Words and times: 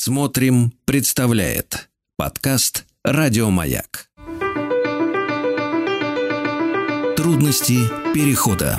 Смотрим, 0.00 0.72
представляет 0.84 1.88
подкаст 2.16 2.86
Радиомаяк. 3.02 4.08
Трудности 7.16 7.78
перехода 8.14 8.78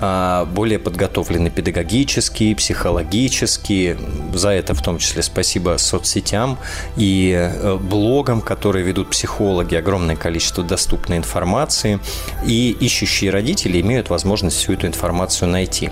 А, 0.00 0.44
более 0.46 0.78
подготовлены 0.78 1.50
педагогически, 1.50 2.54
психологически. 2.54 3.96
За 4.32 4.50
это 4.50 4.74
в 4.74 4.82
том 4.82 4.98
числе 4.98 5.22
спасибо 5.22 5.76
соцсетям 5.78 6.58
и 6.96 7.34
э, 7.36 7.76
блогам, 7.76 8.40
которые 8.40 8.84
ведут 8.84 9.10
психологи, 9.10 9.74
огромное 9.74 10.16
количество 10.16 10.62
доступной 10.62 11.18
информации. 11.18 11.98
И 12.46 12.70
ищущие 12.70 13.30
родители 13.30 13.80
имеют 13.80 14.10
возможность 14.10 14.56
всю 14.56 14.74
эту 14.74 14.86
информацию 14.86 15.48
найти. 15.48 15.90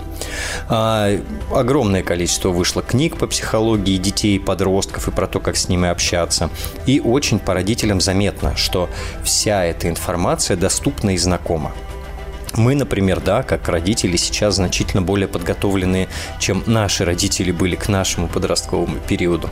А, 0.69 1.09
огромное 1.53 2.03
количество 2.03 2.49
вышло 2.49 2.81
книг 2.81 3.17
по 3.17 3.27
психологии 3.27 3.97
детей 3.97 4.39
подростков 4.39 5.07
и 5.07 5.11
про 5.11 5.27
то, 5.27 5.39
как 5.39 5.57
с 5.57 5.67
ними 5.69 5.89
общаться. 5.89 6.49
И 6.85 6.99
очень 6.99 7.39
по 7.39 7.53
родителям 7.53 8.01
заметно, 8.01 8.55
что 8.55 8.89
вся 9.23 9.65
эта 9.65 9.89
информация 9.89 10.57
доступна 10.57 11.11
и 11.11 11.17
знакома. 11.17 11.73
Мы, 12.57 12.73
например, 12.73 13.21
да, 13.21 13.43
как 13.43 13.69
родители 13.69 14.17
сейчас 14.17 14.55
значительно 14.55 15.03
более 15.03 15.27
подготовлены, 15.27 16.09
чем 16.39 16.63
наши 16.65 17.05
родители 17.05 17.51
были 17.51 17.75
к 17.75 17.87
нашему 17.87 18.27
подростковому 18.27 18.97
периоду. 19.07 19.49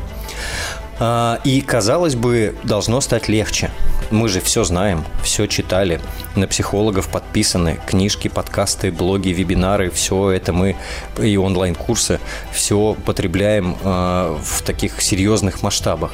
А, 0.98 1.40
и, 1.44 1.62
казалось 1.62 2.16
бы, 2.16 2.56
должно 2.64 3.00
стать 3.02 3.28
легче. 3.28 3.70
Мы 4.10 4.28
же 4.28 4.42
все 4.42 4.64
знаем, 4.64 5.04
все 5.24 5.46
читали, 5.46 6.02
на 6.36 6.48
психологов 6.48 7.08
подписаны, 7.10 7.80
книжки, 7.86 8.28
подкасты, 8.28 8.92
блоги, 8.92 9.30
вебинары, 9.30 9.92
все 9.92 10.32
это 10.32 10.52
мы 10.52 10.76
и 11.22 11.38
онлайн-курсы, 11.38 12.20
все 12.52 12.96
потребляем 13.06 13.78
а, 13.84 14.40
в 14.44 14.64
таких 14.64 15.00
серьезных 15.00 15.62
масштабах. 15.62 16.12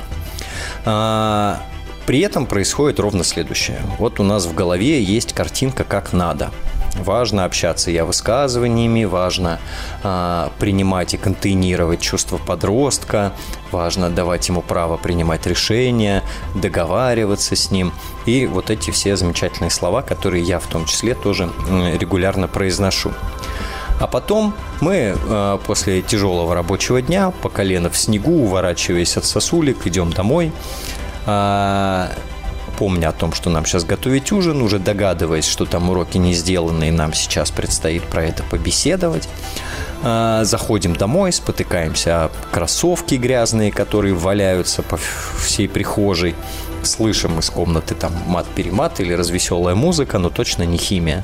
А, 0.84 1.62
при 2.06 2.20
этом 2.20 2.48
происходит 2.48 3.00
ровно 3.00 3.24
следующее. 3.24 3.80
Вот 3.98 4.20
у 4.20 4.24
нас 4.24 4.46
в 4.46 4.54
голове 4.54 5.02
есть 5.02 5.32
картинка 5.32 5.86
как 5.86 6.12
надо– 6.12 6.52
Важно 6.96 7.46
общаться 7.46 7.90
я 7.90 8.06
высказываниями, 8.06 9.06
важно 9.06 9.60
э, 10.04 10.50
принимать 10.60 11.14
и 11.14 11.18
контейнировать 11.18 12.02
чувства 12.02 12.38
подростка, 12.38 13.32
важно 13.72 14.10
давать 14.10 14.48
ему 14.50 14.62
право 14.62 14.98
принимать 14.98 15.48
решения, 15.48 16.22
договариваться 16.54 17.56
с 17.56 17.72
ним. 17.72 17.94
И 18.26 18.46
вот 18.46 18.70
эти 18.70 18.92
все 18.92 19.16
замечательные 19.16 19.72
слова, 19.72 20.02
которые 20.02 20.44
я 20.44 20.60
в 20.60 20.68
том 20.68 20.86
числе 20.86 21.16
тоже 21.16 21.50
регулярно 21.98 22.48
произношу. 22.48 23.12
А 24.00 24.08
потом 24.08 24.54
мы 24.82 25.16
э, 25.16 25.58
после 25.66 26.02
тяжелого 26.02 26.56
рабочего 26.56 27.02
дня 27.02 27.32
по 27.32 27.50
колено 27.50 27.90
в 27.90 27.98
снегу, 27.98 28.44
уворачиваясь 28.44 29.16
от 29.16 29.26
сосулек, 29.26 29.86
идем 29.86 30.12
домой. 30.12 30.52
Э, 31.26 32.08
помня 32.82 33.10
о 33.10 33.12
том, 33.12 33.32
что 33.32 33.52
нам 33.52 33.64
сейчас 33.68 33.84
готовить 33.84 34.32
ужин, 34.32 34.60
уже 34.64 34.80
догадываясь, 34.80 35.46
что 35.46 35.66
там 35.66 35.92
уроки 35.92 36.18
не 36.18 36.34
сделаны, 36.34 36.88
и 36.88 36.92
нам 36.92 37.14
сейчас 37.14 37.52
предстоит 37.52 38.02
про 38.02 38.24
это 38.24 38.42
побеседовать. 38.42 39.30
А, 40.02 40.44
заходим 40.46 40.96
домой, 40.96 41.32
спотыкаемся 41.32 42.24
о 42.24 42.32
кроссовки 42.52 43.14
грязные, 43.14 43.72
которые 43.72 44.16
валяются 44.16 44.82
по 44.82 44.98
всей 45.38 45.70
прихожей 45.70 46.34
слышим 46.86 47.40
из 47.40 47.50
комнаты 47.50 47.96
там 47.96 48.14
мат-перемат 48.28 49.00
или 49.00 49.14
развеселая 49.14 49.76
музыка, 49.76 50.18
но 50.18 50.30
точно 50.30 50.64
не 50.64 50.78
химия. 50.78 51.24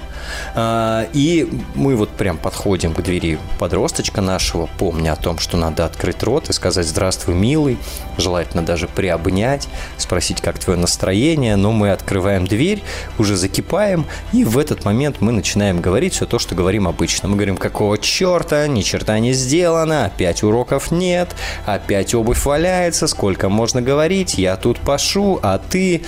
А, 0.56 1.08
и 1.14 1.50
мы 1.76 1.96
вот 1.96 2.10
прям 2.10 2.38
подходим 2.38 2.94
к 2.94 3.02
двери 3.02 3.40
подросточка 3.60 4.22
нашего, 4.22 4.70
помня 4.78 5.14
о 5.14 5.16
том, 5.16 5.40
что 5.40 5.58
надо 5.58 5.86
открыть 5.86 6.24
рот 6.24 6.50
и 6.50 6.54
сказать 6.54 6.88
«Здравствуй, 6.88 7.36
милый», 7.36 7.78
желательно 8.18 8.66
даже 8.66 8.88
приобнять, 8.88 9.68
спросить, 9.98 10.42
как 10.42 10.60
твое 10.60 10.80
настроение, 10.80 11.56
но 11.56 11.72
мы 11.72 11.92
открываем 11.92 12.48
дверь, 12.48 12.84
уже 13.18 13.36
закипаем, 13.36 14.06
и 14.34 14.44
в 14.44 14.58
этот 14.58 14.86
момент 14.86 15.18
мы 15.20 15.32
начинаем 15.32 15.82
говорить 15.82 16.14
все 16.14 16.26
то, 16.26 16.40
что 16.40 16.56
говорим 16.56 16.88
обычно. 16.88 17.30
Мы 17.30 17.36
говорим, 17.36 17.58
какого 17.58 17.98
черта, 17.98 18.68
ни 18.68 18.82
черта 18.82 19.20
не 19.20 19.34
сделано, 19.34 20.06
опять 20.06 20.44
уроков 20.44 20.92
нет, 20.92 21.30
опять 21.66 22.14
обувь 22.14 22.46
валяется, 22.46 23.08
сколько 23.08 23.50
можно 23.50 23.82
говорить, 23.82 24.38
я 24.38 24.56
тут 24.56 24.80
пашу, 24.80 25.40
а 25.54 25.60
ты... 25.60 26.04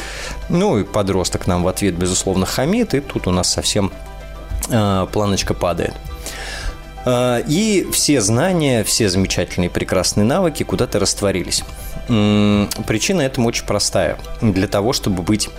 Ну, 0.50 0.80
и 0.80 0.84
подросток 0.84 1.48
нам 1.48 1.64
в 1.64 1.68
ответ, 1.68 1.96
безусловно, 1.96 2.46
хамит, 2.46 2.94
и 2.94 3.00
тут 3.00 3.28
у 3.28 3.32
нас 3.32 3.50
совсем 3.50 3.92
э, 4.70 5.08
планочка 5.12 5.54
падает. 5.54 5.94
Э, 7.06 7.42
и 7.48 7.88
все 7.92 8.22
знания, 8.22 8.84
все 8.84 9.10
замечательные 9.10 9.70
прекрасные 9.70 10.26
навыки 10.26 10.64
куда-то 10.64 11.00
растворились. 11.00 11.64
Причина 12.08 13.22
этому 13.22 13.48
очень 13.48 13.66
простая. 13.66 14.18
Для 14.42 14.68
того, 14.68 14.94
чтобы 14.94 15.22
быть 15.22 15.50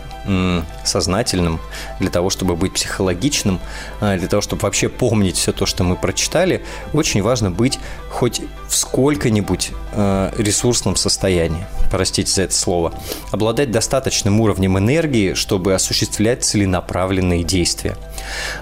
сознательным, 0.85 1.61
для 1.99 2.11
того, 2.11 2.31
чтобы 2.31 2.57
быть 2.57 2.75
психологичным, 2.75 3.61
а, 4.01 4.17
для 4.17 4.29
того, 4.29 4.43
чтобы 4.43 4.63
вообще 4.63 4.89
помнить 4.89 5.37
все 5.37 5.53
то, 5.53 5.67
что 5.67 5.85
мы 5.85 5.97
прочитали, 5.97 6.63
очень 6.93 7.23
важно 7.23 7.51
быть 7.51 7.79
хоть 8.11 8.41
в 8.69 8.77
сколько-нибудь 8.77 9.71
а, 9.93 10.33
ресурсном 10.37 10.97
состоянии, 10.97 11.65
простите 11.91 12.31
за 12.31 12.43
это 12.43 12.55
слово, 12.55 12.93
обладать 13.31 13.71
достаточным 13.71 14.41
уровнем 14.41 14.79
энергии, 14.79 15.35
чтобы 15.35 15.75
осуществлять 15.75 16.45
целенаправленные 16.45 17.43
действия. 17.45 17.97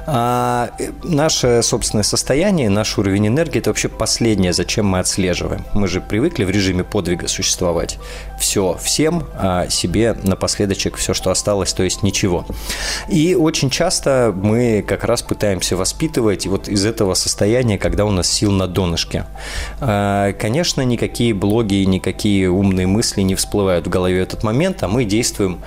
А 0.06 0.70
наше 1.02 1.62
собственное 1.62 2.04
состояние, 2.04 2.70
наш 2.70 2.98
уровень 2.98 3.28
энергии– 3.28 3.58
это 3.60 3.70
вообще 3.70 3.88
последнее, 3.88 4.52
зачем 4.52 4.86
мы 4.86 5.00
отслеживаем. 5.00 5.64
Мы 5.74 5.88
же 5.88 6.00
привыкли 6.00 6.44
в 6.44 6.50
режиме 6.50 6.84
подвига 6.84 7.28
существовать. 7.28 7.98
Все 8.38 8.78
всем, 8.80 9.24
а 9.34 9.68
себе 9.68 10.14
напоследочек 10.22 10.96
все, 10.96 11.14
что 11.14 11.30
осталось 11.30 11.48
осталось, 11.48 11.72
то 11.72 11.82
есть 11.82 12.02
ничего. 12.02 12.44
И 13.08 13.34
очень 13.34 13.70
часто 13.70 14.34
мы 14.34 14.84
как 14.86 15.04
раз 15.04 15.22
пытаемся 15.22 15.76
воспитывать 15.76 16.46
вот 16.46 16.68
из 16.68 16.84
этого 16.84 17.14
состояния, 17.14 17.78
когда 17.78 18.04
у 18.04 18.10
нас 18.10 18.30
сил 18.30 18.50
на 18.52 18.66
донышке. 18.66 19.24
А, 19.80 20.32
конечно, 20.32 20.82
никакие 20.82 21.32
блоги, 21.34 21.84
никакие 21.84 22.50
умные 22.50 22.86
мысли 22.86 23.22
не 23.22 23.34
всплывают 23.34 23.86
в 23.86 23.90
голове 23.90 24.20
в 24.20 24.22
этот 24.22 24.44
момент, 24.44 24.82
а 24.82 24.88
мы 24.88 25.04
действуем 25.04 25.58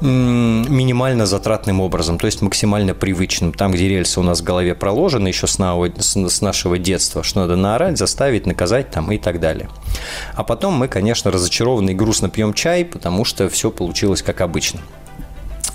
минимально 0.00 1.26
затратным 1.26 1.80
образом, 1.80 2.18
то 2.18 2.26
есть 2.26 2.42
максимально 2.42 2.94
привычным. 2.94 3.52
Там, 3.52 3.72
где 3.72 3.88
рельсы 3.88 4.20
у 4.20 4.22
нас 4.22 4.40
в 4.40 4.44
голове 4.44 4.74
проложены 4.74 5.28
еще 5.28 5.46
с, 5.46 5.56
с 5.56 6.40
нашего 6.42 6.78
детства, 6.78 7.22
что 7.22 7.40
надо 7.40 7.56
наорать, 7.56 7.98
заставить, 7.98 8.46
наказать 8.46 8.90
там 8.90 9.10
и 9.12 9.18
так 9.18 9.40
далее. 9.40 9.68
А 10.34 10.44
потом 10.44 10.74
мы, 10.74 10.88
конечно, 10.88 11.30
разочарованно 11.30 11.90
и 11.90 11.94
грустно 11.94 12.28
пьем 12.28 12.52
чай, 12.52 12.84
потому 12.84 13.24
что 13.24 13.48
все 13.48 13.70
получилось 13.70 14.22
как 14.22 14.40
обычно. 14.40 14.80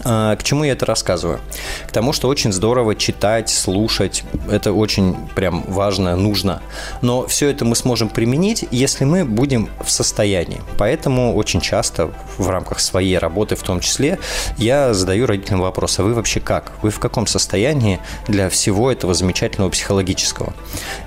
А, 0.03 0.36
к 0.36 0.44
чему 0.44 0.63
я 0.63 0.74
это 0.74 0.86
рассказываю? 0.86 1.39
К 1.88 1.92
тому, 1.92 2.13
что 2.13 2.27
очень 2.27 2.51
здорово 2.51 2.95
читать, 2.95 3.50
слушать. 3.50 4.24
Это 4.50 4.74
очень 4.74 5.15
прям 5.36 5.63
важно, 5.68 6.15
нужно. 6.15 6.62
Но 7.01 7.27
все 7.27 7.50
это 7.50 7.65
мы 7.65 7.75
сможем 7.75 8.09
применить, 8.09 8.65
если 8.71 9.06
мы 9.06 9.25
будем 9.25 9.69
в 9.83 9.92
состоянии. 9.92 10.62
Поэтому 10.77 11.36
очень 11.36 11.62
часто 11.62 12.12
в 12.38 12.50
рамках 12.50 12.80
своей 12.80 13.18
работы 13.18 13.56
в 13.56 13.63
том 13.63 13.80
числе 13.80 14.19
я 14.57 14.94
задаю 14.94 15.25
родителям 15.25 15.62
вопрос, 15.62 16.00
а 16.00 16.03
вы 16.03 16.13
вообще 16.13 16.39
как? 16.39 16.71
Вы 16.81 16.89
в 16.89 17.00
каком 17.00 17.27
состоянии 17.27 18.00
для 18.27 18.50
всего 18.50 18.92
этого 18.92 19.13
замечательного 19.13 19.69
психологического? 19.69 20.53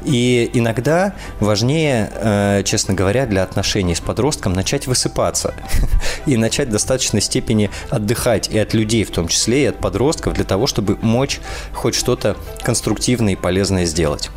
И 0.05 0.51
иногда 0.53 1.15
важнее, 1.41 2.11
э, 2.15 2.63
честно 2.65 2.95
говоря, 2.95 3.27
для 3.27 3.43
отношений 3.43 3.95
с 3.95 4.01
подростком 4.01 4.53
начать 4.53 4.87
высыпаться 4.87 5.55
и 6.27 6.37
начать 6.37 6.69
в 6.69 6.73
достаточной 6.73 7.21
степени 7.21 7.71
отдыхать 7.91 8.49
и 8.49 8.59
от 8.59 8.75
в 9.05 9.11
том 9.11 9.29
числе, 9.29 9.65
и 9.65 9.67
от 9.67 9.79
подростков 9.79 10.35
для 10.35 10.45
того, 10.45 10.67
чтобы 10.67 10.99
мочь 11.01 11.41
хоть 11.73 11.95
что-то 11.95 12.37
конструктивное 12.63 13.33
и 13.33 13.37
полезное 13.37 13.87
сделать. 13.87 14.31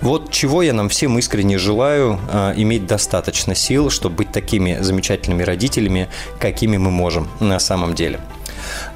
Вот 0.00 0.30
чего 0.30 0.62
я 0.62 0.72
нам 0.72 0.88
всем 0.88 1.18
искренне 1.18 1.58
желаю, 1.58 2.20
э, 2.30 2.54
иметь 2.56 2.86
достаточно 2.86 3.54
сил, 3.54 3.90
чтобы 3.90 4.16
быть 4.16 4.32
такими 4.32 4.78
замечательными 4.80 5.42
родителями, 5.42 6.08
какими 6.38 6.76
мы 6.76 6.90
можем 6.90 7.28
на 7.40 7.58
самом 7.58 7.94
деле. 7.94 8.20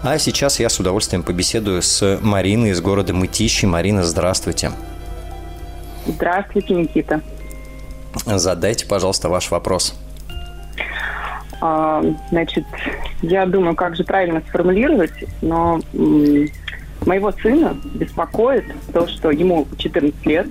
А 0.03 0.19
сейчас 0.19 0.59
я 0.61 0.69
с 0.69 0.81
удовольствием 0.81 1.23
побеседую 1.23 1.83
с 1.83 2.19
Мариной 2.23 2.71
из 2.71 2.81
города 2.81 3.13
Мытищи. 3.13 3.67
Марина, 3.67 4.05
здравствуйте. 4.05 4.73
Здравствуйте, 6.07 6.75
Никита. 6.75 7.21
Задайте, 8.27 8.87
пожалуйста, 8.87 9.29
ваш 9.29 9.51
вопрос. 9.51 9.95
А, 11.61 12.03
значит, 12.31 12.65
я 13.23 13.47
думаю, 13.47 13.75
как 13.75 13.97
же 13.97 14.05
правильно 14.05 14.43
сформулировать, 14.49 15.13
но 15.43 15.81
моего 17.07 17.33
сына 17.33 17.77
беспокоит 17.95 18.65
то, 18.93 19.07
что 19.07 19.31
ему 19.31 19.67
14 19.79 20.27
лет, 20.27 20.47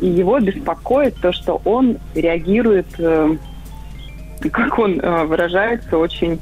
и 0.00 0.06
его 0.06 0.38
беспокоит 0.40 1.16
то, 1.20 1.32
что 1.32 1.60
он 1.64 1.98
реагирует, 2.14 2.86
э, 2.98 3.36
как 4.50 4.78
он 4.78 5.00
э, 5.00 5.24
выражается, 5.24 5.98
очень... 5.98 6.38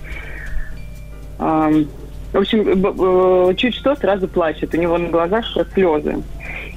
Э, 1.39 1.85
в 2.33 2.39
общем, 2.39 3.57
чуть 3.57 3.75
что 3.75 3.95
сразу 3.95 4.29
плачет. 4.29 4.75
У 4.75 4.77
него 4.77 4.99
на 4.99 5.09
глазах 5.09 5.47
слезы. 5.73 6.23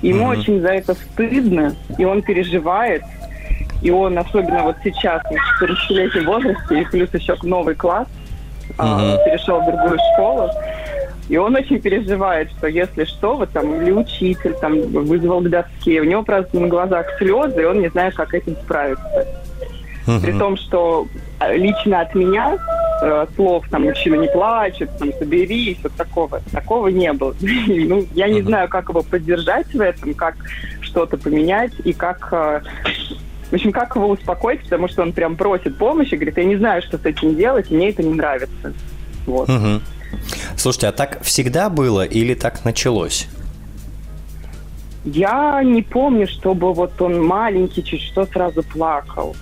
Ему 0.02 0.26
mm-hmm. 0.26 0.40
очень 0.40 0.62
за 0.62 0.70
это 0.70 0.94
стыдно, 0.94 1.76
и 1.98 2.06
он 2.06 2.22
переживает, 2.22 3.02
и 3.82 3.92
он, 3.92 4.18
особенно 4.18 4.64
вот 4.64 4.76
сейчас, 4.84 5.22
в 5.24 5.64
14-летнем 5.64 6.26
возрасте, 6.26 6.82
и 6.82 6.86
плюс 6.86 7.14
еще 7.14 7.36
новый 7.44 7.76
класс, 7.76 8.08
uh-huh. 8.78 9.24
перешел 9.26 9.62
в 9.62 9.66
другую 9.66 10.00
школу, 10.14 10.50
и 11.30 11.38
он 11.38 11.56
очень 11.56 11.80
переживает, 11.80 12.50
что 12.58 12.68
если 12.68 13.06
что, 13.06 13.38
вот 13.38 13.52
там, 13.52 13.82
или 13.82 13.92
учитель 13.92 14.54
там 14.60 14.82
вызвал 14.82 15.42
к 15.42 15.50
доске, 15.50 16.02
у 16.02 16.04
него 16.04 16.24
просто 16.24 16.60
на 16.60 16.68
глазах 16.68 17.06
слезы, 17.18 17.62
и 17.62 17.66
он 17.66 17.82
не 17.82 17.90
знает, 17.90 18.16
как 18.16 18.34
этим 18.34 18.56
справиться. 18.56 19.28
Uh-huh. 20.08 20.22
При 20.22 20.32
том, 20.32 20.58
что 20.58 21.08
э, 21.40 21.56
лично 21.56 22.02
от 22.02 22.16
меня 22.16 22.58
э, 23.04 23.28
слов 23.36 23.64
там 23.70 23.84
мужчина 23.84 24.16
не 24.16 24.28
плачет, 24.28 24.90
там 24.98 25.14
соберись, 25.14 25.78
вот 25.84 25.94
такого, 25.94 26.42
такого 26.52 26.88
не 26.88 27.14
было. 27.14 27.36
ну, 27.42 28.06
я 28.16 28.28
не 28.28 28.40
uh-huh. 28.40 28.46
знаю, 28.46 28.70
как 28.70 28.90
его 28.90 29.04
поддержать 29.04 29.72
в 29.74 29.80
этом, 29.80 30.16
как 30.16 30.36
что-то 30.82 31.18
поменять 31.18 31.74
и 31.84 31.94
как 31.94 32.30
э, 32.32 32.62
в 33.50 33.54
общем, 33.54 33.72
как 33.72 33.96
его 33.96 34.10
успокоить, 34.10 34.62
потому 34.64 34.88
что 34.88 35.02
он 35.02 35.12
прям 35.12 35.36
просит 35.36 35.78
помощи, 35.78 36.16
говорит, 36.16 36.38
я 36.38 36.44
не 36.44 36.58
знаю, 36.58 36.82
что 36.82 36.98
с 36.98 37.06
этим 37.06 37.36
делать, 37.36 37.72
мне 37.72 37.90
это 37.90 38.04
не 38.04 38.14
нравится. 38.14 38.74
Вот. 39.26 39.50
Угу. 39.50 39.82
Слушайте, 40.56 40.88
а 40.88 40.92
так 40.92 41.22
всегда 41.24 41.70
было 41.70 42.04
или 42.04 42.34
так 42.34 42.64
началось? 42.66 43.28
Я 45.06 45.62
не 45.64 45.82
помню, 45.82 46.28
чтобы 46.28 46.74
вот 46.74 47.02
он 47.02 47.26
маленький 47.26 47.84
чуть 47.84 48.02
что 48.02 48.26
сразу 48.26 48.64
плакал. 48.64 49.36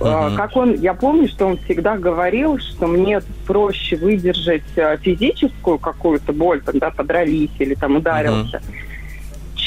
Uh-huh. 0.00 0.36
Как 0.36 0.54
он, 0.54 0.74
я 0.74 0.94
помню, 0.94 1.28
что 1.28 1.46
он 1.46 1.56
всегда 1.64 1.96
говорил, 1.96 2.58
что 2.58 2.86
мне 2.86 3.20
проще 3.46 3.96
выдержать 3.96 4.62
а, 4.76 4.96
физическую 4.98 5.78
какую-то 5.78 6.32
боль, 6.32 6.60
когда 6.60 6.90
подрались 6.90 7.50
или 7.58 7.74
там 7.74 7.96
ударился, 7.96 8.58
uh-huh 8.58 8.87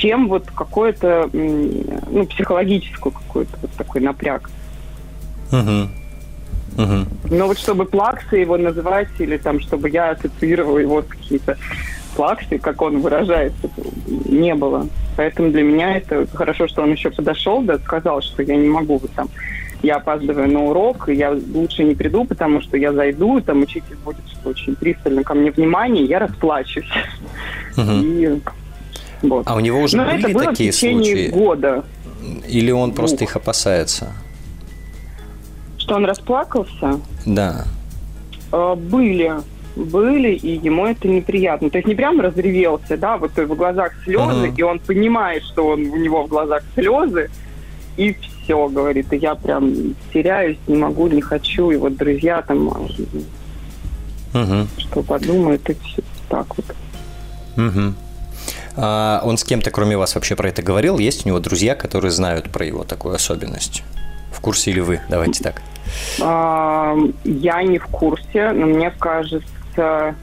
чем 0.02 0.28
вот 0.28 0.50
какое-то, 0.52 1.30
ну, 1.32 2.26
психологическую 2.26 3.14
какой-то 3.14 3.58
вот 3.62 3.72
такой 3.74 4.02
напряг. 4.02 4.50
Угу. 5.52 6.84
Угу. 6.84 7.36
Но 7.36 7.48
вот 7.48 7.60
чтобы 7.60 7.86
плаксы 7.86 8.38
его 8.38 8.58
называть, 8.58 9.10
или 9.20 9.38
там, 9.38 9.60
чтобы 9.60 9.90
я 9.90 10.12
ассоциировала 10.12 10.80
его 10.80 11.02
с 11.04 11.06
какими-то 11.06 11.58
плаксы, 12.16 12.58
как 12.58 12.82
он 12.82 13.02
выражается, 13.02 13.70
не 14.08 14.56
было. 14.56 14.88
Поэтому 15.18 15.52
для 15.52 15.64
меня 15.64 15.98
это 15.98 16.26
хорошо, 16.34 16.68
что 16.68 16.82
он 16.82 16.94
еще 16.94 17.12
подошел, 17.12 17.62
да, 17.62 17.78
сказал, 17.78 18.22
что 18.22 18.42
я 18.42 18.56
не 18.56 18.70
могу 18.70 18.98
вот 18.98 19.12
там 19.12 19.30
я 19.84 19.96
опаздываю 19.96 20.48
на 20.52 20.64
урок, 20.66 21.10
я 21.10 21.32
лучше 21.32 21.84
не 21.84 21.96
приду, 21.96 22.24
потому 22.24 22.62
что 22.62 22.78
я 22.78 22.94
зайду, 22.94 23.40
и 23.40 23.42
там 23.42 23.62
учитель 23.64 23.96
будет 24.06 24.22
очень 24.46 24.76
пристально 24.76 25.24
ко 25.24 25.34
мне 25.34 25.50
внимание, 25.50 26.06
я 26.06 26.20
расплачусь. 26.20 26.86
Uh-huh. 27.76 28.04
И 28.04 28.42
вот. 29.22 29.48
А 29.48 29.56
у 29.56 29.60
него 29.60 29.82
уже 29.82 29.98
Но 29.98 30.06
были 30.06 30.20
это 30.20 30.30
было 30.30 30.46
такие 30.46 30.72
в 30.72 30.76
течение 30.76 31.04
случаи? 31.04 31.32
года. 31.32 31.86
Или 32.48 32.72
он 32.72 32.94
просто 32.94 33.24
Ух. 33.24 33.30
их 33.30 33.36
опасается? 33.36 34.14
Что 35.78 35.96
он 35.96 36.06
расплакался? 36.06 37.00
Да. 37.26 37.66
А, 38.52 38.76
были 38.76 39.34
были, 39.76 40.34
и 40.34 40.58
ему 40.58 40.86
это 40.86 41.08
неприятно. 41.08 41.70
То 41.70 41.78
есть 41.78 41.88
не 41.88 41.96
прям 41.96 42.20
разревелся, 42.20 42.98
да, 42.98 43.18
вот 43.18 43.36
в 43.36 43.56
глазах 43.56 43.94
слезы, 44.04 44.48
uh-huh. 44.48 44.56
и 44.56 44.62
он 44.64 44.80
понимает, 44.80 45.44
что 45.44 45.68
он, 45.68 45.86
у 45.86 45.98
него 45.98 46.24
в 46.24 46.28
глазах 46.28 46.64
слезы, 46.76 47.30
и 47.98 48.14
все, 48.14 48.68
говорит, 48.68 49.12
и 49.14 49.18
я 49.18 49.36
прям 49.36 49.96
теряюсь, 50.14 50.58
не 50.68 50.78
могу, 50.78 51.08
не 51.08 51.22
хочу, 51.22 51.72
и 51.72 51.78
вот 51.78 51.96
друзья 51.96 52.42
там, 52.42 52.70
uh-huh. 54.34 54.68
что 54.78 55.04
подумают, 55.04 55.70
и 55.70 55.74
все 55.74 56.04
так 56.30 56.48
вот. 56.58 56.66
Uh-huh. 57.56 57.94
А 58.76 59.22
он 59.24 59.38
с 59.38 59.44
кем-то, 59.44 59.72
кроме 59.72 59.98
вас, 59.98 60.16
вообще 60.16 60.36
про 60.36 60.50
это 60.50 60.62
говорил? 60.62 60.98
Есть 60.98 61.26
у 61.26 61.30
него 61.30 61.40
друзья, 61.40 61.76
которые 61.76 62.12
знают 62.12 62.50
про 62.50 62.66
его 62.66 62.84
такую 62.84 63.16
особенность? 63.16 63.84
В 64.32 64.40
курсе 64.40 64.72
или 64.72 64.80
вы? 64.80 65.02
Давайте 65.10 65.44
так. 65.44 65.62
А, 66.22 66.96
я 67.24 67.64
не 67.64 67.78
в 67.78 67.88
курсе, 67.88 68.52
но 68.52 68.68
мне 68.68 68.92
кажется, 68.92 70.16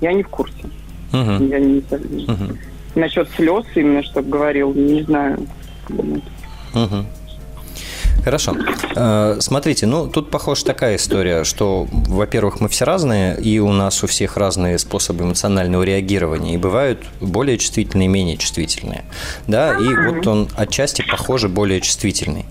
я 0.00 0.12
не 0.12 0.22
в 0.22 0.28
курсе. 0.28 0.64
Угу. 1.12 1.44
Я 1.44 1.58
не 1.60 1.78
угу. 1.78 2.58
Насчет 2.94 3.28
слез 3.30 3.64
именно, 3.74 4.02
чтобы 4.02 4.30
говорил, 4.30 4.72
не 4.72 5.02
знаю. 5.02 5.46
Угу. 5.88 7.04
Хорошо. 8.24 8.56
Э, 8.96 9.36
смотрите, 9.40 9.86
ну 9.86 10.08
тут 10.08 10.30
похожа 10.30 10.64
такая 10.64 10.96
история, 10.96 11.44
что, 11.44 11.86
во-первых, 11.90 12.60
мы 12.60 12.68
все 12.70 12.86
разные, 12.86 13.38
и 13.38 13.58
у 13.58 13.70
нас 13.72 14.02
у 14.02 14.06
всех 14.06 14.38
разные 14.38 14.78
способы 14.78 15.24
эмоционального 15.24 15.82
реагирования, 15.82 16.54
и 16.54 16.56
бывают 16.56 17.04
более 17.20 17.58
чувствительные 17.58 18.06
и 18.06 18.08
менее 18.08 18.38
чувствительные. 18.38 19.04
Да, 19.46 19.74
и 19.74 19.94
вот 20.06 20.26
он 20.26 20.48
отчасти, 20.56 21.04
похоже, 21.08 21.48
более 21.48 21.82
чувствительный. 21.82 22.46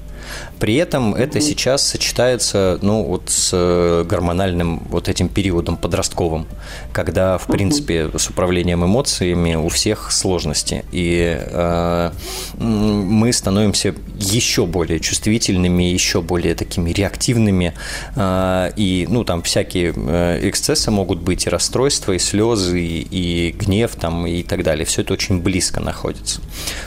При 0.59 0.75
этом 0.75 1.13
это 1.13 1.41
сейчас 1.41 1.85
сочетается 1.85 2.79
ну, 2.81 3.03
вот 3.03 3.29
с 3.29 3.49
э, 3.51 4.05
гормональным 4.07 4.81
вот 4.89 5.09
этим 5.09 5.27
периодом 5.27 5.75
подростковым, 5.75 6.47
когда, 6.93 7.37
в 7.37 7.47
принципе, 7.47 8.09
с 8.17 8.29
управлением 8.29 8.85
эмоциями 8.85 9.55
у 9.55 9.67
всех 9.67 10.11
сложности. 10.11 10.85
И 10.91 11.37
э, 11.37 12.11
мы 12.57 13.33
становимся 13.33 13.93
еще 14.15 14.65
более 14.65 14.99
чувствительными, 14.99 15.83
еще 15.83 16.21
более 16.21 16.55
такими 16.55 16.91
реактивными. 16.91 17.73
Э, 18.15 18.71
и, 18.75 19.05
ну, 19.09 19.23
там 19.23 19.41
всякие 19.41 19.93
э, 19.95 20.49
эксцессы 20.49 20.91
могут 20.91 21.19
быть, 21.19 21.45
и 21.45 21.49
расстройства, 21.49 22.13
и 22.13 22.19
слезы, 22.19 22.81
и, 22.81 23.01
и 23.11 23.51
гнев, 23.51 23.95
там, 23.95 24.25
и 24.25 24.43
так 24.43 24.63
далее. 24.63 24.85
Все 24.85 25.01
это 25.01 25.13
очень 25.13 25.41
близко 25.41 25.79
находится. 25.79 26.41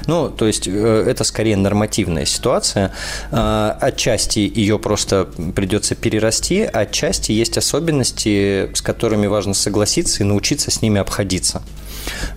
Ну, 0.06 0.30
то 0.30 0.46
есть, 0.46 0.66
э, 0.66 1.04
это 1.06 1.24
скорее 1.24 1.56
нормативная 1.56 2.24
ситуация. 2.24 2.92
А, 3.38 3.76
отчасти 3.82 4.38
ее 4.38 4.78
просто 4.78 5.28
придется 5.54 5.94
перерасти, 5.94 6.62
отчасти 6.62 7.32
есть 7.32 7.58
особенности, 7.58 8.70
с 8.74 8.80
которыми 8.80 9.26
важно 9.26 9.52
согласиться 9.52 10.22
и 10.22 10.26
научиться 10.26 10.70
с 10.70 10.80
ними 10.80 10.98
обходиться. 10.98 11.62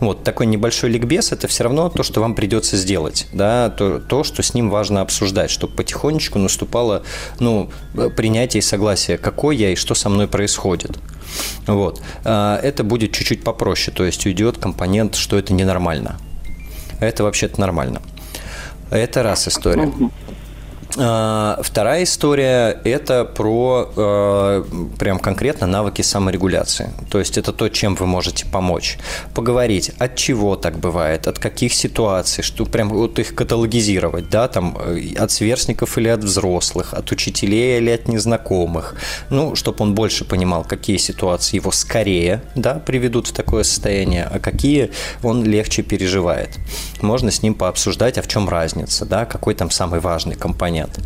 Вот 0.01 0.25
такой 0.25 0.45
небольшой 0.47 0.89
ликбез– 0.89 1.31
это 1.31 1.47
все 1.47 1.63
равно 1.63 1.89
то, 1.89 2.03
что 2.03 2.19
вам 2.19 2.35
придется 2.35 2.75
сделать, 2.75 3.27
да, 3.31 3.69
то, 3.69 3.99
то, 3.99 4.25
что 4.25 4.43
с 4.43 4.53
ним 4.53 4.69
важно 4.69 4.99
обсуждать, 4.99 5.51
чтобы 5.51 5.73
потихонечку 5.73 6.37
наступало 6.37 7.03
ну, 7.39 7.69
принятие 8.17 8.59
и 8.59 8.61
согласие, 8.61 9.17
какой 9.17 9.55
я 9.55 9.71
и 9.71 9.75
что 9.75 9.95
со 9.95 10.09
мной 10.09 10.27
происходит. 10.27 10.97
Вот. 11.65 12.01
А, 12.25 12.59
это 12.61 12.83
будет 12.83 13.13
чуть-чуть 13.13 13.43
попроще, 13.43 13.95
то 13.95 14.03
есть 14.03 14.25
уйдет 14.25 14.57
компонент, 14.57 15.15
что 15.15 15.37
это 15.37 15.53
ненормально. 15.53 16.17
Это 16.99 17.23
вообще-то 17.23 17.61
нормально. 17.61 18.01
Это 18.91 19.23
раз 19.23 19.47
история. 19.47 19.93
А, 20.97 21.59
вторая 21.61 22.03
история– 22.03 22.79
это 22.83 23.23
про 23.23 23.91
э, 23.95 24.63
прям 24.97 25.19
конкретно 25.19 25.67
навыки 25.67 26.01
саморегуляции. 26.01 26.91
То 27.11 27.19
есть 27.19 27.37
это 27.37 27.53
то, 27.53 27.69
чем 27.69 27.95
вы 27.95 28.07
можете 28.07 28.47
помочь. 28.47 28.97
Поговорить, 29.35 29.91
от 29.99 30.15
чего 30.15 30.55
так 30.55 30.79
бывает, 30.79 31.27
от 31.27 31.37
каких 31.37 31.73
ситуаций, 31.73 32.43
что 32.43 32.65
прям 32.65 32.89
вот 32.89 33.19
их 33.19 33.35
каталогизировать, 33.35 34.29
да, 34.29 34.47
там 34.47 34.77
э, 34.79 35.13
от 35.15 35.31
сверстников 35.31 35.97
или 35.99 36.07
от 36.07 36.23
взрослых, 36.23 36.93
от 36.93 37.11
учителей 37.11 37.77
или 37.77 37.91
от 37.91 38.07
незнакомых. 38.07 38.95
Ну, 39.29 39.55
чтобы 39.55 39.83
он 39.83 39.93
больше 39.93 40.25
понимал, 40.25 40.63
какие 40.63 40.97
ситуации 40.97 41.57
его 41.57 41.71
скорее, 41.71 42.41
да, 42.55 42.75
приведут 42.75 43.27
в 43.27 43.33
такое 43.33 43.63
состояние, 43.63 44.23
а 44.23 44.39
какие 44.39 44.91
он 45.21 45.43
легче 45.43 45.83
переживает. 45.83 46.57
Можно 47.01 47.29
с 47.29 47.43
ним 47.43 47.53
пообсуждать, 47.53 48.17
а 48.17 48.23
в 48.23 48.27
чем 48.27 48.49
разница, 48.49 49.05
да, 49.05 49.25
какой 49.25 49.53
там 49.53 49.69
самый 49.69 49.99
важный 49.99 50.35
компонент 50.35 50.78
нет. 50.79 50.99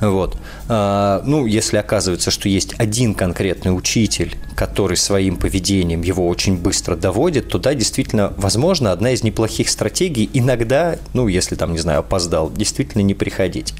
Вот. 0.00 0.36
А, 0.68 1.22
ну, 1.24 1.46
если 1.46 1.78
оказывается, 1.78 2.30
что 2.30 2.48
есть 2.48 2.74
один 2.78 3.14
конкретный 3.14 3.76
учитель, 3.76 4.36
который 4.56 4.96
своим 4.96 5.36
поведением 5.36 6.02
его 6.02 6.28
очень 6.28 6.56
быстро 6.56 6.96
доводит, 6.96 7.48
то 7.48 7.58
да, 7.58 7.74
действительно, 7.74 8.32
возможно, 8.36 8.92
одна 8.92 9.10
из 9.10 9.22
неплохих 9.22 9.68
стратегий 9.68 10.28
иногда, 10.32 10.96
ну, 11.14 11.28
если 11.28 11.56
там, 11.56 11.72
не 11.72 11.78
знаю, 11.78 12.00
опоздал, 12.00 12.50
действительно 12.50 13.02
не 13.02 13.14
приходить. 13.14 13.74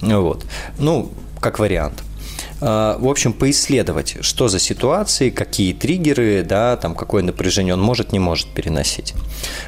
Вот. 0.00 0.44
Ну, 0.78 1.12
как 1.40 1.58
вариант. 1.58 2.02
А, 2.60 2.98
в 2.98 3.08
общем, 3.08 3.32
поисследовать, 3.32 4.16
что 4.20 4.48
за 4.48 4.58
ситуации, 4.58 5.30
какие 5.30 5.72
триггеры, 5.72 6.42
да, 6.42 6.76
там, 6.76 6.94
какое 6.94 7.22
напряжение 7.22 7.74
он 7.74 7.80
может, 7.80 8.12
не 8.12 8.18
может 8.18 8.48
переносить. 8.48 9.14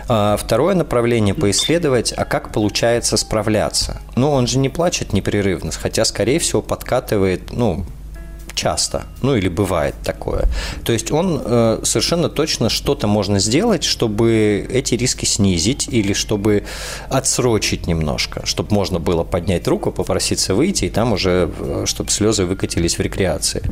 А, 0.08 0.36
второе 0.36 0.74
направление– 0.74 1.34
поисследовать, 1.40 2.12
а 2.16 2.24
как 2.24 2.52
получается 2.52 3.16
справляться. 3.16 4.00
Ну, 4.16 4.30
он 4.30 4.46
же 4.46 4.58
не 4.58 4.68
плачет 4.68 5.12
непрерывно, 5.12 5.70
хотя, 5.72 6.04
скорее 6.04 6.38
всего, 6.38 6.62
подкатывает, 6.62 7.52
ну, 7.52 7.84
часто, 8.60 9.04
ну 9.22 9.36
или 9.36 9.48
бывает 9.48 9.94
такое. 10.04 10.44
То 10.84 10.92
есть 10.92 11.10
он 11.10 11.40
э, 11.42 11.80
совершенно 11.82 12.28
точно 12.28 12.68
что-то 12.68 13.06
можно 13.06 13.38
сделать, 13.38 13.84
чтобы 13.84 14.68
эти 14.70 14.96
риски 14.96 15.24
снизить 15.24 15.88
или 15.88 16.12
чтобы 16.12 16.64
отсрочить 17.08 17.86
немножко, 17.86 18.44
чтобы 18.44 18.74
можно 18.74 18.98
было 18.98 19.24
поднять 19.24 19.66
руку, 19.66 19.92
попроситься 19.92 20.54
выйти, 20.54 20.84
и 20.84 20.90
там 20.90 21.12
уже, 21.14 21.50
э, 21.58 21.84
чтобы 21.86 22.10
слезы 22.10 22.44
выкатились 22.44 22.98
в 22.98 23.00
рекреации. 23.00 23.62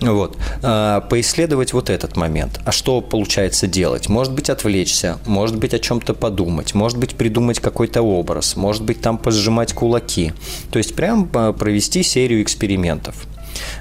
Вот. 0.00 0.36
Э, 0.62 1.00
поисследовать 1.10 1.72
вот 1.72 1.90
этот 1.90 2.16
момент. 2.16 2.60
А 2.64 2.70
что 2.70 3.00
получается 3.00 3.66
делать? 3.66 4.08
Может 4.08 4.32
быть, 4.34 4.50
отвлечься, 4.50 5.18
может 5.26 5.56
быть, 5.56 5.74
о 5.74 5.80
чем-то 5.80 6.14
подумать, 6.14 6.74
может 6.74 6.98
быть, 6.98 7.16
придумать 7.16 7.58
какой-то 7.58 8.02
образ, 8.02 8.54
может 8.54 8.84
быть, 8.84 9.00
там 9.00 9.18
пожимать 9.18 9.72
кулаки. 9.72 10.32
То 10.70 10.78
есть 10.78 10.94
прям 10.94 11.28
э, 11.34 11.52
провести 11.52 12.04
серию 12.04 12.40
экспериментов. 12.40 13.26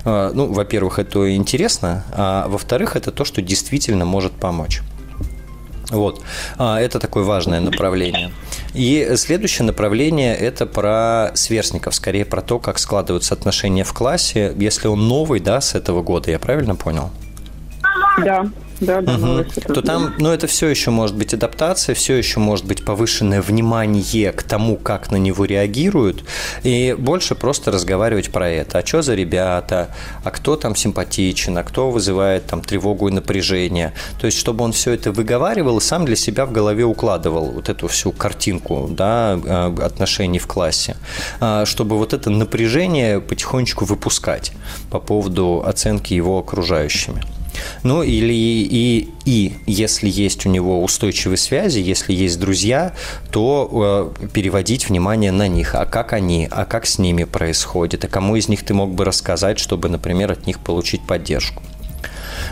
А, 0.05 0.31
ну, 0.33 0.51
во-первых, 0.51 0.99
это 0.99 1.35
интересно, 1.35 2.03
а 2.11 2.47
во-вторых, 2.47 2.95
это 2.95 3.11
то, 3.11 3.25
что 3.25 3.41
действительно 3.41 4.05
может 4.05 4.31
помочь. 4.33 4.81
Вот. 5.89 6.21
А, 6.57 6.79
это 6.79 6.99
такое 6.99 7.23
важное 7.23 7.59
направление. 7.59 8.31
И 8.73 9.13
следующее 9.15 9.65
направление– 9.65 10.35
это 10.37 10.65
про 10.65 11.31
сверстников, 11.35 11.93
скорее 11.95 12.25
про 12.25 12.41
то, 12.41 12.59
как 12.59 12.79
складываются 12.79 13.33
отношения 13.33 13.83
в 13.83 13.93
классе, 13.93 14.53
если 14.57 14.87
он 14.87 15.07
новый, 15.07 15.41
да, 15.41 15.59
с 15.59 15.75
этого 15.75 16.01
года, 16.01 16.31
я 16.31 16.39
правильно 16.39 16.75
понял? 16.75 17.11
Да 18.23 18.49
да, 18.81 19.01
да, 19.01 19.13
угу. 19.13 19.73
то 19.73 19.81
там, 19.81 20.15
ну, 20.17 20.31
это 20.31 20.47
все 20.47 20.67
еще 20.67 20.89
может 20.89 21.15
быть 21.15 21.33
адаптация, 21.33 21.93
все 21.95 22.15
еще 22.15 22.39
может 22.39 22.65
быть 22.65 22.83
повышенное 22.83 23.41
внимание 23.41 24.31
к 24.31 24.43
тому, 24.43 24.75
как 24.75 25.11
на 25.11 25.17
него 25.17 25.45
реагируют, 25.45 26.23
и 26.63 26.95
больше 26.97 27.35
просто 27.35 27.71
разговаривать 27.71 28.31
про 28.31 28.49
это. 28.49 28.79
А 28.79 28.85
что 28.85 29.01
за 29.03 29.13
ребята, 29.13 29.89
а 30.23 30.31
кто 30.31 30.55
там 30.55 30.75
симпатичен, 30.75 31.57
а 31.57 31.63
кто 31.63 31.91
вызывает 31.91 32.47
там 32.47 32.61
тревогу 32.61 33.07
и 33.07 33.11
напряжение. 33.11 33.93
То 34.19 34.25
есть, 34.25 34.39
чтобы 34.39 34.63
он 34.63 34.73
все 34.73 34.93
это 34.93 35.11
выговаривал 35.11 35.77
и 35.77 35.81
сам 35.81 36.05
для 36.05 36.15
себя 36.15 36.45
в 36.45 36.51
голове 36.51 36.83
укладывал 36.83 37.51
вот 37.51 37.69
эту 37.69 37.87
всю 37.87 38.11
картинку 38.11 38.89
да, 38.89 39.39
э, 39.43 39.75
отношений 39.83 40.39
в 40.39 40.47
классе, 40.47 40.95
а, 41.39 41.65
чтобы 41.65 41.97
вот 41.97 42.13
это 42.13 42.31
напряжение 42.31 43.21
потихонечку 43.21 43.85
выпускать 43.85 44.53
по 44.89 44.99
поводу 44.99 45.63
оценки 45.65 46.13
его 46.15 46.39
окружающими. 46.39 47.21
Ну 47.83 48.03
или 48.03 48.33
и, 48.33 49.09
и 49.25 49.53
если 49.65 50.09
есть 50.09 50.45
у 50.45 50.49
него 50.49 50.83
устойчивые 50.83 51.37
связи, 51.37 51.79
если 51.79 52.13
есть 52.13 52.39
друзья, 52.39 52.93
то 53.31 54.13
э, 54.21 54.27
переводить 54.27 54.89
внимание 54.89 55.31
на 55.31 55.47
них. 55.47 55.75
А 55.75 55.85
как 55.85 56.13
они, 56.13 56.47
а 56.49 56.65
как 56.65 56.85
с 56.85 56.99
ними 56.99 57.23
происходит, 57.23 58.05
а 58.05 58.07
кому 58.07 58.35
из 58.35 58.47
них 58.47 58.63
ты 58.63 58.73
мог 58.73 58.93
бы 58.93 59.05
рассказать, 59.05 59.59
чтобы, 59.59 59.89
например, 59.89 60.31
от 60.31 60.47
них 60.47 60.59
получить 60.59 61.01
поддержку. 61.05 61.63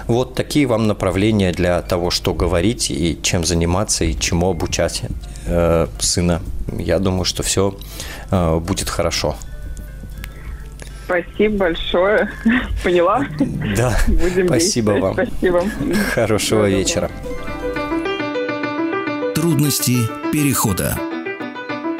Вот 0.07 0.33
такие 0.33 0.65
вам 0.65 0.87
направления 0.87 1.51
для 1.51 1.81
того, 1.81 2.09
что 2.09 2.33
говорить 2.33 2.89
и 2.89 3.19
чем 3.21 3.45
заниматься 3.45 4.05
и 4.05 4.17
чему 4.17 4.49
обучать 4.49 5.03
э, 5.45 5.87
сына. 5.99 6.41
Я 6.77 6.99
думаю, 6.99 7.25
что 7.25 7.43
все 7.43 7.77
э, 8.31 8.59
будет 8.59 8.89
хорошо. 8.89 9.35
Спасибо 11.09 11.57
большое. 11.57 12.29
Поняла? 12.83 13.25
Да. 13.75 13.97
Будем 14.07 14.45
Спасибо 14.47 14.91
вам. 14.91 15.13
Спасибо. 15.13 15.63
Хорошего 16.13 16.63
да, 16.63 16.69
вечера. 16.69 17.11
Трудности 19.33 19.97
перехода 20.31 20.95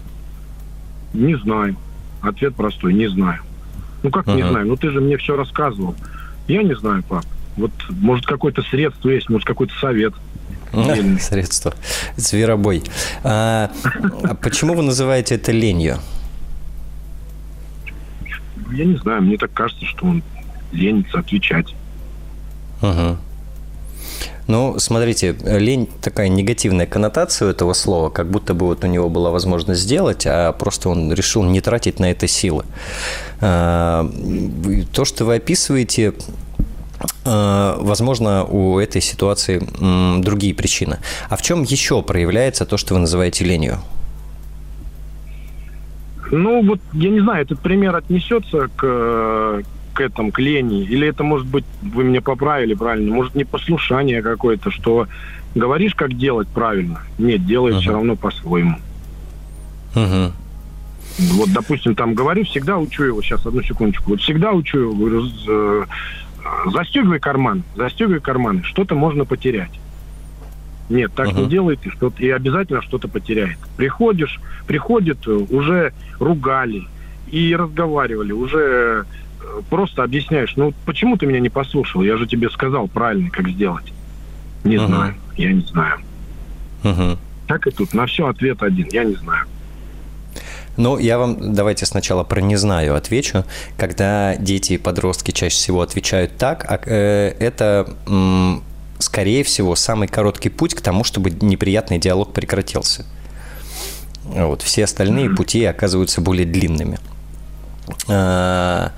Не 1.13 1.35
знаю. 1.35 1.77
Ответ 2.23 2.55
простой, 2.55 2.95
не 2.95 3.09
знаю. 3.09 3.43
Ну 4.03 4.11
как 4.11 4.27
uh-huh. 4.27 4.37
не 4.37 4.43
знаю? 4.43 4.67
Ну 4.67 4.77
ты 4.77 4.91
же 4.91 5.01
мне 5.01 5.19
все 5.19 5.37
рассказывал. 5.37 5.95
Я 6.49 6.63
не 6.63 6.75
знаю, 6.75 7.03
пап. 7.03 7.25
Вот 7.57 7.73
может 7.91 8.27
какое-то 8.27 8.63
средство 8.63 9.11
есть, 9.11 9.29
может 9.29 9.47
какой-то 9.47 9.75
совет. 9.79 10.15
Средство. 11.21 11.75
Зверобой. 12.17 12.83
А, 13.25 13.71
а 14.23 14.35
почему 14.35 14.75
вы 14.75 14.83
называете 14.83 15.35
это 15.35 15.53
ленью? 15.53 15.99
я 18.73 18.85
не 18.85 18.97
знаю, 18.97 19.23
мне 19.23 19.37
так 19.37 19.53
кажется, 19.53 19.85
что 19.87 20.07
он 20.07 20.23
ленится 20.73 21.19
отвечать. 21.19 21.75
Угу. 22.81 23.17
Ну, 24.49 24.79
смотрите, 24.79 25.37
лень 25.45 25.89
такая 26.01 26.29
негативная 26.29 26.87
коннотация 26.87 27.49
у 27.49 27.51
этого 27.51 27.75
слова, 27.75 28.11
как 28.11 28.29
будто 28.29 28.55
бы 28.55 28.67
вот 28.67 28.85
у 28.85 28.87
него 28.87 29.09
была 29.09 29.31
возможность 29.31 29.81
сделать, 29.81 30.27
а 30.27 30.53
просто 30.53 30.89
он 30.89 31.13
решил 31.13 31.45
не 31.45 31.61
тратить 31.61 32.01
на 32.01 32.11
это 32.11 32.27
силы. 32.27 32.65
А, 33.41 34.11
то, 34.93 35.05
что 35.05 35.25
вы 35.25 35.37
описываете, 35.37 36.15
а, 37.25 37.79
Возможно, 37.81 38.45
у 38.45 38.79
этой 38.79 39.01
ситуации 39.01 39.61
другие 40.21 40.55
причины. 40.55 40.99
А 41.29 41.37
в 41.37 41.43
чем 41.43 41.63
еще 41.63 42.03
проявляется 42.03 42.65
то, 42.65 42.77
что 42.77 42.95
вы 42.95 43.01
называете 43.01 43.45
ленью? 43.45 43.79
Ну, 46.31 46.65
вот 46.65 46.81
я 46.95 47.11
не 47.11 47.21
знаю, 47.21 47.43
этот 47.45 47.61
пример 47.61 47.95
отнесется 47.95 48.69
к 48.77 49.63
к 49.93 50.01
этому, 50.01 50.33
к 50.33 50.39
лени? 50.39 50.83
Или 50.85 51.09
это, 51.09 51.25
может 51.25 51.47
быть, 51.47 51.65
вы 51.83 52.05
меня 52.05 52.21
поправили 52.21 52.75
правильно, 52.75 53.15
может, 53.15 53.35
непослушание 53.35 54.23
какое-то, 54.23 54.71
что 54.71 55.07
говоришь, 55.55 55.95
как 55.95 56.15
делать 56.15 56.49
правильно? 56.49 57.03
Нет, 57.19 57.47
делаешь 57.47 57.77
uh-huh. 57.77 57.81
все 57.81 57.93
равно 57.93 58.17
по-своему. 58.17 58.77
Uh-huh. 59.95 60.33
Вот, 61.19 61.53
допустим, 61.53 61.95
там 61.95 62.15
говорю, 62.15 62.45
всегда 62.45 62.79
учу 62.79 63.05
его, 63.05 63.23
сейчас, 63.23 63.45
одну 63.45 63.63
секундочку, 63.63 64.11
вот 64.11 64.21
всегда 64.21 64.53
учу 64.53 64.79
его, 64.79 64.95
говорю, 64.95 65.27
э, 65.49 65.85
застегивай 66.73 67.21
карман, 67.21 67.63
застегивай 67.77 68.21
карманы, 68.21 68.63
что-то 68.65 68.95
можно 68.95 69.25
потерять. 69.25 69.71
Нет, 70.89 71.13
так 71.15 71.29
uh-huh. 71.29 71.43
не 71.43 71.47
делайте, 71.49 71.91
что 71.91 72.13
и 72.19 72.31
обязательно 72.31 72.83
что-то 72.83 73.09
потеряет. 73.09 73.59
Приходишь, 73.77 74.41
приходит, 74.67 75.27
уже 75.27 75.93
ругали 76.19 76.85
и 77.31 77.55
разговаривали, 77.57 78.33
уже 78.33 79.07
просто 79.71 80.03
объясняешь, 80.03 80.55
ну 80.57 80.73
почему 80.85 81.17
ты 81.17 81.27
меня 81.27 81.41
не 81.41 81.49
послушал? 81.49 82.03
Я 82.03 82.17
же 82.17 82.27
тебе 82.27 82.51
сказал 82.51 82.89
правильно, 82.89 83.31
как 83.31 83.49
сделать. 83.49 83.93
Не 84.65 84.77
uh-huh. 84.77 84.87
знаю, 84.87 85.15
я 85.37 85.53
не 85.53 85.63
знаю. 85.63 86.01
Uh-huh. 86.83 87.19
Так 87.47 87.67
и 87.67 87.71
тут, 87.71 87.95
на 87.95 88.07
все 88.07 88.27
ответ 88.27 88.63
один, 88.63 88.89
я 88.93 89.05
не 89.05 89.15
знаю. 89.15 89.47
Ну, 90.77 90.99
я 90.99 91.19
вам 91.19 91.55
давайте 91.55 91.85
сначала 91.85 92.25
про 92.25 92.41
«не 92.41 92.57
знаю» 92.57 92.95
отвечу. 92.95 93.45
Когда 93.77 94.37
дети 94.37 94.75
и 94.75 94.79
подростки 94.79 95.31
чаще 95.31 95.55
всего 95.55 95.83
отвечают 95.83 96.39
так, 96.39 96.65
а, 96.67 96.81
э, 96.87 97.35
это, 97.39 97.95
скорее 98.99 99.45
всего, 99.45 99.77
самый 99.77 100.09
короткий 100.09 100.49
путь 100.49 100.75
к 100.75 100.81
тому, 100.81 101.05
чтобы 101.05 101.31
неприятный 101.31 101.99
диалог 101.99 102.33
прекратился. 102.33 103.05
Вот, 104.25 104.63
все 104.63 104.85
остальные 104.85 105.31
пути 105.31 105.65
оказываются 105.65 106.21
более 106.21 106.47
длинными. 106.47 106.99
А, 108.09 108.93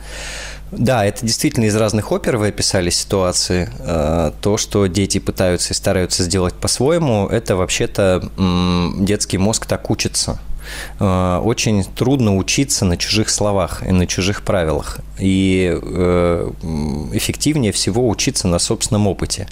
да, 0.71 1.05
это 1.05 1.25
действительно 1.25 1.65
из 1.65 1.77
разных 1.77 2.11
опер 2.13 2.37
вы 2.37 2.49
описали 2.49 2.91
ситуации. 2.91 3.71
А, 3.81 4.35
то, 4.41 4.57
что 4.57 4.87
дети 4.87 5.19
пытаются 5.19 5.73
и 5.73 5.77
стараются 5.77 6.23
сделать 6.25 6.55
по-своему, 6.55 7.27
это 7.29 7.57
вообще-то 7.57 8.31
детский 8.99 9.39
мозг 9.39 9.67
так 9.67 9.91
учится. 9.91 10.41
Э, 11.01 11.41
очень 11.43 11.85
трудно 11.85 12.37
учиться 12.37 12.85
на 12.85 12.97
чужих 12.97 13.29
словах 13.29 13.83
и 13.87 13.93
на 13.93 14.07
чужих 14.07 14.43
правилах. 14.43 15.01
И 15.19 15.79
э, 15.81 16.51
эффективнее 17.13 17.73
всего 17.73 18.09
учиться 18.09 18.49
на 18.49 18.59
собственном 18.59 19.07
опыте. 19.07 19.49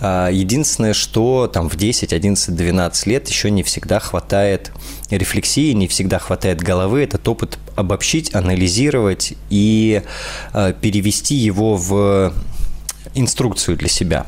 А, 0.00 0.28
единственное, 0.28 0.94
что 0.94 1.46
там 1.52 1.68
в 1.68 1.76
10, 1.76 2.12
11, 2.12 2.54
12 2.54 3.06
лет 3.06 3.28
еще 3.28 3.50
не 3.50 3.62
всегда 3.62 4.00
хватает 4.00 4.72
рефлексии, 5.10 5.72
не 5.72 5.88
всегда 5.88 6.18
хватает 6.18 6.60
головы 6.60 7.02
этот 7.02 7.26
опыт 7.28 7.58
обобщить, 7.76 8.34
анализировать 8.34 9.34
и 9.50 10.02
э, 10.52 10.74
перевести 10.80 11.34
его 11.34 11.76
в 11.76 12.32
инструкцию 13.14 13.76
для 13.76 13.88
себя. 13.88 14.26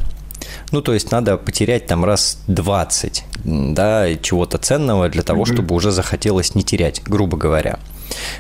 Ну, 0.71 0.81
то 0.83 0.95
есть 0.95 1.11
надо 1.11 1.37
потерять 1.37 1.87
там 1.87 2.05
раз 2.05 2.39
20, 2.47 3.25
да, 3.45 4.15
чего-то 4.17 4.59
ценного 4.59 5.09
для 5.09 5.23
того, 5.23 5.45
чтобы 5.45 5.75
уже 5.75 5.91
захотелось 5.91 6.55
не 6.55 6.63
терять, 6.63 7.03
грубо 7.05 7.37
говоря. 7.37 7.79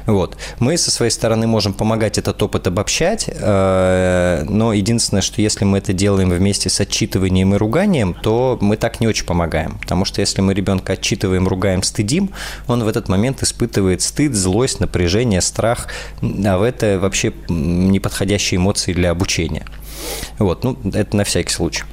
Вот. 0.06 0.36
Мы 0.58 0.76
со 0.76 0.90
своей 0.90 1.10
стороны 1.10 1.46
можем 1.46 1.72
помогать 1.72 2.18
этот 2.18 2.42
опыт 2.42 2.66
обобщать, 2.66 3.28
э, 3.28 4.44
но 4.48 4.72
единственное, 4.72 5.22
что 5.22 5.40
если 5.40 5.64
мы 5.64 5.78
это 5.78 5.92
делаем 5.92 6.30
вместе 6.30 6.68
с 6.68 6.80
отчитыванием 6.80 7.54
и 7.54 7.58
руганием, 7.58 8.14
то 8.14 8.58
мы 8.60 8.76
так 8.76 9.00
не 9.00 9.06
очень 9.06 9.24
помогаем. 9.24 9.78
Потому 9.80 10.04
что 10.04 10.20
если 10.20 10.40
мы 10.40 10.54
ребенка 10.54 10.94
отчитываем, 10.94 11.48
ругаем, 11.48 11.82
стыдим, 11.82 12.30
он 12.66 12.84
в 12.84 12.88
этот 12.88 13.08
момент 13.08 13.42
испытывает 13.42 14.02
стыд, 14.02 14.34
злость, 14.34 14.80
напряжение, 14.80 15.40
страх, 15.40 15.88
а 16.20 16.58
в 16.58 16.62
это 16.62 16.98
вообще 16.98 17.32
неподходящие 17.48 18.58
эмоции 18.58 18.92
для 18.92 19.10
обучения. 19.10 19.66
Вот, 20.38 20.64
ну, 20.64 20.76
это 20.92 21.16
на 21.16 21.24
всякий 21.24 21.52
случай. 21.52 21.84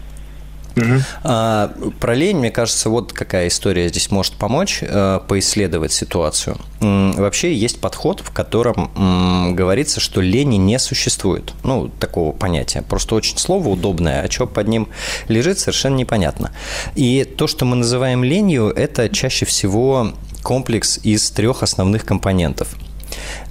Угу. 0.76 1.02
А, 1.24 1.74
про 2.00 2.14
лень, 2.16 2.38
мне 2.38 2.52
кажется, 2.52 2.90
вот 2.90 3.14
какая 3.14 3.48
история 3.48 3.90
здесь 3.90 4.12
может 4.12 4.34
помочь 4.34 4.82
а, 4.82 5.20
поисследовать 5.20 5.92
ситуацию. 5.92 6.58
М, 6.82 7.12
вообще 7.14 7.54
есть 7.54 7.82
подход, 7.82 8.22
в 8.22 8.32
котором 8.32 8.92
м, 8.96 9.56
говорится, 9.56 10.00
что 10.00 10.22
лени 10.22 10.56
не 10.58 10.80
существует. 10.80 11.54
Ну, 11.64 11.90
такого 12.00 12.32
понятия. 12.32 12.82
Просто 12.82 13.16
очень 13.16 13.38
слово 13.38 13.70
удобное, 13.70 14.24
а 14.24 14.32
что 14.32 14.48
под 14.48 14.68
ним 14.68 14.90
лежит, 15.28 15.60
совершенно 15.60 15.96
непонятно. 15.96 16.52
И 16.96 17.24
то, 17.24 17.48
что 17.48 17.66
мы 17.66 17.76
называем 17.76 18.24
ленью, 18.24 18.70
это 18.70 19.10
чаще 19.10 19.46
всего 19.46 20.14
комплекс 20.44 21.00
из 21.04 21.30
трех 21.32 21.64
основных 21.64 22.06
компонентов. 22.06 22.76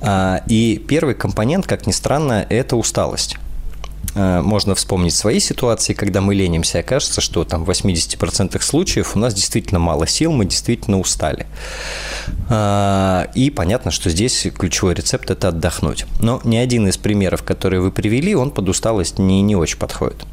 А, 0.01 0.43
и 0.47 0.79
первый 0.79 1.15
компонент, 1.15 1.67
как 1.67 1.87
ни 1.87 1.93
странно, 1.93 2.47
это 2.49 2.77
усталость. 2.77 3.37
Э, 4.19 4.43
можно 4.43 4.75
вспомнить 4.75 5.15
свои 5.15 5.39
ситуации, 5.39 5.93
когда 5.93 6.21
мы 6.21 6.35
ленимся, 6.35 6.79
и 6.79 6.81
окажется, 6.81 7.21
что 7.21 7.45
там 7.45 7.65
в 7.65 7.71
80% 7.71 8.61
случаев 8.61 9.15
у 9.15 9.19
нас 9.19 9.33
действительно 9.33 9.79
мало 9.79 10.09
сил, 10.09 10.33
мы 10.33 10.45
действительно 10.45 10.99
устали. 10.99 11.47
Э, 12.51 13.27
и 13.35 13.51
понятно, 13.51 13.93
что 13.93 14.11
здесь 14.11 14.49
ключевой 14.59 14.95
рецепт– 14.95 15.31
это 15.31 15.49
отдохнуть. 15.49 16.05
Но 16.21 16.41
ни 16.43 16.57
один 16.57 16.89
из 16.89 16.97
примеров, 16.97 17.45
которые 17.45 17.81
вы 17.81 17.93
привели, 17.93 18.35
он 18.35 18.51
под 18.51 18.69
усталость 18.69 19.21
не, 19.21 19.41
не 19.41 19.55
очень 19.55 19.79
подходит. 19.79 20.25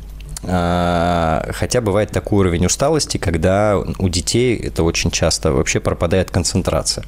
Э, 0.42 1.52
хотя 1.54 1.80
бывает 1.80 2.10
такой 2.10 2.40
уровень 2.40 2.66
усталости, 2.66 3.18
когда 3.18 3.78
у 3.78 4.10
детей 4.10 4.56
это 4.56 4.82
очень 4.82 5.12
часто 5.12 5.52
вообще 5.52 5.80
пропадает 5.80 6.32
концентрация. 6.32 7.06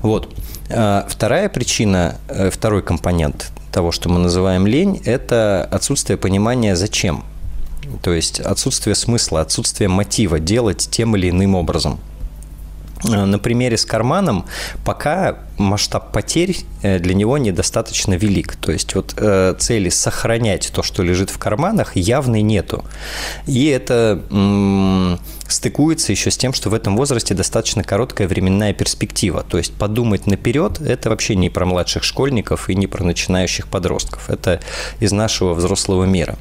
Вот. 0.00 0.34
Вторая 0.68 1.48
причина, 1.48 2.16
второй 2.50 2.82
компонент 2.82 3.52
того, 3.76 3.92
что 3.92 4.08
мы 4.08 4.18
называем 4.18 4.66
лень, 4.66 5.02
это 5.04 5.68
отсутствие 5.70 6.16
понимания 6.16 6.76
зачем. 6.76 7.24
То 8.02 8.14
есть 8.14 8.40
отсутствие 8.40 8.94
смысла, 8.94 9.42
отсутствие 9.42 9.90
мотива 9.90 10.40
делать 10.40 10.88
тем 10.90 11.14
или 11.14 11.28
иным 11.28 11.54
образом. 11.54 12.00
Э, 13.04 13.26
на 13.26 13.38
примере 13.38 13.76
с 13.76 13.84
карманом 13.84 14.46
пока 14.82 15.40
масштаб 15.58 16.10
потерь 16.10 16.56
э, 16.80 16.98
для 16.98 17.12
него 17.12 17.36
недостаточно 17.36 18.14
велик. 18.14 18.56
То 18.56 18.72
есть 18.72 18.94
вот 18.94 19.12
э, 19.18 19.54
цели 19.58 19.90
сохранять 19.90 20.72
то, 20.74 20.82
что 20.82 21.02
лежит 21.02 21.28
в 21.28 21.36
карманах, 21.36 21.96
явной 21.96 22.40
нету. 22.40 22.82
И 23.46 23.66
это 23.66 24.22
стыкуется 25.50 26.12
еще 26.12 26.30
с 26.30 26.36
тем, 26.36 26.52
что 26.52 26.70
в 26.70 26.74
этом 26.74 26.96
возрасте 26.96 27.34
достаточно 27.34 27.82
короткая 27.82 28.28
временная 28.28 28.72
перспектива. 28.72 29.44
То 29.48 29.58
есть 29.58 29.72
подумать 29.74 30.26
наперед– 30.26 30.80
это 30.80 31.10
вообще 31.10 31.34
не 31.36 31.50
про 31.50 31.66
младших 31.66 32.04
школьников 32.04 32.68
и 32.68 32.74
не 32.74 32.86
про 32.86 33.04
начинающих 33.04 33.68
подростков. 33.68 34.30
Это 34.30 34.60
из 35.00 35.12
нашего 35.12 35.54
взрослого 35.54 36.04
мира. 36.04 36.36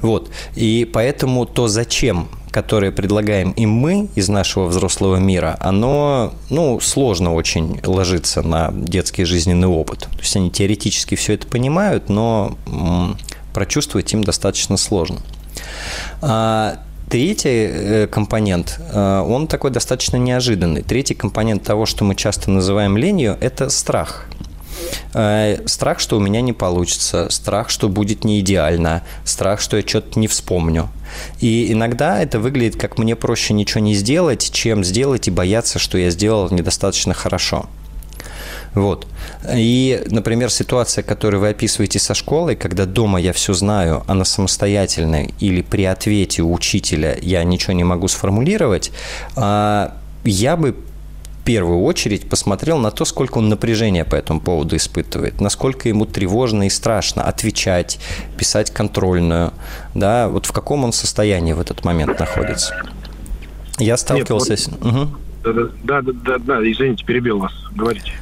Вот. 0.00 0.30
И 0.54 0.88
поэтому 0.92 1.46
то, 1.46 1.68
зачем 1.68 2.28
которое 2.50 2.92
предлагаем 2.92 3.52
им 3.52 3.70
мы 3.70 4.10
из 4.14 4.28
нашего 4.28 4.66
взрослого 4.66 5.16
мира, 5.16 5.56
оно 5.58 6.34
ну, 6.50 6.78
сложно 6.80 7.32
очень 7.32 7.80
ложится 7.82 8.42
на 8.42 8.70
детский 8.72 9.24
жизненный 9.24 9.68
опыт. 9.68 10.00
То 10.00 10.18
есть 10.18 10.36
они 10.36 10.50
теоретически 10.50 11.14
все 11.14 11.32
это 11.32 11.46
понимают, 11.46 12.10
но 12.10 12.58
прочувствовать 13.54 14.12
им 14.12 14.22
достаточно 14.22 14.76
сложно. 14.76 15.20
Третий 17.12 17.68
э, 17.70 18.06
компонент, 18.06 18.80
э, 18.90 19.18
он 19.20 19.46
такой 19.46 19.70
достаточно 19.70 20.16
неожиданный. 20.16 20.80
Третий 20.80 21.12
компонент 21.12 21.62
того, 21.62 21.84
что 21.84 22.04
мы 22.04 22.14
часто 22.14 22.50
называем 22.50 22.96
ленью, 22.96 23.36
это 23.38 23.68
страх. 23.68 24.28
Э, 25.12 25.58
страх, 25.66 26.00
что 26.00 26.16
у 26.16 26.20
меня 26.20 26.40
не 26.40 26.54
получится, 26.54 27.28
страх, 27.28 27.68
что 27.68 27.90
будет 27.90 28.24
не 28.24 28.40
идеально, 28.40 29.02
страх, 29.24 29.60
что 29.60 29.76
я 29.76 29.86
что-то 29.86 30.18
не 30.18 30.26
вспомню. 30.26 30.88
И 31.42 31.70
иногда 31.70 32.18
это 32.22 32.40
выглядит 32.40 32.80
как 32.80 32.96
мне 32.96 33.14
проще 33.14 33.52
ничего 33.52 33.82
не 33.82 33.92
сделать, 33.92 34.50
чем 34.50 34.82
сделать 34.82 35.28
и 35.28 35.30
бояться, 35.30 35.78
что 35.78 35.98
я 35.98 36.08
сделал 36.08 36.48
недостаточно 36.50 37.12
хорошо. 37.12 37.68
Вот. 38.74 39.06
И, 39.54 40.02
например, 40.10 40.50
ситуация, 40.50 41.02
которую 41.02 41.40
вы 41.40 41.50
описываете 41.50 41.98
со 41.98 42.14
школой, 42.14 42.56
когда 42.56 42.86
дома 42.86 43.20
я 43.20 43.32
все 43.32 43.52
знаю, 43.52 44.02
а 44.06 44.14
на 44.14 44.24
самостоятельной 44.24 45.34
или 45.40 45.62
при 45.62 45.84
ответе 45.84 46.42
у 46.42 46.52
учителя 46.52 47.16
я 47.20 47.44
ничего 47.44 47.74
не 47.74 47.84
могу 47.84 48.08
сформулировать, 48.08 48.92
а, 49.36 49.94
я 50.24 50.56
бы 50.56 50.74
первую 51.44 51.82
очередь 51.82 52.28
посмотрел 52.28 52.78
на 52.78 52.90
то, 52.90 53.04
сколько 53.04 53.38
он 53.38 53.48
напряжения 53.48 54.04
по 54.04 54.14
этому 54.14 54.40
поводу 54.40 54.76
испытывает, 54.76 55.40
насколько 55.40 55.88
ему 55.88 56.06
тревожно 56.06 56.66
и 56.66 56.70
страшно 56.70 57.24
отвечать, 57.24 57.98
писать 58.38 58.70
контрольную, 58.70 59.52
да, 59.94 60.28
вот 60.28 60.46
в 60.46 60.52
каком 60.52 60.84
он 60.84 60.92
состоянии 60.92 61.52
в 61.52 61.60
этот 61.60 61.84
момент 61.84 62.18
находится. 62.18 62.74
Я 63.78 63.96
сталкивался 63.96 64.52
Нет, 64.52 64.68
вот, 64.80 64.82
с... 64.82 64.94
Угу. 64.94 65.08
Да, 65.82 66.02
да, 66.02 66.12
да, 66.12 66.38
да, 66.38 66.70
извините, 66.70 67.04
перебил 67.04 67.38
вас, 67.38 67.52
говорите. 67.74 68.12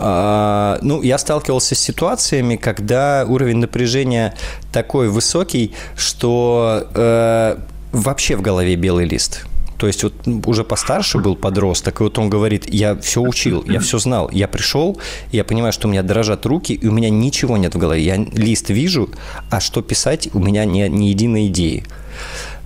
А, 0.00 0.78
ну, 0.82 1.02
я 1.02 1.18
сталкивался 1.18 1.74
с 1.74 1.78
ситуациями, 1.78 2.56
когда 2.56 3.24
уровень 3.28 3.58
напряжения 3.58 4.34
такой 4.72 5.08
высокий, 5.08 5.72
что 5.96 6.88
э, 6.94 7.56
вообще 7.92 8.36
в 8.36 8.42
голове 8.42 8.76
белый 8.76 9.06
лист. 9.06 9.46
То 9.78 9.88
есть 9.88 10.04
вот 10.04 10.14
уже 10.46 10.64
постарше 10.64 11.18
был 11.18 11.36
подросток, 11.36 12.00
и 12.00 12.04
вот 12.04 12.18
он 12.18 12.30
говорит, 12.30 12.72
я 12.72 12.94
все 12.96 13.20
учил, 13.20 13.64
я 13.66 13.80
все 13.80 13.98
знал. 13.98 14.30
Я 14.32 14.48
пришел, 14.48 14.98
я 15.32 15.44
понимаю, 15.44 15.72
что 15.72 15.88
у 15.88 15.90
меня 15.90 16.02
дрожат 16.02 16.46
руки, 16.46 16.72
и 16.72 16.86
у 16.86 16.92
меня 16.92 17.10
ничего 17.10 17.56
нет 17.56 17.74
в 17.74 17.78
голове. 17.78 18.02
Я 18.02 18.16
лист 18.16 18.70
вижу, 18.70 19.10
а 19.50 19.60
что 19.60 19.82
писать, 19.82 20.28
у 20.32 20.38
меня 20.38 20.64
ни, 20.64 20.80
ни 20.88 21.06
единой 21.06 21.48
идеи. 21.48 21.84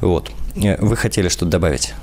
Вот. 0.01 0.31
Э, 0.57 0.77
вы 0.85 0.97
хотели 0.97 1.29
что-то 1.29 1.53
добавить? 1.53 1.95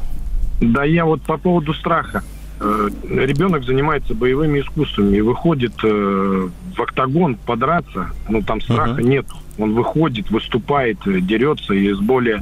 Да, 0.62 0.84
я 0.84 1.06
вот 1.06 1.22
по 1.22 1.38
поводу 1.38 1.74
страха. 1.74 2.24
Э, 2.58 2.89
ребенок 3.10 3.65
занимается 3.65 4.13
боевыми 4.13 4.62
искусствами 4.62 5.18
и 5.18 5.22
выходит 5.22 5.74
э, 5.84 6.50
в 6.76 6.82
октагон 6.82 7.36
подраться, 7.36 8.12
ну 8.30 8.41
там 8.41 8.62
страха 8.62 9.02
uh-huh. 9.02 9.04
нет. 9.04 9.26
Он 9.58 9.74
выходит, 9.74 10.30
выступает, 10.32 11.06
э, 11.06 11.20
дерется 11.20 11.74
и 11.74 11.91
с 11.91 12.00
более, 12.00 12.39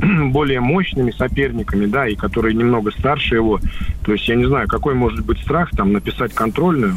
более 0.30 0.58
мощными 0.58 1.12
соперниками, 1.12 1.86
да, 1.86 2.08
и 2.08 2.16
которые 2.16 2.54
немного 2.54 2.90
старше 2.90 3.36
его. 3.36 3.60
То 4.04 4.12
есть 4.12 4.26
я 4.28 4.34
не 4.34 4.46
знаю, 4.46 4.66
какой 4.66 4.94
может 4.94 5.24
быть 5.24 5.38
страх 5.40 5.70
там 5.70 5.92
написать 5.92 6.34
контрольную 6.34 6.96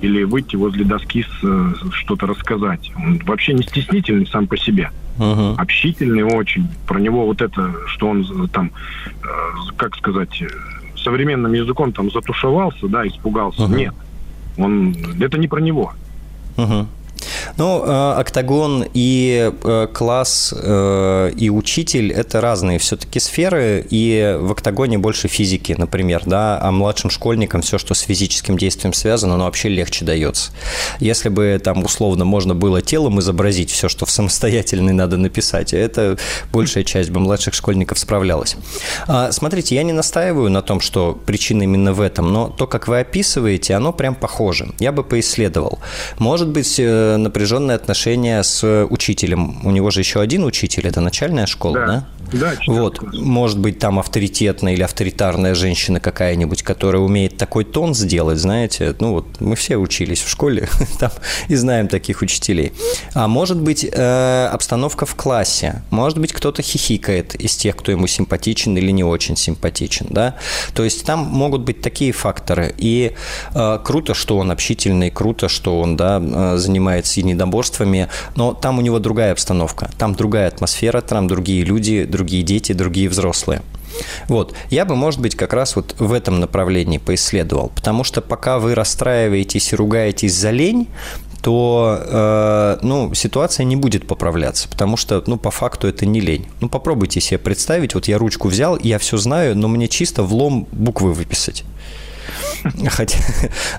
или 0.00 0.22
выйти 0.22 0.56
возле 0.56 0.86
доски 0.86 1.22
с, 1.22 1.92
что-то 1.92 2.26
рассказать. 2.26 2.92
Он 2.96 3.20
вообще 3.26 3.52
не 3.52 3.62
стеснительный 3.62 4.26
сам 4.26 4.46
по 4.46 4.56
себе. 4.56 4.90
Uh-huh. 5.18 5.54
Общительный 5.56 6.22
очень. 6.22 6.68
Про 6.86 6.98
него 6.98 7.26
вот 7.26 7.42
это, 7.42 7.74
что 7.86 8.08
он 8.08 8.48
там, 8.48 8.70
как 9.76 9.96
сказать 9.96 10.42
современным 11.06 11.52
языком 11.52 11.92
там 11.92 12.10
затушевался, 12.10 12.88
да, 12.88 13.06
испугался. 13.06 13.62
Угу. 13.62 13.74
Нет. 13.76 13.94
Он, 14.58 14.96
это 15.20 15.38
не 15.38 15.46
про 15.46 15.60
него. 15.60 15.92
Угу. 16.56 16.86
Ну, 17.56 17.84
э, 17.84 18.12
октагон 18.18 18.84
и 18.92 19.52
э, 19.62 19.88
класс 19.92 20.54
э, 20.56 21.32
и 21.36 21.50
учитель– 21.50 22.12
это 22.16 22.40
разные 22.40 22.78
все-таки 22.78 23.20
сферы, 23.20 23.86
и 23.88 24.36
в 24.38 24.52
октагоне 24.52 24.98
больше 24.98 25.28
физики, 25.28 25.74
например, 25.76 26.22
да, 26.26 26.58
а 26.60 26.70
младшим 26.70 27.10
школьникам 27.10 27.62
все, 27.62 27.78
что 27.78 27.94
с 27.94 28.00
физическим 28.00 28.58
действием 28.58 28.92
связано, 28.92 29.34
оно 29.34 29.44
вообще 29.44 29.68
легче 29.68 30.04
дается. 30.04 30.52
Если 31.00 31.28
бы 31.28 31.60
там 31.62 31.84
условно 31.84 32.24
можно 32.24 32.54
было 32.54 32.82
телом 32.82 33.20
изобразить 33.20 33.70
все, 33.70 33.88
что 33.88 34.06
в 34.06 34.10
самостоятельной 34.10 34.92
надо 34.92 35.16
написать, 35.16 35.72
это 35.72 36.18
большая 36.52 36.84
часть 36.84 37.10
бы 37.10 37.20
младших 37.20 37.54
школьников 37.54 37.98
справлялась. 37.98 38.56
А, 39.06 39.32
смотрите, 39.32 39.74
я 39.74 39.82
не 39.82 39.92
настаиваю 39.92 40.50
на 40.50 40.62
том, 40.62 40.80
что 40.80 41.18
причина 41.26 41.62
именно 41.62 41.92
в 41.92 42.00
этом, 42.00 42.32
но 42.32 42.48
то, 42.48 42.66
как 42.66 42.88
вы 42.88 43.00
описываете, 43.00 43.74
оно 43.74 43.92
прям 43.92 44.14
похоже. 44.14 44.68
Я 44.78 44.92
бы 44.92 45.02
поисследовал. 45.04 45.78
Может 46.18 46.48
быть, 46.48 46.80
напряженные 47.26 47.74
отношения 47.74 48.42
с 48.42 48.86
учителем. 48.88 49.66
У 49.66 49.70
него 49.70 49.90
же 49.90 50.00
еще 50.00 50.20
один 50.20 50.44
учитель, 50.44 50.86
это 50.86 51.00
начальная 51.00 51.46
школа, 51.46 51.74
да? 51.74 51.86
да? 51.86 52.06
Да, 52.32 52.54
вот, 52.66 53.00
может 53.14 53.58
быть, 53.58 53.78
там 53.78 53.98
авторитетная 53.98 54.74
или 54.74 54.82
авторитарная 54.82 55.54
женщина 55.54 56.00
какая-нибудь, 56.00 56.62
которая 56.62 57.02
умеет 57.02 57.36
такой 57.36 57.64
тон 57.64 57.94
сделать, 57.94 58.38
знаете, 58.38 58.94
ну 59.00 59.12
вот 59.12 59.40
мы 59.40 59.56
все 59.56 59.76
учились 59.76 60.20
в 60.20 60.28
школе 60.28 60.68
там 60.98 61.10
и 61.48 61.54
знаем 61.54 61.88
таких 61.88 62.22
учителей. 62.22 62.72
А 63.14 63.28
может 63.28 63.60
быть, 63.60 63.84
э, 63.90 64.46
обстановка 64.52 65.06
в 65.06 65.14
классе, 65.14 65.82
может 65.90 66.18
быть, 66.18 66.32
кто-то 66.32 66.62
хихикает 66.62 67.34
из 67.34 67.56
тех, 67.56 67.76
кто 67.76 67.92
ему 67.92 68.06
симпатичен 68.06 68.76
или 68.76 68.90
не 68.90 69.04
очень 69.04 69.36
симпатичен, 69.36 70.06
да, 70.10 70.36
то 70.74 70.84
есть 70.84 71.04
там 71.04 71.20
могут 71.20 71.62
быть 71.62 71.80
такие 71.80 72.12
факторы, 72.12 72.74
и 72.76 73.12
э, 73.54 73.78
круто, 73.84 74.14
что 74.14 74.38
он 74.38 74.50
общительный, 74.50 75.10
круто, 75.10 75.48
что 75.48 75.80
он, 75.80 75.96
да, 75.96 76.20
э, 76.20 76.56
занимается 76.56 77.20
единоборствами, 77.20 78.08
но 78.34 78.52
там 78.52 78.78
у 78.78 78.80
него 78.80 78.98
другая 78.98 79.32
обстановка, 79.32 79.90
там 79.98 80.14
другая 80.14 80.48
атмосфера, 80.48 81.00
там 81.00 81.28
другие 81.28 81.64
люди, 81.64 82.04
другие 82.16 82.42
дети, 82.42 82.72
другие 82.72 83.08
взрослые. 83.08 83.62
Вот. 84.28 84.54
Я 84.70 84.84
бы, 84.84 84.96
может 84.96 85.20
быть, 85.20 85.34
как 85.36 85.52
раз 85.52 85.76
вот 85.76 85.94
в 85.98 86.12
этом 86.12 86.40
направлении 86.40 86.98
поисследовал. 86.98 87.70
Потому 87.74 88.04
что 88.04 88.20
пока 88.20 88.58
вы 88.58 88.74
расстраиваетесь 88.74 89.72
и 89.72 89.76
ругаетесь 89.76 90.34
за 90.34 90.50
лень, 90.50 90.88
то 91.42 91.98
э, 92.00 92.78
ну, 92.82 93.14
ситуация 93.14 93.64
не 93.64 93.76
будет 93.76 94.06
поправляться, 94.06 94.68
потому 94.68 94.96
что, 94.96 95.22
ну, 95.26 95.36
по 95.36 95.50
факту 95.50 95.86
это 95.86 96.04
не 96.04 96.20
лень. 96.20 96.46
Ну, 96.60 96.68
попробуйте 96.68 97.20
себе 97.20 97.38
представить, 97.38 97.94
вот 97.94 98.08
я 98.08 98.18
ручку 98.18 98.48
взял, 98.48 98.76
я 98.82 98.98
все 98.98 99.16
знаю, 99.16 99.56
но 99.56 99.68
мне 99.68 99.86
чисто 99.86 100.24
влом 100.24 100.66
буквы 100.72 101.12
выписать. 101.12 101.64
Хотя, 102.88 103.18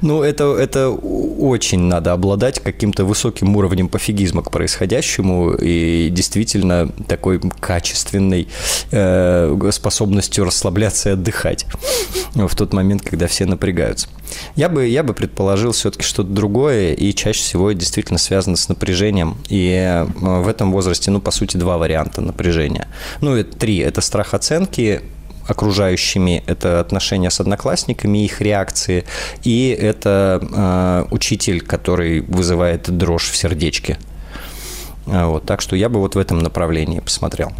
ну, 0.01 0.23
это, 0.23 0.55
это 0.55 0.89
очень 0.89 1.79
надо 1.79 2.13
обладать 2.13 2.59
каким-то 2.59 3.05
высоким 3.05 3.55
уровнем 3.55 3.87
пофигизма 3.87 4.43
к 4.43 4.51
происходящему 4.51 5.53
и 5.53 6.09
действительно 6.09 6.89
такой 7.07 7.39
качественной 7.39 8.47
э, 8.91 9.69
способностью 9.71 10.45
расслабляться 10.45 11.09
и 11.09 11.13
отдыхать 11.13 11.65
в 12.33 12.55
тот 12.55 12.73
момент, 12.73 13.01
когда 13.01 13.27
все 13.27 13.45
напрягаются. 13.45 14.07
Я 14.55 14.69
бы, 14.69 14.85
я 14.87 15.03
бы 15.03 15.13
предположил 15.13 15.71
все-таки 15.71 16.03
что-то 16.03 16.29
другое, 16.29 16.93
и 16.93 17.13
чаще 17.13 17.39
всего 17.39 17.71
действительно 17.71 18.19
связано 18.19 18.57
с 18.57 18.69
напряжением. 18.69 19.37
И 19.49 19.69
э, 19.71 20.05
в 20.21 20.47
этом 20.47 20.71
возрасте, 20.71 21.11
ну, 21.11 21.21
по 21.21 21.31
сути, 21.31 21.57
два 21.57 21.77
варианта 21.77 22.21
напряжения. 22.21 22.87
Ну, 23.21 23.35
это 23.35 23.57
три. 23.57 23.77
Это 23.77 24.01
страх 24.01 24.33
оценки, 24.33 25.01
окружающими, 25.47 26.43
это 26.45 26.79
отношения 26.79 27.29
с 27.29 27.39
одноклассниками, 27.39 28.25
их 28.25 28.41
реакции, 28.41 29.05
и 29.43 29.69
это 29.69 30.41
э, 30.41 31.13
учитель, 31.13 31.61
который 31.61 32.21
вызывает 32.21 32.89
дрожь 32.89 33.29
в 33.29 33.35
сердечке. 33.35 33.97
А, 35.07 35.27
вот, 35.27 35.45
так 35.45 35.61
что 35.61 35.75
я 35.75 35.89
бы 35.89 35.99
вот 35.99 36.15
в 36.15 36.19
этом 36.19 36.39
направлении 36.39 36.99
посмотрел. 36.99 37.51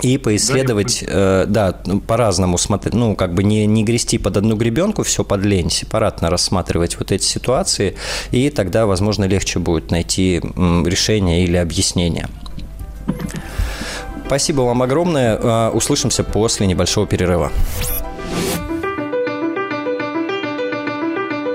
И 0.00 0.18
поисследовать, 0.18 1.04
э, 1.06 1.44
да, 1.46 1.80
ну, 1.86 2.00
по-разному 2.00 2.58
смотреть, 2.58 2.94
ну, 2.94 3.14
как 3.14 3.34
бы 3.34 3.44
не, 3.44 3.66
не 3.66 3.84
грести 3.84 4.18
под 4.18 4.36
одну 4.36 4.56
гребенку, 4.56 5.04
все 5.04 5.22
под 5.22 5.44
лень, 5.44 5.70
сепаратно 5.70 6.30
рассматривать 6.30 6.98
вот 6.98 7.12
эти 7.12 7.24
ситуации, 7.24 7.94
и 8.32 8.50
тогда, 8.50 8.86
возможно, 8.86 9.24
легче 9.24 9.58
будет 9.58 9.90
найти 9.90 10.40
решение 10.40 11.44
или 11.44 11.56
объяснение. 11.56 12.28
Спасибо 14.32 14.62
вам 14.62 14.80
огромное. 14.80 15.38
А, 15.38 15.70
услышимся 15.72 16.24
после 16.24 16.66
небольшого 16.66 17.06
перерыва. 17.06 17.52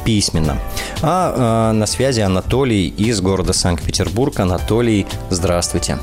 письменно. 0.05 0.59
А 1.03 1.71
э, 1.71 1.73
на 1.73 1.87
связи 1.87 2.21
Анатолий 2.21 2.80
из 2.89 3.21
города 3.21 3.53
Санкт-Петербург. 3.53 4.39
Анатолий, 4.41 5.07
здравствуйте. 5.31 5.99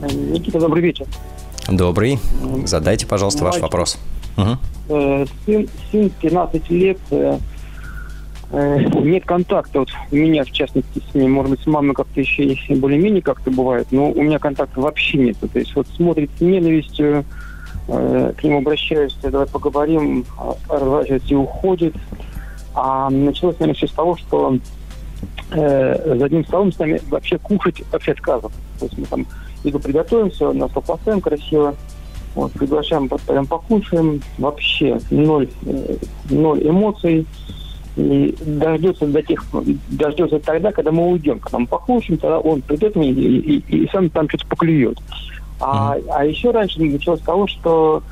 Никита, 0.00 0.58
добрый 0.58 0.82
вечер. 0.82 1.06
Добрый. 1.68 2.18
Задайте, 2.64 3.06
пожалуйста, 3.06 3.44
Мальчик. 3.44 3.62
ваш 3.62 3.70
вопрос. 3.70 3.98
Угу. 4.36 5.28
Сын, 5.46 5.68
сын 5.90 6.10
15 6.20 6.70
лет, 6.70 6.98
э, 7.10 7.38
э, 8.50 8.78
нет 9.02 9.24
контакта 9.24 9.80
вот 9.80 9.90
у 10.10 10.16
меня, 10.16 10.44
в 10.44 10.50
частности, 10.50 11.02
с 11.10 11.14
ним. 11.14 11.32
Может 11.32 11.52
быть, 11.52 11.60
с 11.60 11.66
мамой 11.66 11.94
как-то 11.94 12.20
еще 12.20 12.74
более-менее 12.74 13.22
как-то 13.22 13.50
бывает, 13.50 13.86
но 13.90 14.10
у 14.10 14.22
меня 14.22 14.38
контакта 14.38 14.80
вообще 14.80 15.18
нет. 15.18 15.36
То 15.38 15.58
есть 15.58 15.74
вот 15.76 15.86
смотрит 15.96 16.30
с 16.38 16.40
ненавистью, 16.40 17.24
к 17.86 18.42
нему 18.42 18.58
обращаюсь, 18.58 19.16
давай 19.22 19.46
поговорим, 19.46 20.24
а, 20.38 20.54
разворачивается 20.68 21.28
и 21.28 21.34
уходит. 21.34 21.94
А 22.74 23.10
началось, 23.10 23.58
наверное, 23.58 23.74
все 23.74 23.86
с 23.86 23.92
того, 23.92 24.16
что 24.16 24.58
э, 25.54 26.16
за 26.18 26.24
одним 26.24 26.44
столом 26.44 26.72
с 26.72 26.78
нами 26.78 27.00
вообще 27.08 27.38
кушать 27.38 27.82
вообще 27.90 28.12
отказывают. 28.12 28.54
То 28.78 28.86
есть 28.86 28.98
мы 28.98 29.06
там 29.06 29.26
еду 29.64 29.78
приготовим, 29.78 30.30
все 30.30 30.52
на 30.52 30.68
стол 30.68 30.82
поставим 30.82 31.20
красиво. 31.20 31.74
Вот, 32.34 32.52
приглашаем, 32.52 33.08
потом 33.08 33.46
покушаем. 33.46 34.22
Вообще 34.38 34.98
ноль, 35.10 35.48
э, 35.66 35.96
ноль 36.30 36.66
эмоций. 36.66 37.26
И 37.94 38.34
дождется 38.40 39.06
до 39.06 39.22
тех, 39.22 39.44
дождется 39.90 40.38
тогда, 40.38 40.72
когда 40.72 40.90
мы 40.90 41.08
уйдем. 41.08 41.38
Когда 41.38 41.58
мы 41.58 41.66
покушаем, 41.66 42.18
тогда 42.18 42.38
он 42.38 42.62
придет 42.62 42.96
и, 42.96 43.10
и, 43.10 43.58
и, 43.58 43.84
и 43.84 43.88
сам 43.90 44.08
там 44.08 44.28
что-то 44.30 44.46
поклюет. 44.46 44.98
А, 45.60 45.96
mm-hmm. 45.96 46.04
а 46.08 46.24
еще 46.24 46.50
раньше 46.50 46.82
началось 46.82 47.20
с 47.20 47.24
того, 47.24 47.46
что 47.46 48.02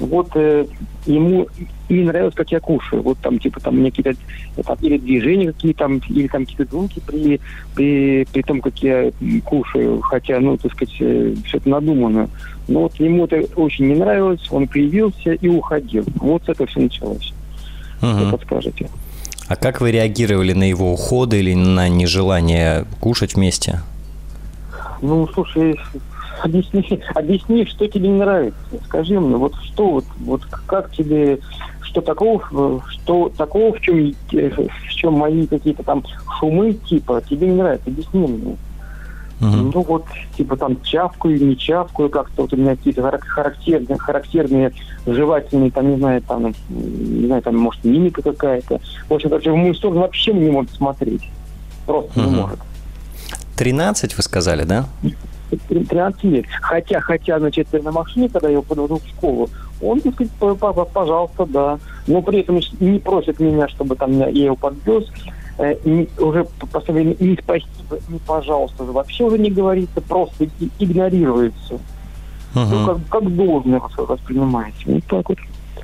вот 0.00 0.30
э, 0.34 0.64
ему 1.06 1.46
не 1.88 2.04
нравилось, 2.04 2.34
как 2.34 2.50
я 2.50 2.60
кушаю. 2.60 3.02
Вот 3.02 3.18
там, 3.18 3.38
типа, 3.38 3.60
там 3.60 3.76
мне 3.76 3.90
какие-то 3.90 4.18
там, 4.64 4.76
или 4.80 4.98
движения 4.98 5.52
какие 5.52 5.72
там, 5.72 6.00
или 6.08 6.26
там 6.26 6.46
какие-то 6.46 6.70
звуки 6.70 7.00
при, 7.06 7.40
при, 7.74 8.26
при 8.32 8.42
том, 8.42 8.60
как 8.60 8.76
я 8.78 9.12
кушаю. 9.44 10.00
Хотя, 10.00 10.40
ну, 10.40 10.56
так 10.56 10.72
сказать, 10.72 10.94
э, 11.00 11.34
все 11.44 11.58
это 11.58 11.68
надумано. 11.68 12.28
Но 12.66 12.82
вот 12.82 12.94
ему 12.98 13.26
это 13.26 13.44
очень 13.56 13.88
не 13.88 13.94
нравилось, 13.94 14.46
он 14.50 14.66
появился 14.66 15.32
и 15.32 15.48
уходил. 15.48 16.04
Вот 16.16 16.44
с 16.44 16.48
этого 16.48 16.66
все 16.68 16.80
началось. 16.80 17.32
Угу. 18.00 18.10
Что 18.10 18.30
подскажете? 18.30 18.88
А 19.48 19.56
как 19.56 19.80
вы 19.80 19.90
реагировали 19.90 20.52
на 20.52 20.68
его 20.68 20.92
уходы 20.92 21.40
или 21.40 21.54
на 21.54 21.88
нежелание 21.88 22.86
кушать 23.00 23.34
вместе? 23.34 23.80
Ну, 25.02 25.28
слушай, 25.34 25.78
объясни, 26.42 27.02
объясни, 27.14 27.66
что 27.66 27.86
тебе 27.86 28.08
не 28.08 28.18
нравится. 28.18 28.58
Скажи 28.86 29.18
мне, 29.18 29.36
вот 29.36 29.54
что, 29.56 29.90
вот, 29.90 30.04
вот 30.20 30.44
как 30.44 30.92
тебе, 30.92 31.38
что 31.82 32.00
такого, 32.00 32.82
что 32.88 33.32
такого, 33.36 33.74
в 33.74 33.80
чем, 33.80 34.14
в 34.30 34.90
чем 34.90 35.14
мои 35.14 35.46
какие-то 35.46 35.82
там 35.82 36.04
шумы, 36.38 36.74
типа, 36.74 37.22
тебе 37.28 37.48
не 37.48 37.56
нравится, 37.56 37.90
объясни 37.90 38.26
мне. 38.26 38.56
Uh-huh. 39.40 39.72
Ну 39.74 39.82
вот, 39.82 40.04
типа 40.36 40.54
там 40.54 40.82
чавкаю, 40.82 41.42
не 41.42 41.56
чавкаю, 41.56 42.10
как-то 42.10 42.42
вот 42.42 42.52
у 42.52 42.56
меня 42.58 42.76
какие-то 42.76 43.10
характерные, 43.20 43.96
характерные 43.96 44.72
жевательные, 45.06 45.70
там, 45.70 45.90
не 45.90 45.96
знаю, 45.96 46.20
там, 46.20 46.54
не 46.68 47.26
знаю, 47.26 47.40
там, 47.40 47.56
может, 47.56 47.82
мимика 47.82 48.20
какая-то. 48.20 48.80
В 49.08 49.14
общем, 49.14 49.30
короче, 49.30 49.50
в 49.50 49.56
мою 49.56 49.72
сторону 49.72 50.00
вообще 50.00 50.34
не 50.34 50.50
может 50.50 50.72
смотреть. 50.74 51.22
Просто 51.86 52.20
uh-huh. 52.20 52.28
не 52.28 52.36
может. 52.36 52.58
13, 53.56 54.16
вы 54.16 54.22
сказали, 54.22 54.64
да? 54.64 54.86
13 55.56 56.24
лет. 56.24 56.46
Хотя, 56.60 57.00
хотя, 57.00 57.38
значит, 57.38 57.72
на 57.72 57.92
машине, 57.92 58.28
когда 58.28 58.48
я 58.48 58.54
его 58.54 58.62
подвожу 58.62 58.98
в 58.98 59.08
школу, 59.08 59.48
он, 59.82 60.00
так 60.00 60.14
сказать, 60.14 60.32
папа, 60.38 60.84
пожалуйста, 60.84 61.46
да. 61.46 61.78
Но 62.06 62.22
при 62.22 62.40
этом 62.40 62.60
не 62.80 62.98
просит 62.98 63.40
меня, 63.40 63.68
чтобы 63.68 63.96
там 63.96 64.18
я 64.18 64.26
его 64.26 64.56
подвез. 64.56 65.10
Э, 65.58 65.74
не, 65.84 66.08
уже 66.18 66.46
последнее 66.72 67.16
не 67.20 67.36
спасибо, 67.36 67.98
не 68.08 68.18
пожалуйста, 68.18 68.84
вообще 68.84 69.24
уже 69.24 69.38
не 69.38 69.50
говорится, 69.50 70.00
просто 70.00 70.48
игнорируется. 70.78 71.74
Uh-huh. 72.54 72.66
Ну, 72.68 72.86
как, 72.86 72.98
как 73.08 73.36
должное 73.36 73.80
воспринимаете. 73.96 74.78
Вот 74.86 75.04
так 75.04 75.28
вот. 75.28 75.38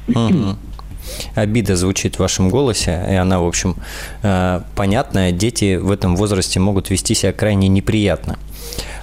Uh-huh 0.09 0.57
обида 1.35 1.76
звучит 1.76 2.16
в 2.16 2.20
вашем 2.20 2.48
голосе, 2.48 3.05
и 3.09 3.14
она, 3.14 3.40
в 3.40 3.46
общем, 3.46 3.76
э, 4.22 4.61
понятная. 4.74 5.33
Дети 5.33 5.76
в 5.76 5.90
этом 5.90 6.16
возрасте 6.16 6.61
могут 6.61 6.90
вести 6.90 7.14
себя 7.14 7.33
крайне 7.33 7.68
неприятно. 7.68 8.38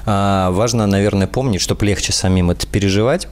А, 0.05 0.51
важно, 0.51 0.85
наверное, 0.85 1.27
помнить, 1.27 1.61
чтобы 1.61 1.85
легче 1.85 2.11
самим 2.13 2.51
это 2.51 2.67
переживать 2.67 3.27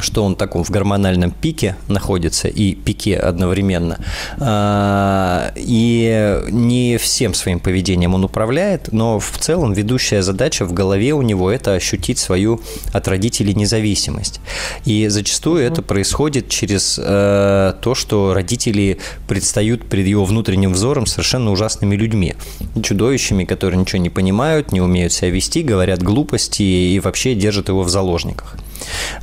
что 0.00 0.24
он 0.24 0.34
в 0.34 0.38
таком 0.38 0.64
в 0.64 0.70
гормональном 0.70 1.30
пике 1.30 1.76
находится 1.88 2.48
и 2.48 2.74
пике 2.74 3.16
одновременно. 3.16 3.98
А, 4.38 5.52
и 5.56 6.40
не 6.50 6.96
всем 6.98 7.34
своим 7.34 7.60
поведением 7.60 8.14
он 8.14 8.24
управляет, 8.24 8.92
но 8.92 9.18
в 9.18 9.38
целом 9.38 9.72
ведущая 9.72 10.22
задача 10.22 10.64
в 10.64 10.72
голове 10.72 11.12
у 11.12 11.22
него– 11.22 11.50
это 11.52 11.74
ощутить 11.74 12.18
свою 12.18 12.60
от 12.92 13.08
родителей 13.08 13.54
независимость. 13.54 14.40
И 14.84 15.08
зачастую 15.08 15.62
это 15.62 15.82
происходит 15.82 16.48
через 16.48 16.98
э, 17.02 17.74
то, 17.80 17.94
что 17.94 18.34
родители 18.34 18.98
предстают 19.28 19.88
перед 19.88 20.06
его 20.06 20.24
внутренним 20.24 20.72
взором 20.72 21.06
совершенно 21.06 21.50
ужасными 21.50 21.96
людьми, 21.96 22.34
чудовищами, 22.82 23.44
которые 23.44 23.80
ничего 23.80 24.00
не 24.00 24.10
понимают, 24.10 24.72
не 24.72 24.80
умеют 24.80 25.12
себя 25.12 25.30
вести, 25.30 25.62
говорят 25.62 26.02
глупости 26.02 26.62
и 26.62 27.00
вообще 27.00 27.34
держат 27.34 27.68
его 27.68 27.82
в 27.82 27.88
заложниках. 27.88 28.56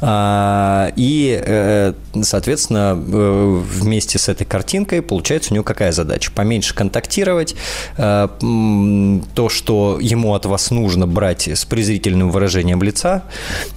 А, 0.02 0.92
и, 0.96 1.42
э, 1.44 1.94
соответственно, 2.22 2.98
э, 2.98 3.62
вместе 3.72 4.18
с 4.20 4.30
этой 4.30 4.46
картинкой 4.46 5.02
получается 5.02 5.52
у 5.52 5.56
него 5.56 5.64
какая 5.64 5.92
задача? 5.92 6.32
Поменьше 6.34 6.74
контактировать, 6.74 7.56
э, 7.98 8.28
то, 9.36 9.50
что 9.50 9.98
ему 10.02 10.34
от 10.34 10.46
вас 10.46 10.72
нужно 10.72 11.08
брать 11.08 11.48
с 11.48 11.66
презрительным 11.66 12.32
выражением 12.32 12.82
лица, 12.82 13.24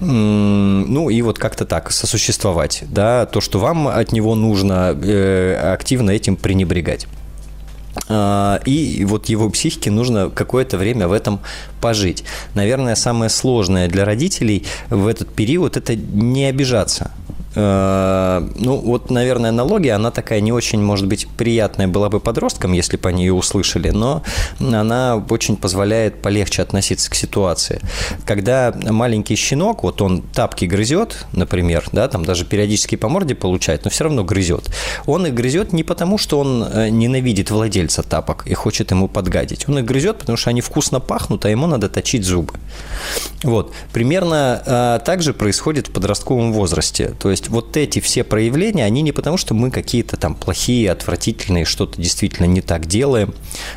ну 0.01 1.11
и 1.11 1.23
вот 1.23 1.38
как-то 1.38 1.64
так 1.64 1.90
сосуществовать, 1.90 2.85
да, 2.88 3.27
то, 3.27 3.40
что 3.40 3.59
вам 3.59 3.88
от 3.88 4.12
него 4.12 4.35
нужно, 4.35 4.90
активно 5.73 6.11
этим 6.11 6.37
пренебрегать. 6.37 7.07
А, 8.09 8.61
и 8.65 9.05
вот 9.05 9.29
его 9.29 9.51
психике 9.51 9.91
нужно 9.91 10.31
какое-то 10.31 10.79
время 10.79 11.09
в 11.09 11.13
этом 11.13 11.41
пожить. 11.81 12.25
Наверное, 12.55 12.95
самое 12.95 13.31
сложное 13.31 13.89
для 13.89 14.05
родителей 14.05 14.65
в 14.89 15.07
этот 15.07 15.35
период– 15.35 15.77
это 15.79 15.95
не 15.95 16.47
обижаться. 16.47 17.11
Э, 17.55 18.47
ну, 18.57 18.77
вот, 18.77 19.11
наверное, 19.11 19.51
аналогия, 19.51 19.93
она 19.93 20.11
такая 20.11 20.41
не 20.41 20.53
очень, 20.53 20.83
может 20.83 21.07
быть, 21.07 21.27
приятная 21.37 21.88
была 21.88 22.09
бы 22.09 22.21
подросткам, 22.21 22.73
если 22.73 22.97
бы 22.97 23.09
они 23.09 23.25
ее 23.25 23.35
услышали, 23.35 23.91
но 23.91 24.23
она 24.61 25.23
очень 25.29 25.57
позволяет 25.57 26.23
полегче 26.23 26.62
относиться 26.62 27.11
к 27.11 27.15
ситуации. 27.15 27.81
Когда 28.25 28.75
маленький 28.75 29.37
щенок, 29.37 29.83
вот 29.83 30.03
он 30.03 30.23
тапки 30.23 30.65
грызет, 30.65 31.27
например, 31.33 31.85
да, 31.93 32.09
там 32.09 32.25
даже 32.25 32.45
периодически 32.45 32.97
по 32.97 33.09
морде 33.09 33.35
получает, 33.35 33.85
но 33.85 33.91
все 33.91 34.05
равно 34.05 34.25
грызет. 34.25 34.71
Он 35.07 35.27
их 35.27 35.35
грызет 35.35 35.73
не 35.73 35.83
потому, 35.83 36.19
что 36.19 36.38
он 36.38 36.62
э, 36.65 36.88
ненавидит 36.88 37.51
владельца 37.51 38.03
тапок 38.03 38.47
и 38.47 38.55
хочет 38.55 38.91
ему 38.91 39.09
подгадить. 39.09 39.69
Он 39.69 39.79
их 39.79 39.85
грызет, 39.85 40.19
потому 40.19 40.37
что 40.37 40.51
они 40.51 40.61
вкусно 40.61 41.01
пахнут, 41.01 41.45
а 41.45 41.51
ему 41.51 41.67
надо 41.67 41.88
точить 41.88 42.25
зубы. 42.25 42.55
Вот. 43.43 43.73
Примерно 43.93 44.62
э, 44.65 45.05
так 45.05 45.23
же 45.23 45.35
происходит 45.35 45.88
в 45.88 45.93
подростковом 45.93 46.53
возрасте. 46.53 47.15
То 47.19 47.31
есть 47.31 47.42
есть 47.43 47.49
вот 47.49 47.77
эти 47.77 48.01
все 48.01 48.25
проявления, 48.25 48.85
они 48.85 49.03
не 49.03 49.13
потому, 49.13 49.37
что 49.37 49.55
мы 49.55 49.71
какие-то 49.71 50.17
там 50.17 50.35
плохие, 50.35 50.91
отвратительные, 50.91 51.65
что-то 51.65 52.01
действительно 52.01 52.47
не 52.47 52.61
так 52.61 52.87
делаем, 52.87 53.35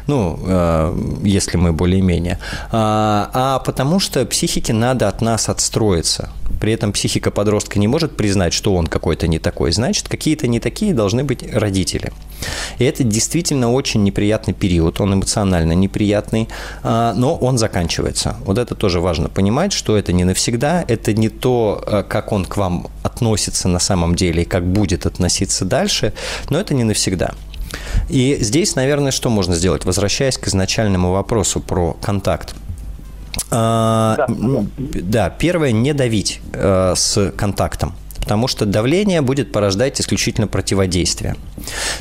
ну, 0.07 0.39
э, 0.45 1.19
если 1.23 1.57
мы 1.57 1.73
более-менее, 1.73 2.39
а, 2.71 3.29
а 3.33 3.59
потому 3.59 3.99
что 3.99 4.25
психике 4.25 4.73
надо 4.73 5.07
от 5.07 5.21
нас 5.21 5.49
отстроиться. 5.49 6.29
При 6.59 6.73
этом 6.73 6.91
психика 6.91 7.31
подростка 7.31 7.79
не 7.79 7.87
может 7.87 8.15
признать, 8.17 8.53
что 8.53 8.75
он 8.75 8.87
какой-то 8.87 9.27
не 9.27 9.39
такой. 9.39 9.71
Значит, 9.71 10.07
какие-то 10.07 10.47
не 10.47 10.59
такие 10.59 10.93
должны 10.93 11.23
быть 11.23 11.43
родители. 11.53 12.11
И 12.79 12.85
это 12.85 13.03
действительно 13.03 13.71
очень 13.71 14.03
неприятный 14.03 14.53
период, 14.53 14.99
он 14.99 15.13
эмоционально 15.13 15.73
неприятный, 15.73 16.47
а, 16.83 17.13
но 17.13 17.35
он 17.35 17.57
заканчивается. 17.57 18.37
Вот 18.45 18.57
это 18.57 18.75
тоже 18.75 18.99
важно 18.99 19.29
понимать, 19.29 19.73
что 19.73 19.97
это 19.97 20.13
не 20.13 20.23
навсегда, 20.23 20.83
это 20.87 21.13
не 21.13 21.29
то, 21.29 21.83
э, 21.85 22.03
как 22.03 22.31
он 22.31 22.45
к 22.45 22.57
вам 22.57 22.87
относится 23.03 23.67
на 23.67 23.79
самом 23.79 24.15
деле 24.15 24.43
и 24.43 24.45
как 24.45 24.65
будет 24.65 25.05
относиться 25.05 25.65
дальше, 25.65 26.13
но 26.49 26.59
это 26.59 26.73
не 26.73 26.83
навсегда. 26.83 27.33
И 28.09 28.37
здесь, 28.39 28.75
наверное, 28.75 29.11
что 29.11 29.29
можно 29.29 29.55
сделать? 29.55 29.85
Возвращаясь 29.85 30.37
к 30.37 30.47
изначальному 30.47 31.11
вопросу 31.11 31.59
про 31.59 31.93
контакт. 32.01 32.55
А, 33.57 34.25
да, 34.27 34.65
да, 34.77 35.29
первое, 35.29 35.71
не 35.71 35.93
давить 35.93 36.41
э, 36.53 36.93
с 36.95 37.31
контактом 37.37 37.93
потому 38.25 38.47
что 38.47 38.65
давление 38.65 39.21
будет 39.21 39.51
порождать 39.51 40.01
исключительно 40.01 40.47
противодействие. 40.47 41.35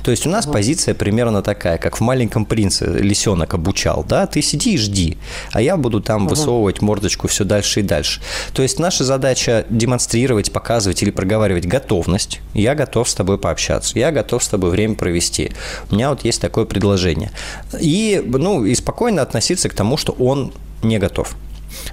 То 0.02 0.10
есть 0.10 0.26
у 0.26 0.30
нас 0.30 0.46
позиция 0.46 0.94
примерно 0.94 1.42
такая, 1.42 1.76
как 1.76 1.98
в 1.98 2.00
«Маленьком 2.00 2.46
принце» 2.46 2.86
лисенок 2.86 3.52
обучал, 3.52 4.06
да, 4.08 4.26
ты 4.26 4.40
сиди 4.40 4.72
и 4.72 4.78
жди, 4.78 5.18
а 5.52 5.60
я 5.60 5.76
буду 5.76 6.00
там 6.00 6.26
высовывать 6.26 6.80
мордочку 6.80 7.28
все 7.28 7.44
дальше 7.44 7.80
и 7.80 7.82
дальше. 7.82 8.22
То 8.54 8.62
есть 8.62 8.78
наша 8.78 9.04
задача 9.04 9.66
демонстрировать, 9.68 10.50
показывать 10.50 11.02
или 11.02 11.10
проговаривать 11.10 11.66
готовность. 11.66 12.40
Я 12.54 12.74
готов 12.74 13.06
с 13.06 13.14
тобой 13.14 13.36
пообщаться, 13.36 13.98
я 13.98 14.10
готов 14.10 14.42
с 14.42 14.48
тобой 14.48 14.70
время 14.70 14.94
провести. 14.94 15.52
У 15.90 15.94
меня 15.94 16.08
вот 16.08 16.24
есть 16.24 16.40
такое 16.40 16.64
предложение. 16.64 17.32
И, 17.78 18.22
ну, 18.24 18.64
и 18.64 18.74
спокойно 18.74 19.20
относиться 19.20 19.68
к 19.68 19.74
тому, 19.74 19.98
что 19.98 20.12
он 20.12 20.54
не 20.84 20.98
готов 20.98 21.34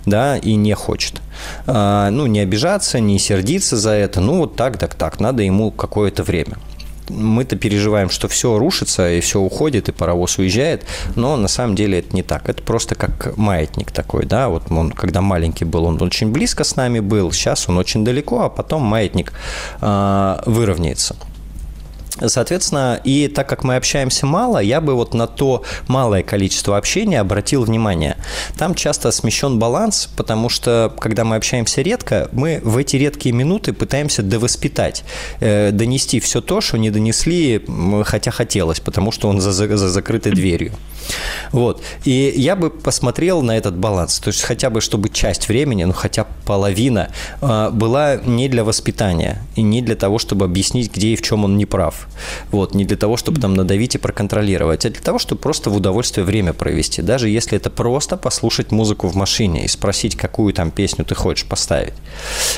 да, 0.05 0.37
и 0.37 0.55
не 0.55 0.73
хочет. 0.73 1.21
А, 1.67 2.09
ну, 2.11 2.27
не 2.27 2.39
обижаться, 2.39 2.99
не 2.99 3.19
сердиться 3.19 3.77
за 3.77 3.91
это, 3.91 4.21
ну, 4.21 4.37
вот 4.37 4.55
так, 4.55 4.77
так, 4.77 4.95
так, 4.95 5.19
надо 5.19 5.43
ему 5.43 5.71
какое-то 5.71 6.23
время 6.23 6.57
мы-то 7.09 7.55
переживаем, 7.55 8.09
что 8.09 8.27
все 8.27 8.57
рушится 8.57 9.11
и 9.11 9.19
все 9.19 9.39
уходит, 9.39 9.89
и 9.89 9.91
паровоз 9.91 10.37
уезжает, 10.37 10.85
но 11.15 11.35
на 11.35 11.47
самом 11.47 11.75
деле 11.75 11.99
это 11.99 12.15
не 12.15 12.23
так. 12.23 12.49
Это 12.49 12.63
просто 12.63 12.95
как 12.95 13.35
маятник 13.37 13.91
такой, 13.91 14.25
да, 14.25 14.49
вот 14.49 14.71
он, 14.71 14.91
когда 14.91 15.21
маленький 15.21 15.65
был, 15.65 15.85
он 15.85 16.01
очень 16.01 16.31
близко 16.31 16.63
с 16.63 16.75
нами 16.75 16.99
был, 16.99 17.31
сейчас 17.31 17.67
он 17.67 17.77
очень 17.77 18.03
далеко, 18.05 18.43
а 18.43 18.49
потом 18.49 18.83
маятник 18.83 19.33
э, 19.81 20.41
выровняется. 20.45 21.15
Соответственно, 22.27 22.99
и 23.03 23.27
так 23.27 23.47
как 23.49 23.63
мы 23.63 23.75
общаемся 23.75 24.25
мало, 24.25 24.59
я 24.59 24.81
бы 24.81 24.95
вот 24.95 25.13
на 25.13 25.27
то 25.27 25.63
малое 25.87 26.23
количество 26.23 26.77
общения 26.77 27.19
обратил 27.19 27.63
внимание. 27.63 28.17
Там 28.57 28.75
часто 28.75 29.11
смещен 29.11 29.59
баланс, 29.59 30.09
потому 30.15 30.49
что, 30.49 30.93
когда 30.99 31.23
мы 31.23 31.35
общаемся 31.35 31.81
редко, 31.81 32.29
мы 32.31 32.61
в 32.63 32.77
эти 32.77 32.95
редкие 32.95 33.33
минуты 33.33 33.73
пытаемся 33.73 34.23
довоспитать, 34.23 35.03
э, 35.39 35.71
донести 35.71 36.19
все 36.19 36.41
то, 36.41 36.61
что 36.61 36.77
не 36.77 36.89
донесли, 36.89 37.65
хотя 38.05 38.31
хотелось, 38.31 38.79
потому 38.79 39.11
что 39.11 39.29
он 39.29 39.41
за, 39.41 39.51
за, 39.51 39.77
за 39.77 39.89
закрытой 39.89 40.31
дверью. 40.31 40.73
Вот. 41.51 41.81
И 42.05 42.33
я 42.35 42.55
бы 42.55 42.69
посмотрел 42.69 43.41
на 43.41 43.57
этот 43.57 43.75
баланс. 43.75 44.19
То 44.19 44.29
есть 44.29 44.41
хотя 44.41 44.69
бы, 44.69 44.81
чтобы 44.81 45.09
часть 45.09 45.47
времени, 45.47 45.83
ну 45.83 45.93
хотя 45.93 46.25
половина, 46.45 47.09
э, 47.41 47.69
была 47.71 48.15
не 48.15 48.47
для 48.49 48.63
воспитания 48.63 49.41
и 49.55 49.61
не 49.61 49.81
для 49.81 49.95
того, 49.95 50.19
чтобы 50.19 50.45
объяснить, 50.45 50.93
где 50.93 51.09
и 51.09 51.15
в 51.15 51.21
чем 51.21 51.45
он 51.45 51.57
не 51.57 51.65
прав. 51.65 52.07
Вот, 52.51 52.73
не 52.73 52.85
для 52.85 52.97
того, 52.97 53.17
чтобы 53.17 53.39
там 53.39 53.53
надавить 53.53 53.95
и 53.95 53.97
проконтролировать, 53.97 54.85
а 54.85 54.89
для 54.89 55.01
того, 55.01 55.19
чтобы 55.19 55.41
просто 55.41 55.69
в 55.69 55.75
удовольствие 55.75 56.25
время 56.25 56.53
провести. 56.53 57.01
Даже 57.01 57.29
если 57.29 57.57
это 57.57 57.69
просто 57.69 58.17
послушать 58.17 58.71
музыку 58.71 59.07
в 59.07 59.15
машине 59.15 59.65
и 59.65 59.67
спросить, 59.67 60.15
какую 60.15 60.53
там 60.53 60.71
песню 60.71 61.05
ты 61.05 61.15
хочешь 61.15 61.45
поставить. 61.45 61.93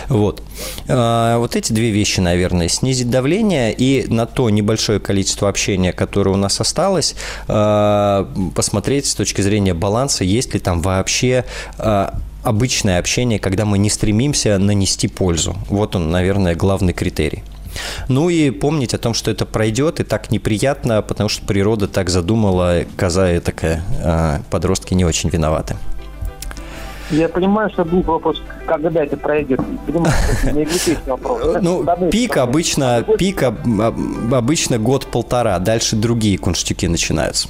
Вот. 0.10 0.42
А, 0.88 1.38
вот 1.38 1.56
эти 1.56 1.74
две 1.74 1.92
вещи, 1.92 2.20
наверное, 2.20 2.68
снизить 2.68 3.10
давление 3.10 3.74
и 3.74 4.06
на 4.08 4.26
то 4.26 4.50
небольшое 4.50 5.00
количество 5.00 5.50
общения, 5.50 5.94
которое 5.94 6.32
у 6.32 6.38
нас 6.38 6.60
осталось, 6.60 7.16
а, 7.48 8.30
посмотреть 8.56 9.06
с 9.06 9.16
точки 9.16 9.42
зрения 9.42 9.74
баланса, 9.74 10.24
есть 10.24 10.54
ли 10.54 10.60
там 10.60 10.82
вообще 10.82 11.46
а, 11.78 12.20
обычное 12.44 13.00
общение, 13.00 13.40
когда 13.40 13.66
мы 13.66 13.78
не 13.78 13.90
стремимся 13.90 14.58
нанести 14.58 15.08
пользу. 15.08 15.56
Вот 15.70 15.96
он, 15.96 16.12
наверное, 16.12 16.56
главный 16.56 16.94
критерий. 16.94 17.44
Ну 18.08 18.30
и 18.30 18.50
помнить 18.50 18.94
о 18.94 18.98
том, 18.98 19.14
что 19.14 19.32
это 19.32 19.46
пройдет, 19.46 20.00
и 20.00 20.04
так 20.04 20.32
неприятно, 20.32 21.02
потому 21.02 21.30
что 21.30 21.46
природа 21.46 21.88
так 21.88 22.10
задумала, 22.10 22.84
коза 22.98 23.40
такая, 23.40 23.84
а 24.04 24.42
подростки 24.50 24.94
не 24.94 25.06
очень 25.06 25.30
виноваты. 25.30 25.76
Я 27.12 27.30
понимаю, 27.30 27.70
что 27.70 27.86
был 27.86 28.02
вопрос, 28.02 28.42
когда 28.66 29.04
это 29.04 29.16
пройдет. 29.18 29.60
Понимаю, 29.86 30.14
это 30.42 30.52
не 30.52 30.66
вопрос. 31.06 31.58
Ну, 31.62 31.86
пик 32.10 32.38
обычно, 32.38 33.06
пик 33.18 33.44
обычно 33.44 34.80
год-полтора, 34.80 35.60
дальше 35.60 35.96
другие 35.96 36.38
кунштюки 36.38 36.88
начинаются. 36.88 37.50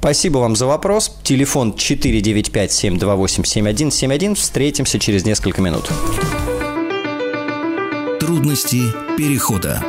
Спасибо 0.00 0.38
вам 0.38 0.56
за 0.56 0.66
вопрос. 0.66 1.16
Телефон 1.22 1.74
495-728-7171. 1.78 4.34
Встретимся 4.34 4.98
через 4.98 5.24
несколько 5.24 5.62
минут. 5.62 5.88
Трудности 8.22 8.82
перехода 9.18 9.82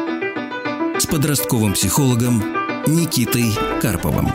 с 0.97 1.05
подростковым 1.05 1.73
психологом 1.73 2.41
Никитой 2.87 3.53
Карповым. 3.79 4.31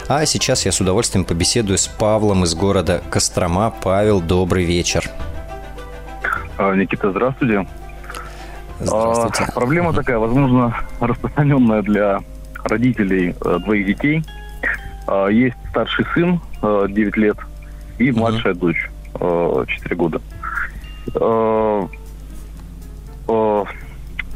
А 0.08 0.26
сейчас 0.26 0.66
я 0.66 0.72
с 0.72 0.82
удовольствием 0.82 1.26
побеседую 1.26 1.78
с 1.78 1.88
Павлом 1.88 2.44
из 2.44 2.56
города 2.56 3.02
Кострома. 3.10 3.74
Павел, 3.84 4.22
добрый 4.22 4.66
вечер. 4.66 5.10
А, 6.58 6.76
Никита, 6.76 7.12
здравствуйте. 7.12 7.66
Здравствуйте. 8.84 9.46
А, 9.48 9.52
проблема 9.52 9.94
такая, 9.94 10.18
возможно, 10.18 10.76
распространенная 11.00 11.82
для 11.84 12.22
родителей 12.64 13.36
э, 13.44 13.60
двоих 13.60 13.86
детей. 13.86 14.24
А, 15.08 15.28
есть 15.28 15.56
старший 15.70 16.06
сын, 16.14 16.40
э, 16.62 16.88
9 16.90 17.18
лет, 17.18 17.38
и 18.00 18.12
младшая 18.12 18.54
угу. 18.54 18.68
дочь, 18.68 18.90
э, 19.20 19.66
4 19.68 19.96
года. 19.96 20.22
Э, 21.16 21.88
э, 23.28 23.64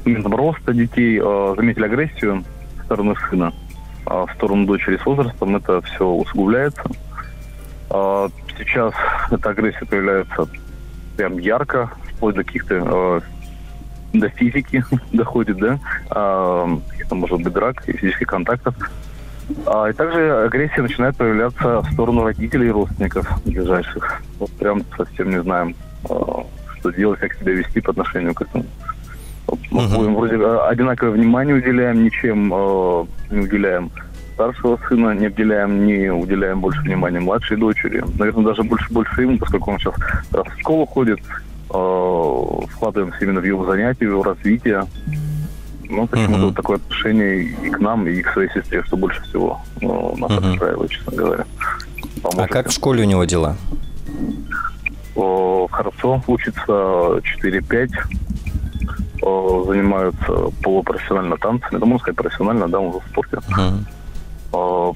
роста 0.06 0.74
детей 0.74 1.20
э, 1.22 1.54
заметили 1.56 1.86
агрессию 1.86 2.44
со 2.78 2.84
стороны 2.86 3.16
сына, 3.30 3.54
а 4.06 4.26
в 4.26 4.32
сторону 4.34 4.66
дочери 4.66 4.98
с 4.98 5.06
возрастом 5.06 5.56
это 5.56 5.82
все 5.82 6.08
усугубляется. 6.08 6.84
Э, 7.90 8.30
сейчас 8.58 8.94
эта 9.32 9.50
агрессия 9.50 9.86
появляется 9.86 10.48
прям 11.18 11.40
ярко, 11.40 11.90
вплоть 12.16 12.36
до 12.36 12.44
каких-то 12.44 12.76
э, 12.76 13.22
до 14.20 14.30
физики 14.30 14.84
доходит, 15.12 15.58
да, 15.58 15.80
а, 16.10 16.68
может 17.12 17.42
быть 17.42 17.54
драк 17.54 17.88
и 17.88 17.94
физических 17.94 18.28
контактов. 18.28 18.76
А, 19.66 19.90
и 19.90 19.94
также 19.94 20.46
агрессия 20.46 20.82
начинает 20.82 21.16
появляться 21.18 21.82
в 21.82 21.92
сторону 21.94 22.24
родителей 22.24 22.68
и 22.68 22.72
родственников 22.72 23.28
ближайших. 23.46 24.22
Вот 24.40 24.52
прям 24.52 24.82
совсем 24.98 25.30
не 25.30 25.42
знаем, 25.42 25.76
а, 26.10 26.46
что 26.80 26.92
делать, 26.92 27.20
как 27.20 27.34
себя 27.34 27.54
вести 27.54 27.80
по 27.82 27.92
отношению 27.92 28.34
к 28.34 28.42
этому. 28.42 28.66
Мы 29.70 29.84
uh-huh. 29.84 30.16
вроде 30.16 30.38
а, 30.38 30.68
одинаковое 30.70 31.14
внимание 31.14 31.56
уделяем, 31.56 32.04
ничем 32.04 32.52
э, 32.52 33.06
не 33.30 33.42
уделяем 33.42 33.92
старшего 34.34 34.80
сына, 34.90 35.14
не 35.14 35.28
уделяем, 35.28 35.86
не 35.86 36.10
уделяем 36.10 36.60
больше 36.60 36.82
внимания 36.82 37.20
младшей 37.20 37.58
дочери. 37.58 38.04
Наверное, 38.18 38.46
даже 38.46 38.64
больше 38.64 38.92
больше 38.92 39.22
ему, 39.22 39.38
поскольку 39.38 39.72
он 39.72 39.80
сейчас 39.80 39.96
в 40.32 40.60
школу 40.60 40.86
ходит, 40.86 41.20
вкладываемся 41.68 43.18
именно 43.22 43.42
в 43.42 43.46
его 43.46 43.66
занятия, 43.66 44.08
в 44.08 44.12
его 44.12 44.24
развитие. 44.24 44.86
Ну, 45.88 46.08
почему-то 46.08 46.42
uh-huh. 46.42 46.46
вот 46.46 46.56
такое 46.56 46.78
отношение 46.78 47.44
и 47.44 47.70
к 47.70 47.80
нам, 47.80 48.08
и 48.08 48.22
к 48.22 48.32
своей 48.34 48.50
сестре, 48.50 48.84
что 48.84 48.98
больше 48.98 49.22
всего 49.24 49.62
ну, 49.82 50.16
нас 50.18 50.32
uh-huh. 50.32 50.54
устраивает, 50.54 50.92
честно 50.92 51.16
говоря. 51.16 51.46
Поможете. 52.24 52.44
А 52.44 52.48
как 52.48 52.70
в 52.70 52.72
школе 52.72 53.04
у 53.04 53.06
него 53.06 53.24
дела? 53.26 53.56
О, 55.16 55.68
хорошо, 55.70 56.24
учится 56.28 56.72
4-5, 56.72 57.90
о, 59.22 59.64
занимаются 59.68 60.52
полупрофессионально 60.64 61.38
танцами. 61.38 61.78
Это 61.78 61.86
можно 61.86 62.00
сказать 62.00 62.18
профессионально, 62.18 62.68
да, 62.68 62.80
он 62.80 62.92
в 62.92 63.04
спорте. 63.12 63.38
Uh-huh. 64.52 64.94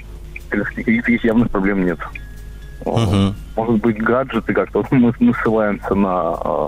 Каких 0.49 1.23
явных 1.23 1.51
проблем 1.51 1.86
нет. 1.86 1.99
Угу. 2.93 3.36
Может 3.56 3.82
быть, 3.82 3.97
гаджеты 3.97 4.54
как-то. 4.54 4.80
Вот 4.80 4.91
мы, 4.91 5.13
мы 5.19 5.34
ссылаемся 5.34 5.95
на 5.95 6.36
э, 6.43 6.67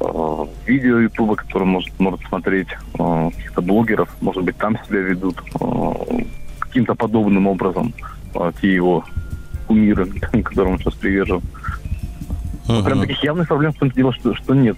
э, 0.00 0.46
видео 0.66 0.98
Ютуба, 0.98 1.36
который 1.36 1.64
может, 1.64 1.98
может 1.98 2.20
смотреть 2.28 2.68
э, 2.98 3.30
каких-то 3.30 3.62
блогеров. 3.62 4.08
Может 4.20 4.44
быть, 4.44 4.56
там 4.56 4.76
себя 4.86 5.00
ведут 5.00 5.40
э, 5.60 6.22
каким-то 6.58 6.94
подобным 6.94 7.46
образом. 7.46 7.92
Э, 8.34 8.52
те 8.60 8.74
его 8.74 9.04
кумиры, 9.66 10.06
которым 10.44 10.72
он 10.72 10.78
сейчас 10.78 10.94
привержен. 10.94 11.42
Угу. 12.68 12.84
Прям 12.84 13.00
таких 13.00 13.22
явных 13.22 13.48
проблем 13.48 13.72
в 13.72 13.78
том 13.78 13.90
дело, 13.90 14.12
что, 14.12 14.34
что 14.34 14.54
нет 14.54 14.76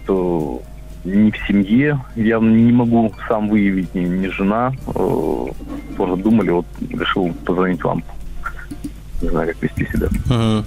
ни 1.04 1.30
в 1.30 1.36
семье. 1.46 2.00
Я 2.14 2.38
не 2.38 2.72
могу 2.72 3.12
сам 3.28 3.48
выявить, 3.48 3.94
ни, 3.94 4.00
ни 4.00 4.28
жена. 4.28 4.72
Э, 4.94 5.46
тоже 5.96 6.16
думали, 6.16 6.50
вот 6.50 6.66
решил 6.90 7.32
позвонить 7.44 7.82
вам 7.82 8.02
не 9.22 9.28
знаю, 9.28 9.48
как 9.48 9.62
вести 9.62 9.86
себя. 9.86 10.08
Угу. 10.26 10.64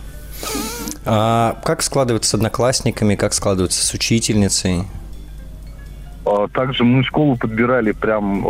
А 1.05 1.59
как 1.63 1.81
складывается 1.83 2.31
с 2.31 2.33
одноклассниками, 2.33 3.15
как 3.15 3.33
складывается 3.33 3.85
с 3.85 3.93
учительницей? 3.93 4.83
А, 6.25 6.47
также 6.47 6.83
мы 6.83 7.03
школу 7.03 7.37
подбирали, 7.37 7.91
прям 7.91 8.41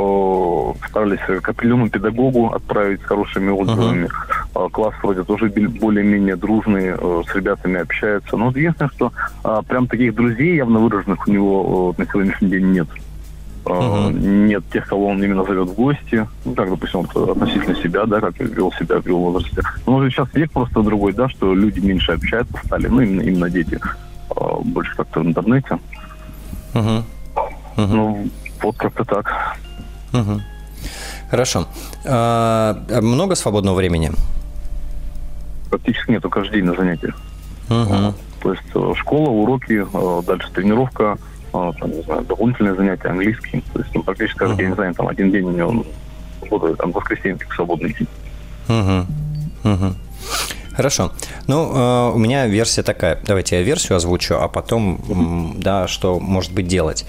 старались 0.88 1.20
к 1.20 1.50
определенному 1.50 1.90
педагогу 1.90 2.48
отправить 2.48 3.02
с 3.02 3.06
хорошими 3.06 3.50
отзывами. 3.50 4.10
Uh-huh. 4.54 4.70
Класс 4.70 4.94
вроде 5.04 5.24
тоже 5.24 5.50
более-менее 5.50 6.38
дружный, 6.38 6.94
с 6.94 7.36
ребятами 7.36 7.82
общается. 7.82 8.38
Но 8.38 8.50
единственное, 8.50 8.92
что 8.92 9.12
а, 9.44 9.62
прям 9.62 9.88
таких 9.88 10.16
друзей 10.16 10.56
явно 10.56 10.80
выраженных 10.80 11.28
у 11.28 11.32
него 11.32 11.94
на 11.98 12.06
сегодняшний 12.06 12.50
день 12.50 12.72
нет. 12.72 12.88
Uh 13.66 13.86
Uh-huh. 13.86 14.12
Нет 14.12 14.64
тех, 14.72 14.88
кого 14.88 15.08
он 15.08 15.24
именно 15.24 15.44
зовет 15.44 15.70
в 15.70 15.74
гости. 15.74 16.28
Ну, 16.46 16.54
как, 16.54 16.70
допустим, 16.70 17.02
вот, 17.02 17.30
относительно 17.30 17.76
себя, 17.76 18.06
да, 18.06 18.22
как 18.22 18.40
вел 18.40 18.72
себя 18.74 19.02
в 19.02 19.08
его 19.08 19.32
возрасте. 19.32 19.62
Но 19.86 19.94
может, 19.94 20.14
сейчас 20.14 20.28
век 20.34 20.52
просто 20.52 20.82
другой, 20.84 21.14
да, 21.14 21.28
что 21.30 21.54
люди 21.54 21.80
меньше 21.80 22.12
общаются 22.12 22.56
стали, 22.66 22.88
ну, 22.88 23.02
именно, 23.02 23.22
именно 23.22 23.50
дети. 23.50 23.80
А, 24.30 24.60
больше 24.64 24.96
как-то 24.96 25.22
в 25.22 25.26
интернете. 25.26 25.80
Uh-huh. 26.74 27.04
Uh-huh. 27.76 27.88
Ну, 27.88 28.30
вот 28.62 28.78
как-то 28.78 29.04
так. 29.04 29.58
Uh-huh. 30.14 30.40
Хорошо. 31.30 31.68
А, 32.06 32.78
много 33.02 33.36
свободного 33.36 33.76
времени? 33.76 34.12
Практически 35.70 36.12
нету, 36.12 36.30
каждый 36.30 36.62
день 36.62 36.66
на 36.66 36.76
занятиях. 36.76 37.16
Угу. 37.70 38.14
То 38.42 38.52
есть 38.52 38.64
э, 38.76 38.94
школа, 38.96 39.30
уроки, 39.30 39.86
э, 39.92 40.22
дальше 40.26 40.52
тренировка, 40.54 41.18
э, 41.18 41.35
там, 41.80 41.92
не 41.92 42.02
знаю, 42.04 42.22
дополнительные 42.24 42.76
занятия, 42.76 43.10
английский. 43.10 43.64
То 43.74 43.80
есть 43.80 43.94
ну, 43.94 44.04
практически 44.04 44.38
каждый 44.38 44.58
день, 44.58 44.70
не 44.70 44.76
знаю, 44.76 44.94
там 44.94 45.08
один 45.08 45.32
день 45.32 45.44
у 45.44 45.52
него, 45.52 45.86
вот, 46.50 46.78
там, 46.78 46.92
воскресенье, 46.92 47.38
как 47.38 47.54
свободный 47.54 47.94
день. 47.94 48.08
Угу. 48.68 49.72
Угу. 49.74 49.96
Хорошо. 50.76 51.14
Ну, 51.48 51.72
э, 51.74 52.12
у 52.14 52.18
меня 52.18 52.48
версия 52.48 52.84
такая. 52.84 53.18
Давайте 53.26 53.56
я 53.58 53.62
версию 53.62 53.96
озвучу, 53.96 54.36
а 54.36 54.50
потом, 54.50 55.56
да, 55.58 55.88
что 55.88 56.20
может 56.20 56.52
быть 56.54 56.68
делать. 56.68 57.06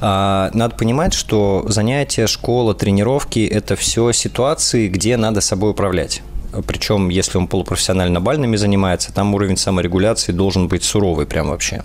Э, 0.00 0.50
надо 0.52 0.76
понимать, 0.76 1.14
что 1.14 1.64
занятия, 1.68 2.26
школа, 2.26 2.74
тренировки– 2.74 3.46
это 3.50 3.74
все 3.74 4.12
ситуации, 4.12 4.88
где 4.88 5.16
надо 5.16 5.40
собой 5.40 5.70
управлять. 5.70 6.22
Причем, 6.66 7.08
если 7.08 7.38
он 7.38 7.48
полупрофессионально 7.48 8.20
бальными 8.20 8.56
занимается, 8.56 9.12
там 9.12 9.34
уровень 9.34 9.56
саморегуляции 9.56 10.32
должен 10.32 10.68
быть 10.68 10.84
суровый 10.84 11.26
прям 11.26 11.48
вообще. 11.48 11.82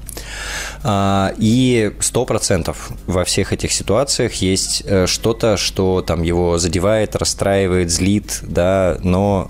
А, 0.84 1.34
и 1.38 1.93
сто 1.99 2.26
процентов 2.26 2.91
во 3.07 3.24
всех 3.24 3.53
этих 3.53 3.72
ситуациях 3.72 4.36
есть 4.36 4.84
э, 4.86 5.07
что-то, 5.07 5.57
что 5.57 6.01
там 6.01 6.24
его 6.24 6.57
задевает, 6.57 7.15
расстраивает, 7.15 7.91
злит, 7.91 8.39
да, 8.41 8.97
но 9.01 9.49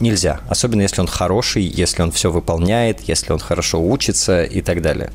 нельзя. 0.00 0.40
Особенно 0.48 0.82
если 0.82 1.00
он 1.00 1.06
хороший, 1.06 1.62
если 1.62 2.02
он 2.02 2.10
все 2.10 2.30
выполняет, 2.30 3.00
если 3.02 3.32
он 3.32 3.38
хорошо 3.38 3.80
учится 3.82 4.42
и 4.42 4.62
так 4.62 4.82
далее. 4.82 5.10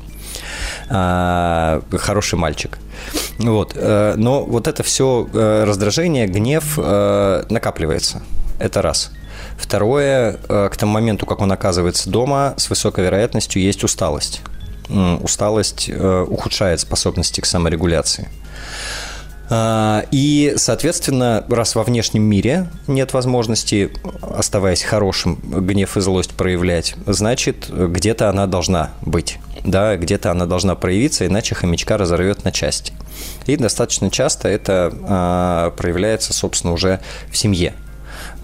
А, 0.88 1.82
хороший 1.92 2.38
мальчик. 2.38 2.78
Вот. 3.38 3.72
Э, 3.74 4.14
но 4.16 4.44
вот 4.44 4.68
это 4.68 4.82
все 4.82 5.28
э, 5.32 5.64
раздражение, 5.64 6.26
гнев 6.26 6.76
накапливается. 6.78 8.22
Это 8.58 8.80
раз. 8.82 9.10
Второе, 9.58 10.38
к 10.48 10.76
тому 10.76 10.92
моменту, 10.92 11.26
как 11.26 11.40
он 11.40 11.50
оказывается 11.50 12.10
дома, 12.10 12.54
с 12.56 12.68
высокой 12.70 13.04
вероятностью 13.04 13.62
есть 13.62 13.84
усталость. 13.84 14.42
Усталость 14.88 15.90
ухудшает 15.90 16.80
способности 16.80 17.40
к 17.40 17.46
саморегуляции. 17.46 18.28
А, 19.48 20.04
и, 20.10 20.54
соответственно, 20.56 21.44
раз 21.48 21.74
во 21.74 21.84
внешнем 21.84 22.22
мире 22.24 22.66
нет 22.88 23.12
возможности, 23.12 23.92
оставаясь 24.20 24.82
хорошим, 24.82 25.36
гнев 25.36 25.96
и 25.96 26.00
злость 26.00 26.32
проявлять, 26.32 26.96
значит, 27.06 27.70
где-то 27.70 28.28
она 28.28 28.46
должна 28.46 28.90
быть. 29.02 29.38
Да, 29.64 29.96
где-то 29.96 30.30
она 30.30 30.46
должна 30.46 30.74
проявиться, 30.74 31.26
иначе 31.26 31.54
хомячка 31.54 31.96
разорвет 31.96 32.44
на 32.44 32.52
части. 32.52 32.92
И 33.46 33.56
достаточно 33.56 34.10
часто 34.10 34.48
это 34.48 34.92
а, 35.02 35.70
проявляется, 35.70 36.32
собственно, 36.32 36.72
уже 36.72 37.00
в 37.30 37.36
семье. 37.36 37.74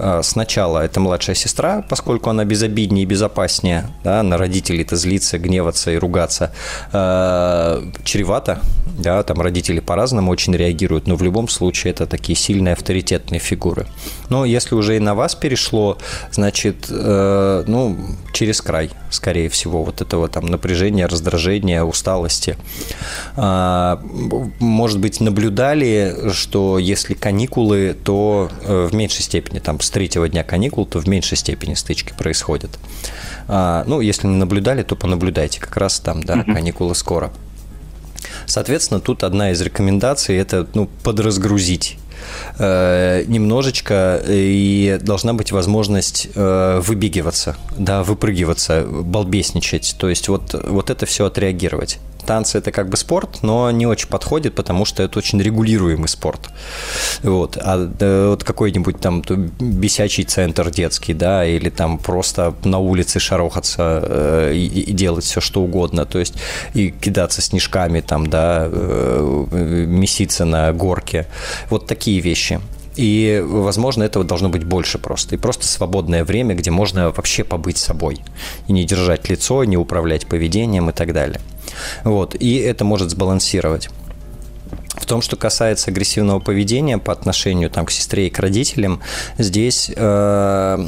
А, 0.03 0.21
сначала 0.23 0.81
это 0.81 0.99
младшая 0.99 1.37
сестра, 1.37 1.85
поскольку 1.89 2.29
она 2.29 2.45
безобиднее 2.45 3.05
и 3.05 3.07
безопаснее, 3.07 3.87
да, 4.03 4.23
на 4.25 4.37
родителей-то 4.37 4.97
злиться, 4.97 5.39
гневаться 5.39 5.93
и 5.93 5.97
ругаться 5.97 6.53
э, 6.93 7.83
чревато, 8.03 8.59
да, 8.99 9.23
там 9.23 9.41
родители 9.41 9.79
по-разному 9.79 10.33
очень 10.33 10.57
реагируют, 10.57 11.07
но 11.07 11.15
в 11.15 11.23
любом 11.23 11.49
случае 11.49 11.93
это 11.93 12.07
такие 12.07 12.37
сильные 12.37 12.75
авторитетные 12.75 13.39
фигуры. 13.39 13.87
Но 14.29 14.45
если 14.45 14.75
уже 14.75 14.97
и 14.97 14.99
на 14.99 15.15
вас 15.15 15.37
перешло, 15.37 15.99
значит, 16.33 16.87
э, 16.91 17.65
ну, 17.69 17.97
через 18.33 18.61
край, 18.61 18.91
скорее 19.11 19.49
всего, 19.49 19.85
вот 19.85 20.01
этого 20.01 20.29
там 20.29 20.47
напряжения, 20.47 21.07
раздражения, 21.07 21.85
усталости. 21.85 22.57
Э, 23.37 23.99
может 24.59 24.99
быть, 24.99 25.21
наблюдали, 25.21 26.33
что 26.33 26.79
если 26.79 27.15
каникулы, 27.15 27.97
то 28.05 28.51
э, 28.65 28.89
в 28.91 28.95
меньшей 28.95 29.23
степени 29.23 29.61
там 29.61 29.79
третьего 29.93 30.29
дня 30.29 30.43
каникул, 30.43 30.87
то 30.87 30.99
в 30.99 31.07
меньшей 31.07 31.37
степени 31.37 31.75
стычки 31.75 32.13
происходят. 32.17 32.79
А, 33.47 33.85
ну, 33.87 34.01
если 34.01 34.27
не 34.27 34.37
наблюдали, 34.37 34.83
то 34.83 34.97
понаблюдайте. 34.97 35.61
Как 35.61 35.77
раз 35.77 36.01
там, 36.01 36.23
да, 36.23 36.43
каникулы 36.43 36.95
скоро. 36.95 37.33
Соответственно, 38.47 39.01
тут 39.01 39.23
одна 39.23 39.51
из 39.53 39.61
рекомендаций– 39.61 40.37
это 40.39 40.67
ну, 40.75 40.89
подразгрузить 41.03 41.99
э, 42.59 43.25
немножечко, 43.27 44.23
и 44.27 44.99
должна 45.01 45.35
быть 45.35 45.53
возможность 45.53 46.29
э, 46.35 46.81
выбегиваться, 46.85 47.57
да, 47.77 48.03
выпрыгиваться, 48.03 48.85
балбесничать. 48.87 49.97
То 49.99 50.09
есть 50.09 50.29
вот, 50.29 50.55
вот 50.55 50.91
это 50.91 51.07
все 51.07 51.27
отреагировать 51.27 51.99
танцы 52.23 52.59
это 52.59 52.73
как 52.73 52.89
бы 52.89 52.97
спорт, 52.97 53.43
но 53.43 53.71
не 53.71 53.87
очень 53.87 54.09
подходит, 54.09 54.55
потому 54.55 54.85
что 54.85 55.03
это 55.03 55.19
очень 55.19 55.41
регулируемый 55.41 56.09
спорт. 56.09 56.51
Вот. 57.23 57.59
А 57.61 57.91
вот 58.29 58.45
какой-нибудь 58.45 59.01
там 59.01 59.23
бесячий 59.23 60.25
центр 60.25 60.71
детский, 60.71 61.15
да, 61.15 61.45
или 61.45 61.71
там 61.71 61.99
просто 61.99 62.55
на 62.65 62.79
улице 62.79 63.21
шарохаться 63.21 64.01
э, 64.03 64.55
и, 64.55 64.93
делать 64.93 65.25
все 65.25 65.41
что 65.41 65.63
угодно, 65.63 66.07
то 66.07 66.19
есть 66.19 66.35
и 66.75 66.91
кидаться 66.91 67.43
снежками 67.43 68.01
там, 68.01 68.29
да, 68.29 68.69
э, 68.71 69.87
меситься 69.87 70.45
на 70.45 70.73
горке. 70.73 71.27
Вот 71.71 71.87
такие 71.87 72.12
вещи. 72.21 72.61
И, 72.97 73.43
возможно, 73.45 74.03
этого 74.03 74.25
должно 74.25 74.49
быть 74.49 74.65
больше 74.65 74.99
просто. 74.99 75.35
И 75.35 75.39
просто 75.39 75.67
свободное 75.67 76.25
время, 76.25 76.55
где 76.55 76.71
можно 76.71 77.11
вообще 77.11 77.43
побыть 77.43 77.79
собой. 77.79 78.21
И 78.69 78.73
не 78.73 78.85
держать 78.85 79.29
лицо, 79.29 79.65
не 79.65 79.77
управлять 79.77 80.27
поведением 80.27 80.91
и 80.91 80.93
так 80.93 81.13
далее. 81.13 81.41
Вот. 82.05 82.35
И 82.35 82.57
это 82.57 82.85
может 82.85 83.11
сбалансировать. 83.11 83.89
В 84.95 85.07
том, 85.07 85.23
что 85.23 85.37
касается 85.37 85.91
агрессивного 85.91 86.39
поведения 86.39 86.99
по 86.99 87.13
отношению 87.13 87.71
там, 87.71 87.87
к 87.87 87.91
сестре 87.91 88.27
и 88.27 88.31
к 88.31 88.39
родителям, 88.39 89.01
здесь, 89.39 89.91
э, 89.95 90.87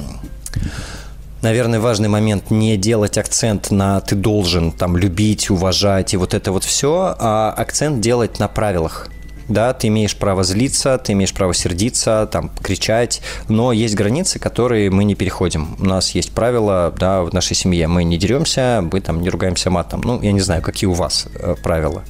наверное, 1.41 1.81
важный 1.81 2.09
момент 2.11 2.51
не 2.51 2.77
делать 2.77 3.17
акцент 3.17 3.71
на 3.71 4.01
«ты 4.03 4.15
должен 4.15 4.73
там, 4.73 4.99
любить, 4.99 5.49
уважать» 5.49 6.13
и 6.13 6.19
вот 6.19 6.35
это 6.35 6.53
вот 6.53 6.65
все, 6.65 7.17
а 7.19 7.53
акцент 7.57 8.01
делать 8.01 8.39
на 8.39 8.47
правилах 8.47 9.09
да, 9.49 9.73
ты 9.73 9.89
имеешь 9.89 10.17
право 10.17 10.45
злиться, 10.45 10.99
ты 10.99 11.13
имеешь 11.13 11.33
право 11.33 11.55
сердиться, 11.55 12.29
там, 12.31 12.51
кричать, 12.63 13.21
но 13.49 13.73
есть 13.73 13.95
границы, 13.95 14.39
которые 14.39 14.91
мы 14.91 15.05
не 15.05 15.15
переходим. 15.15 15.77
У 15.79 15.85
нас 15.85 16.11
есть 16.11 16.33
правила, 16.33 16.93
да, 16.99 17.23
в 17.23 17.33
нашей 17.33 17.55
семье. 17.55 17.89
Мы 17.89 18.05
не 18.05 18.19
деремся, 18.19 18.83
мы 18.93 19.01
там 19.01 19.21
не 19.23 19.31
ругаемся 19.31 19.71
матом. 19.71 20.01
Ну, 20.05 20.21
я 20.23 20.33
не 20.33 20.41
знаю, 20.41 20.63
какие 20.63 20.89
у 20.89 20.95
вас 20.95 21.27
э, 21.35 21.55
правила. 21.63 22.03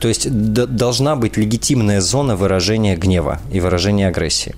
То 0.00 0.08
есть 0.08 0.28
должна 0.30 1.16
быть 1.16 1.36
легитимная 1.36 2.00
зона 2.00 2.36
выражения 2.36 2.96
гнева 2.96 3.40
и 3.52 3.60
выражения 3.60 4.08
агрессии. 4.08 4.54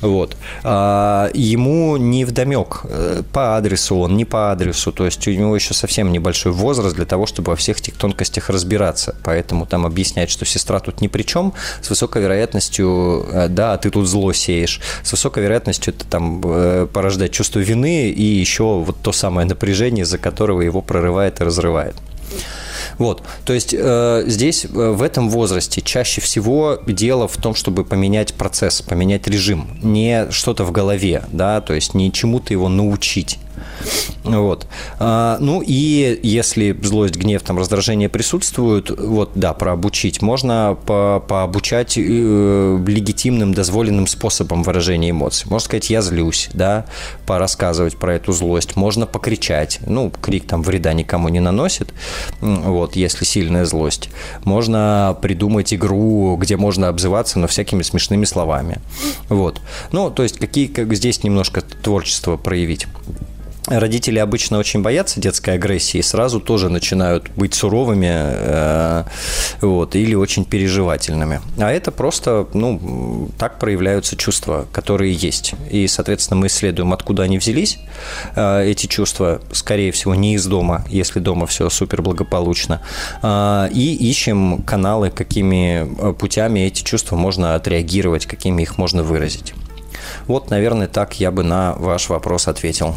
Вот. 0.00 0.36
А, 0.64 1.30
ему 1.34 1.96
не 1.96 2.24
вдомек, 2.24 2.80
э, 2.84 3.22
по 3.32 3.56
адресу 3.56 3.96
он, 3.96 4.16
не 4.16 4.24
по 4.24 4.52
адресу. 4.52 4.92
То 4.92 5.04
есть 5.04 5.26
у 5.28 5.30
него 5.30 5.54
еще 5.54 5.74
совсем 5.74 6.12
небольшой 6.12 6.52
возраст 6.52 6.96
для 6.96 7.06
того, 7.06 7.26
чтобы 7.26 7.50
во 7.50 7.56
всех 7.56 7.78
этих 7.80 7.94
тонкостях 7.94 8.50
разбираться. 8.50 9.16
Поэтому 9.24 9.66
там 9.66 9.86
объяснять, 9.86 10.30
что 10.30 10.44
сестра 10.44 10.80
тут 10.80 11.00
ни 11.00 11.08
при 11.08 11.22
чем, 11.22 11.52
с 11.82 11.90
высокой 11.90 12.22
вероятностью, 12.22 13.26
э, 13.32 13.48
да, 13.48 13.76
ты 13.76 13.90
тут 13.90 14.08
зло 14.08 14.32
сеешь, 14.32 14.80
с 15.02 15.12
высокой 15.12 15.42
вероятностью 15.42 15.94
это 15.94 16.04
там 16.04 16.40
э, 16.44 16.86
порождает 16.92 17.32
чувство 17.32 17.60
вины 17.60 18.10
и 18.10 18.22
еще 18.22 18.64
вот 18.64 18.96
то 19.02 19.12
самое 19.12 19.46
напряжение, 19.46 20.02
из-за 20.02 20.18
которого 20.18 20.62
его 20.62 20.82
прорывает 20.82 21.40
и 21.40 21.44
разрывает. 21.44 21.94
Вот, 22.98 23.22
то 23.44 23.52
есть 23.52 23.74
э, 23.76 24.24
здесь, 24.26 24.64
э, 24.64 24.68
в 24.68 25.02
этом 25.02 25.30
возрасте, 25.30 25.80
чаще 25.80 26.20
всего 26.20 26.78
дело 26.86 27.28
в 27.28 27.36
том, 27.36 27.54
чтобы 27.54 27.84
поменять 27.84 28.34
процесс, 28.34 28.82
поменять 28.82 29.26
режим, 29.26 29.78
не 29.82 30.30
что-то 30.30 30.64
в 30.64 30.72
голове, 30.72 31.24
да, 31.32 31.60
то 31.60 31.74
есть 31.74 31.94
не 31.94 32.12
чему-то 32.12 32.52
его 32.52 32.68
научить. 32.68 33.38
Вот. 34.24 34.66
А, 34.98 35.38
ну 35.40 35.62
и 35.64 36.18
если 36.22 36.76
злость, 36.82 37.16
гнев, 37.16 37.42
там, 37.42 37.58
раздражение 37.58 38.08
присутствуют, 38.08 38.90
вот, 38.90 39.32
да, 39.34 39.54
прообучить. 39.54 40.22
Можно 40.22 40.76
по 40.86 41.22
пообучать 41.26 41.96
э, 41.96 42.00
легитимным, 42.86 43.54
дозволенным 43.54 44.06
способом 44.06 44.62
выражения 44.62 45.10
эмоций. 45.10 45.48
Можно 45.48 45.64
сказать, 45.64 45.90
я 45.90 46.02
злюсь, 46.02 46.50
да, 46.52 46.86
порассказывать 47.26 47.96
про 47.96 48.14
эту 48.14 48.32
злость. 48.32 48.76
Можно 48.76 49.06
покричать. 49.06 49.80
Ну, 49.86 50.10
крик 50.10 50.46
там 50.46 50.62
вреда 50.62 50.92
никому 50.92 51.28
не 51.28 51.40
наносит, 51.40 51.92
вот, 52.70 52.96
если 52.96 53.24
сильная 53.24 53.64
злость. 53.64 54.10
Можно 54.44 55.16
придумать 55.20 55.72
игру, 55.74 56.36
где 56.36 56.56
можно 56.56 56.88
обзываться, 56.88 57.38
но 57.38 57.46
всякими 57.46 57.82
смешными 57.82 58.24
словами. 58.24 58.80
Вот. 59.28 59.60
Ну, 59.92 60.10
то 60.10 60.22
есть, 60.22 60.38
какие, 60.38 60.66
как 60.66 60.94
здесь 60.94 61.22
немножко 61.24 61.60
творчество 61.60 62.36
проявить. 62.36 62.86
Родители 63.66 64.18
обычно 64.18 64.58
очень 64.58 64.82
боятся 64.82 65.20
детской 65.20 65.54
агрессии 65.54 65.98
и 65.98 66.02
сразу 66.02 66.40
тоже 66.40 66.68
начинают 66.68 67.30
быть 67.36 67.54
суровыми 67.54 68.10
э, 68.10 69.04
вот, 69.60 69.94
или 69.94 70.14
очень 70.14 70.44
переживательными. 70.44 71.40
А 71.58 71.70
это 71.70 71.90
просто, 71.90 72.48
ну, 72.54 73.28
так 73.38 73.58
проявляются 73.58 74.16
чувства, 74.16 74.66
которые 74.72 75.12
есть. 75.12 75.54
И, 75.70 75.86
соответственно, 75.88 76.40
мы 76.40 76.46
исследуем, 76.46 76.92
откуда 76.92 77.24
они 77.24 77.38
взялись. 77.38 77.78
Э, 78.34 78.64
эти 78.64 78.86
чувства, 78.86 79.42
скорее 79.52 79.92
всего, 79.92 80.14
не 80.14 80.34
из 80.34 80.46
дома, 80.46 80.84
если 80.88 81.20
дома 81.20 81.46
все 81.46 81.68
супер 81.68 82.00
благополучно. 82.00 82.80
Э, 83.22 83.68
и 83.70 83.94
ищем 83.94 84.62
каналы, 84.62 85.10
какими 85.10 86.12
путями 86.14 86.60
эти 86.60 86.82
чувства 86.82 87.16
можно 87.16 87.54
отреагировать, 87.54 88.24
какими 88.24 88.62
их 88.62 88.78
можно 88.78 89.02
выразить. 89.02 89.52
Вот, 90.26 90.50
наверное, 90.50 90.88
так 90.88 91.20
я 91.20 91.30
бы 91.30 91.42
на 91.42 91.74
ваш 91.74 92.08
вопрос 92.08 92.48
ответил. 92.48 92.96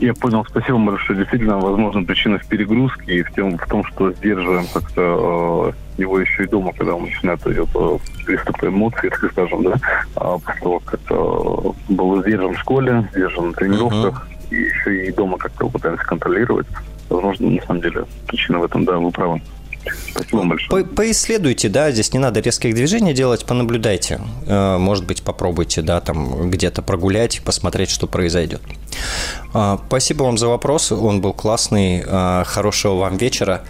Я 0.00 0.14
понял, 0.14 0.44
спасибо 0.48 0.78
большое. 0.78 1.18
Действительно, 1.18 1.58
возможно, 1.58 2.02
причина 2.02 2.38
в 2.38 2.46
перегрузке 2.46 3.18
и 3.18 3.22
в, 3.22 3.32
тем, 3.32 3.56
в 3.56 3.66
том, 3.66 3.84
что 3.84 4.12
сдерживаем 4.12 4.66
как-то 4.72 5.72
э, 5.96 6.00
его 6.02 6.18
еще 6.18 6.44
и 6.44 6.48
дома, 6.48 6.72
когда 6.72 6.94
он 6.94 7.04
начинает 7.04 7.46
идет 7.46 7.68
э, 7.74 7.98
приступ 8.26 8.64
эмоций, 8.64 9.10
так 9.10 9.30
скажем, 9.30 9.62
да, 9.62 9.74
а 10.16 10.38
после 10.38 10.60
того, 10.60 10.80
как 10.80 11.00
э, 11.08 11.92
был 11.92 12.22
сдержан 12.22 12.54
в 12.54 12.58
школе, 12.58 13.08
сдержан 13.12 13.48
на 13.48 13.52
тренировках, 13.52 14.26
uh-huh. 14.26 14.56
и 14.56 14.56
еще 14.56 15.06
и 15.06 15.12
дома 15.12 15.38
как-то 15.38 15.68
пытаемся 15.68 16.04
контролировать. 16.04 16.66
Возможно, 17.08 17.50
на 17.50 17.62
самом 17.62 17.82
деле, 17.82 18.04
причина 18.26 18.58
в 18.58 18.64
этом, 18.64 18.84
да, 18.84 18.98
вы 18.98 19.10
правы. 19.10 19.40
Спасибо 20.10 20.44
большое. 20.44 20.84
По 20.84 20.94
поисследуйте, 20.94 21.68
да, 21.68 21.90
здесь 21.90 22.12
не 22.12 22.18
надо 22.18 22.40
резких 22.40 22.74
движений 22.74 23.14
делать, 23.14 23.44
понаблюдайте. 23.44 24.20
Э, 24.46 24.78
может 24.78 25.06
быть, 25.06 25.22
попробуйте, 25.22 25.82
да, 25.82 26.00
там 26.00 26.50
где-то 26.50 26.82
прогулять, 26.82 27.42
посмотреть, 27.44 27.90
что 27.90 28.06
произойдет. 28.06 28.62
А, 29.52 29.80
спасибо 29.86 30.24
вам 30.24 30.38
за 30.38 30.48
вопрос, 30.48 30.92
он 30.92 31.20
был 31.20 31.32
классный. 31.32 32.04
А, 32.06 32.44
хорошего 32.44 32.96
вам 32.96 33.16
вечера. 33.16 33.62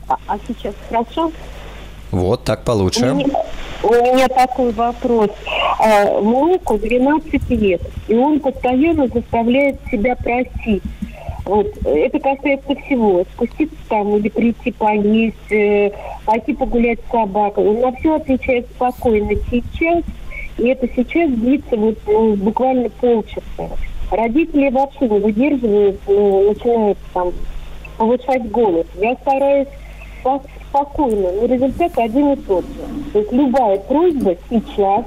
А, 0.09 0.17
а 0.27 0.39
сейчас 0.47 0.75
хорошо? 0.89 1.33
Вот, 2.11 2.45
так 2.45 2.65
получше. 2.65 3.11
У 3.11 3.15
меня, 3.15 3.45
у 3.83 3.93
меня 3.93 4.29
такой 4.29 4.73
вопрос. 4.73 5.31
А, 5.79 6.21
внуку 6.21 6.79
12 6.79 7.51
лет, 7.51 7.83
и 8.09 8.15
он 8.15 8.41
постоянно 8.41 9.09
заставляет 9.09 9.81
себя 9.91 10.15
просить. 10.17 10.83
Вот. 11.45 11.67
Это 11.85 12.19
касается 12.21 12.75
всего. 12.87 13.25
Спуститься 13.35 13.77
там 13.89 14.17
или 14.17 14.29
прийти 14.29 14.71
поесть, 14.71 15.51
э, 15.51 15.91
пойти 16.25 16.55
погулять 16.55 17.01
с 17.01 17.11
собакой. 17.11 17.67
Он 17.67 17.81
на 17.81 17.93
все 17.97 18.17
отвечает 18.17 18.67
спокойно 18.77 19.33
сейчас. 19.51 20.05
И 20.59 20.69
это 20.69 20.89
сейчас 20.95 21.31
длится 21.31 21.77
вот, 21.77 21.99
ну, 22.07 22.37
буквально 22.37 22.91
полчаса. 22.91 23.71
Родители 24.13 24.69
вообще 24.69 25.09
не 25.09 25.19
выдерживают, 25.21 25.99
ну, 26.07 26.51
начинают 26.51 26.99
там 27.15 27.33
повышать 27.97 28.51
голос. 28.51 28.87
Я 29.01 29.15
стараюсь 29.15 29.69
спокойно, 30.69 31.33
но 31.33 31.47
результат 31.47 31.97
один 31.97 32.33
и 32.33 32.37
тот 32.37 32.63
же. 32.67 33.11
То 33.15 33.19
есть 33.21 33.33
любая 33.33 33.79
просьба 33.79 34.37
сейчас 34.51 35.07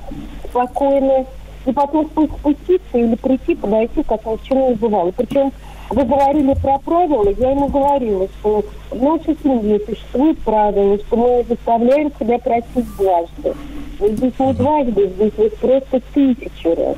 спокойно, 0.50 1.26
и 1.68 1.72
потом 1.72 2.08
спуститься 2.08 2.98
или 2.98 3.14
прийти, 3.16 3.54
подойти, 3.54 4.02
как 4.02 4.26
ни 4.26 4.36
в 4.38 4.44
чем 4.44 4.58
не. 4.72 5.12
Причем 5.12 5.52
вы 5.92 6.04
говорили 6.04 6.56
про 6.56 6.80
правила, 6.80 7.30
я 7.38 7.52
ему 7.52 7.68
говорила, 7.68 8.28
что 8.40 8.64
в 8.90 9.04
нашей 9.04 9.38
семье 9.44 9.80
существуют 9.86 10.40
правила, 10.40 10.98
что 10.98 11.16
мы 11.16 11.46
заставляем 11.48 12.12
себя 12.20 12.40
просить 12.40 12.98
дважды. 12.98 13.54
Здесь 14.00 14.34
не 14.40 14.54
дважды, 14.54 15.10
здесь 15.10 15.34
вот 15.38 15.58
просто 15.58 16.02
тысячу 16.12 16.76
раз. 16.76 16.96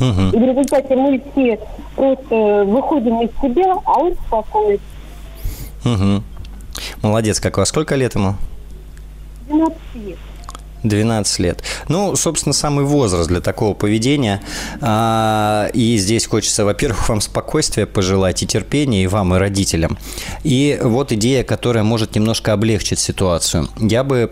Угу. 0.00 0.20
И 0.32 0.38
в 0.38 0.42
результате 0.42 0.96
мы 0.96 1.22
все 1.32 1.58
просто 1.96 2.64
выходим 2.64 3.20
из 3.22 3.30
себя, 3.42 3.74
а 3.84 3.98
он 3.98 4.12
успокоится. 4.12 4.86
Угу. 5.84 6.22
Молодец, 7.02 7.40
как 7.40 7.56
у 7.56 7.60
вас. 7.60 7.68
Сколько 7.68 7.96
лет 7.96 8.14
ему? 8.14 8.34
12 9.48 9.76
лет. 9.94 10.18
12 10.82 11.38
лет. 11.40 11.62
Ну, 11.88 12.16
собственно, 12.16 12.52
самый 12.52 12.84
возраст 12.84 13.28
для 13.28 13.40
такого 13.40 13.74
поведения. 13.74 14.40
А, 14.80 15.68
и 15.72 15.96
здесь 15.98 16.26
хочется, 16.26 16.64
во-первых, 16.64 17.08
вам 17.08 17.20
спокойствия 17.20 17.86
пожелать 17.86 18.42
и 18.42 18.46
терпения 18.46 19.04
и 19.04 19.06
вам, 19.06 19.34
и 19.34 19.38
родителям. 19.38 19.98
И 20.44 20.78
вот 20.82 21.12
идея, 21.12 21.44
которая 21.44 21.84
может 21.84 22.14
немножко 22.14 22.52
облегчить 22.52 22.98
ситуацию. 22.98 23.68
Я 23.78 24.04
бы 24.04 24.30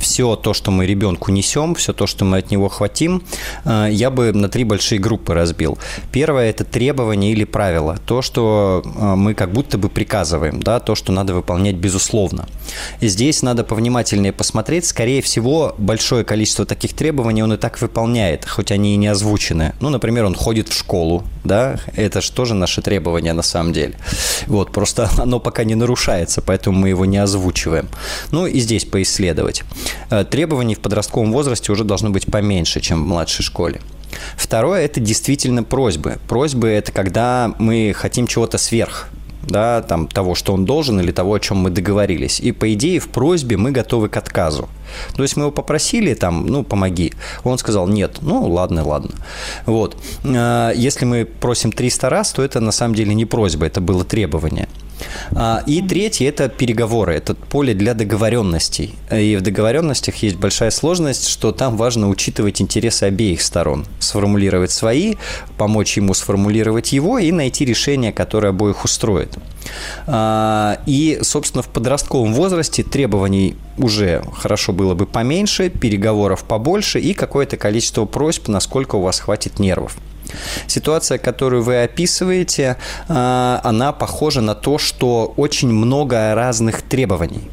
все 0.00 0.36
то, 0.36 0.54
что 0.54 0.70
мы 0.70 0.86
ребенку 0.86 1.30
несем, 1.30 1.74
все 1.74 1.92
то, 1.92 2.06
что 2.06 2.24
мы 2.24 2.38
от 2.38 2.50
него 2.50 2.68
хватим, 2.68 3.22
а, 3.64 3.86
я 3.86 4.10
бы 4.10 4.32
на 4.32 4.48
три 4.48 4.64
большие 4.64 4.98
группы 4.98 5.34
разбил. 5.34 5.78
Первое– 6.12 6.50
это 6.50 6.64
требование 6.64 7.32
или 7.32 7.44
правило. 7.44 7.98
То, 8.06 8.22
что 8.22 8.82
а, 8.96 9.16
мы 9.16 9.34
как 9.34 9.52
будто 9.52 9.78
бы 9.78 9.88
приказываем, 9.88 10.62
да, 10.62 10.80
то, 10.80 10.94
что 10.94 11.12
надо 11.12 11.34
выполнять 11.34 11.76
безусловно. 11.76 12.46
И 13.00 13.08
здесь 13.08 13.42
надо 13.42 13.64
повнимательнее 13.64 14.32
посмотреть. 14.32 14.86
Скорее 14.86 15.22
всего, 15.22 15.74
большое 15.84 16.24
количество 16.24 16.64
таких 16.64 16.94
требований 16.94 17.42
он 17.42 17.52
и 17.52 17.56
так 17.56 17.80
выполняет, 17.80 18.48
хоть 18.48 18.72
они 18.72 18.94
и 18.94 18.96
не 18.96 19.06
озвучены. 19.06 19.74
Ну, 19.80 19.90
например, 19.90 20.24
он 20.24 20.34
ходит 20.34 20.68
в 20.68 20.76
школу, 20.76 21.24
да, 21.44 21.78
это 21.94 22.20
же 22.20 22.32
тоже 22.32 22.54
наши 22.54 22.82
требования 22.82 23.32
на 23.32 23.42
самом 23.42 23.72
деле. 23.72 23.94
Вот, 24.46 24.72
просто 24.72 25.08
оно 25.18 25.40
пока 25.40 25.64
не 25.64 25.74
нарушается, 25.74 26.42
поэтому 26.42 26.78
мы 26.78 26.88
его 26.88 27.04
не 27.04 27.18
озвучиваем. 27.18 27.88
Ну, 28.30 28.46
и 28.46 28.58
здесь 28.60 28.84
поисследовать. 28.84 29.62
Э, 30.10 30.24
требований 30.24 30.74
в 30.74 30.80
подростковом 30.80 31.32
возрасте 31.32 31.72
уже 31.72 31.84
должно 31.84 32.10
быть 32.10 32.26
поменьше, 32.26 32.80
чем 32.80 33.04
в 33.04 33.06
младшей 33.06 33.44
школе. 33.44 33.80
Второе– 34.36 34.84
это 34.84 35.00
действительно 35.00 35.62
просьбы. 35.62 36.18
Просьбы– 36.28 36.68
это 36.70 36.92
когда 36.92 37.54
мы 37.58 37.92
хотим 37.96 38.26
чего-то 38.26 38.58
сверх 38.58 39.08
да, 39.46 39.82
там, 39.82 40.06
того, 40.06 40.34
что 40.34 40.52
он 40.52 40.64
должен, 40.64 41.00
или 41.00 41.12
того, 41.12 41.34
о 41.34 41.40
чем 41.40 41.58
мы 41.58 41.70
договорились. 41.70 42.40
И, 42.40 42.52
по 42.52 42.72
идее, 42.72 43.00
в 43.00 43.08
просьбе 43.08 43.56
мы 43.56 43.70
готовы 43.70 44.08
к 44.08 44.16
отказу. 44.16 44.68
То 45.16 45.22
есть 45.22 45.36
мы 45.36 45.44
его 45.44 45.52
попросили, 45.52 46.14
там, 46.14 46.46
ну, 46.46 46.62
помоги. 46.64 47.12
Он 47.42 47.58
сказал, 47.58 47.88
нет, 47.88 48.18
ну, 48.22 48.46
ладно, 48.46 48.86
ладно. 48.86 49.10
Вот. 49.66 49.96
А, 50.24 50.72
если 50.72 51.04
мы 51.04 51.24
просим 51.24 51.72
300 51.72 52.10
раз, 52.10 52.32
то 52.32 52.42
это 52.42 52.60
на 52.60 52.72
самом 52.72 52.94
деле 52.94 53.14
не 53.14 53.24
просьба, 53.24 53.66
это 53.66 53.80
было 53.80 54.04
требование. 54.04 54.68
А, 55.32 55.62
и 55.66 55.82
третье– 55.82 56.28
это 56.28 56.48
переговоры, 56.48 57.14
это 57.14 57.34
поле 57.34 57.74
для 57.74 57.94
договоренностей. 57.94 58.94
И 59.12 59.36
в 59.36 59.42
договоренностях 59.42 60.16
есть 60.16 60.36
большая 60.36 60.70
сложность, 60.70 61.28
что 61.28 61.52
там 61.52 61.76
важно 61.76 62.08
учитывать 62.08 62.60
интересы 62.60 63.04
обеих 63.04 63.42
сторон, 63.42 63.86
сформулировать 63.98 64.70
свои, 64.70 65.14
помочь 65.58 65.96
ему 65.96 66.14
сформулировать 66.14 66.92
его 66.92 67.18
и 67.18 67.32
найти 67.32 67.64
решение, 67.64 68.12
которое 68.12 68.48
обоих 68.48 68.84
устроит. 68.84 69.36
А, 70.06 70.78
и, 70.86 71.18
собственно, 71.22 71.62
в 71.62 71.68
подростковом 71.68 72.34
возрасте 72.34 72.82
требований 72.82 73.56
уже 73.78 74.22
хорошо 74.36 74.72
было 74.72 74.94
бы 74.94 75.06
поменьше, 75.06 75.68
переговоров 75.68 76.44
побольше 76.44 77.00
и 77.00 77.14
какое-то 77.14 77.56
количество 77.56 78.04
просьб, 78.04 78.48
насколько 78.48 78.96
у 78.96 79.00
вас 79.00 79.20
хватит 79.20 79.58
нервов. 79.58 79.96
Ситуация, 80.66 81.18
которую 81.18 81.62
вы 81.62 81.82
описываете, 81.82 82.76
а, 83.08 83.60
она 83.64 83.92
похожа 83.92 84.40
на 84.40 84.54
то, 84.54 84.78
что 84.78 85.32
очень 85.36 85.68
много 85.68 86.34
разных 86.34 86.82
требований 86.82 87.50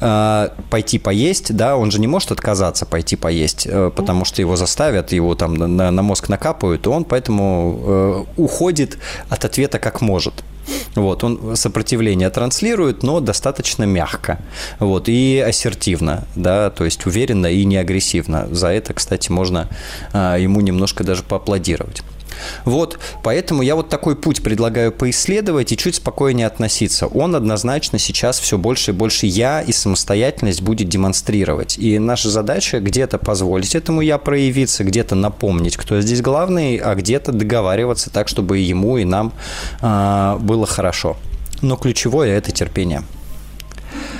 а, 0.00 0.52
пойти 0.70 0.98
поесть, 0.98 1.54
да, 1.54 1.76
он 1.76 1.90
же 1.90 2.00
не 2.00 2.06
может 2.06 2.32
отказаться 2.32 2.86
пойти 2.86 3.16
поесть, 3.16 3.66
э, 3.66 3.90
потому 3.94 4.24
что 4.24 4.42
его 4.42 4.56
заставят, 4.56 5.12
его 5.12 5.34
там 5.34 5.54
на, 5.54 5.90
на 5.90 6.02
мозг 6.02 6.28
накапают, 6.28 6.86
и 6.86 6.88
он 6.88 7.04
поэтому 7.04 7.78
э, 7.82 8.24
уходит 8.36 8.98
от 9.28 9.44
ответа 9.44 9.78
как 9.78 10.00
может. 10.00 10.34
Вот, 10.94 11.24
он 11.24 11.56
сопротивление 11.56 12.30
транслирует, 12.30 13.02
но 13.02 13.20
достаточно 13.20 13.84
мягко 13.84 14.38
вот, 14.78 15.08
и 15.08 15.38
ассертивно, 15.38 16.24
да, 16.34 16.70
то 16.70 16.84
есть 16.84 17.06
уверенно 17.06 17.46
и 17.46 17.64
не 17.64 17.76
агрессивно. 17.76 18.46
За 18.50 18.68
это, 18.68 18.94
кстати, 18.94 19.30
можно 19.30 19.68
а, 20.12 20.36
ему 20.36 20.60
немножко 20.60 21.04
даже 21.04 21.22
поаплодировать. 21.22 22.02
Вот, 22.64 22.98
поэтому 23.22 23.62
я 23.62 23.74
вот 23.76 23.88
такой 23.88 24.16
путь 24.16 24.42
предлагаю 24.42 24.92
поисследовать 24.92 25.72
и 25.72 25.76
чуть 25.76 25.96
спокойнее 25.96 26.46
относиться. 26.46 27.06
Он 27.06 27.34
однозначно 27.34 27.98
сейчас 27.98 28.38
все 28.38 28.58
больше 28.58 28.90
и 28.90 28.94
больше 28.94 29.26
я 29.26 29.60
и 29.60 29.72
самостоятельность 29.72 30.62
будет 30.62 30.88
демонстрировать. 30.88 31.78
И 31.78 31.98
наша 31.98 32.30
задача 32.30 32.80
где-то 32.80 33.18
позволить 33.18 33.74
этому 33.74 34.00
я 34.00 34.18
проявиться, 34.18 34.84
где-то 34.84 35.14
напомнить, 35.14 35.76
кто 35.76 36.00
здесь 36.00 36.20
главный, 36.20 36.76
а 36.76 36.94
где-то 36.94 37.32
договариваться 37.32 38.10
так, 38.10 38.28
чтобы 38.28 38.58
ему 38.58 38.96
и 38.96 39.04
нам 39.04 39.32
э, 39.80 40.38
было 40.40 40.66
хорошо. 40.66 41.16
Но 41.60 41.76
ключевое– 41.76 42.36
это 42.38 42.50
терпение. 42.50 43.02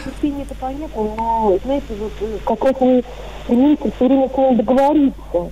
Терпение– 0.05 0.45
это 0.51 0.55
понятно, 0.55 1.03
но, 1.03 1.59
знаете, 1.65 1.87
вот 1.99 2.13
как 2.45 2.65
раз 2.65 2.81
мы 2.81 3.05
стремимся 3.45 3.91
все 3.97 4.07
время 4.07 4.29
с 4.29 4.57
договориться 4.57 5.51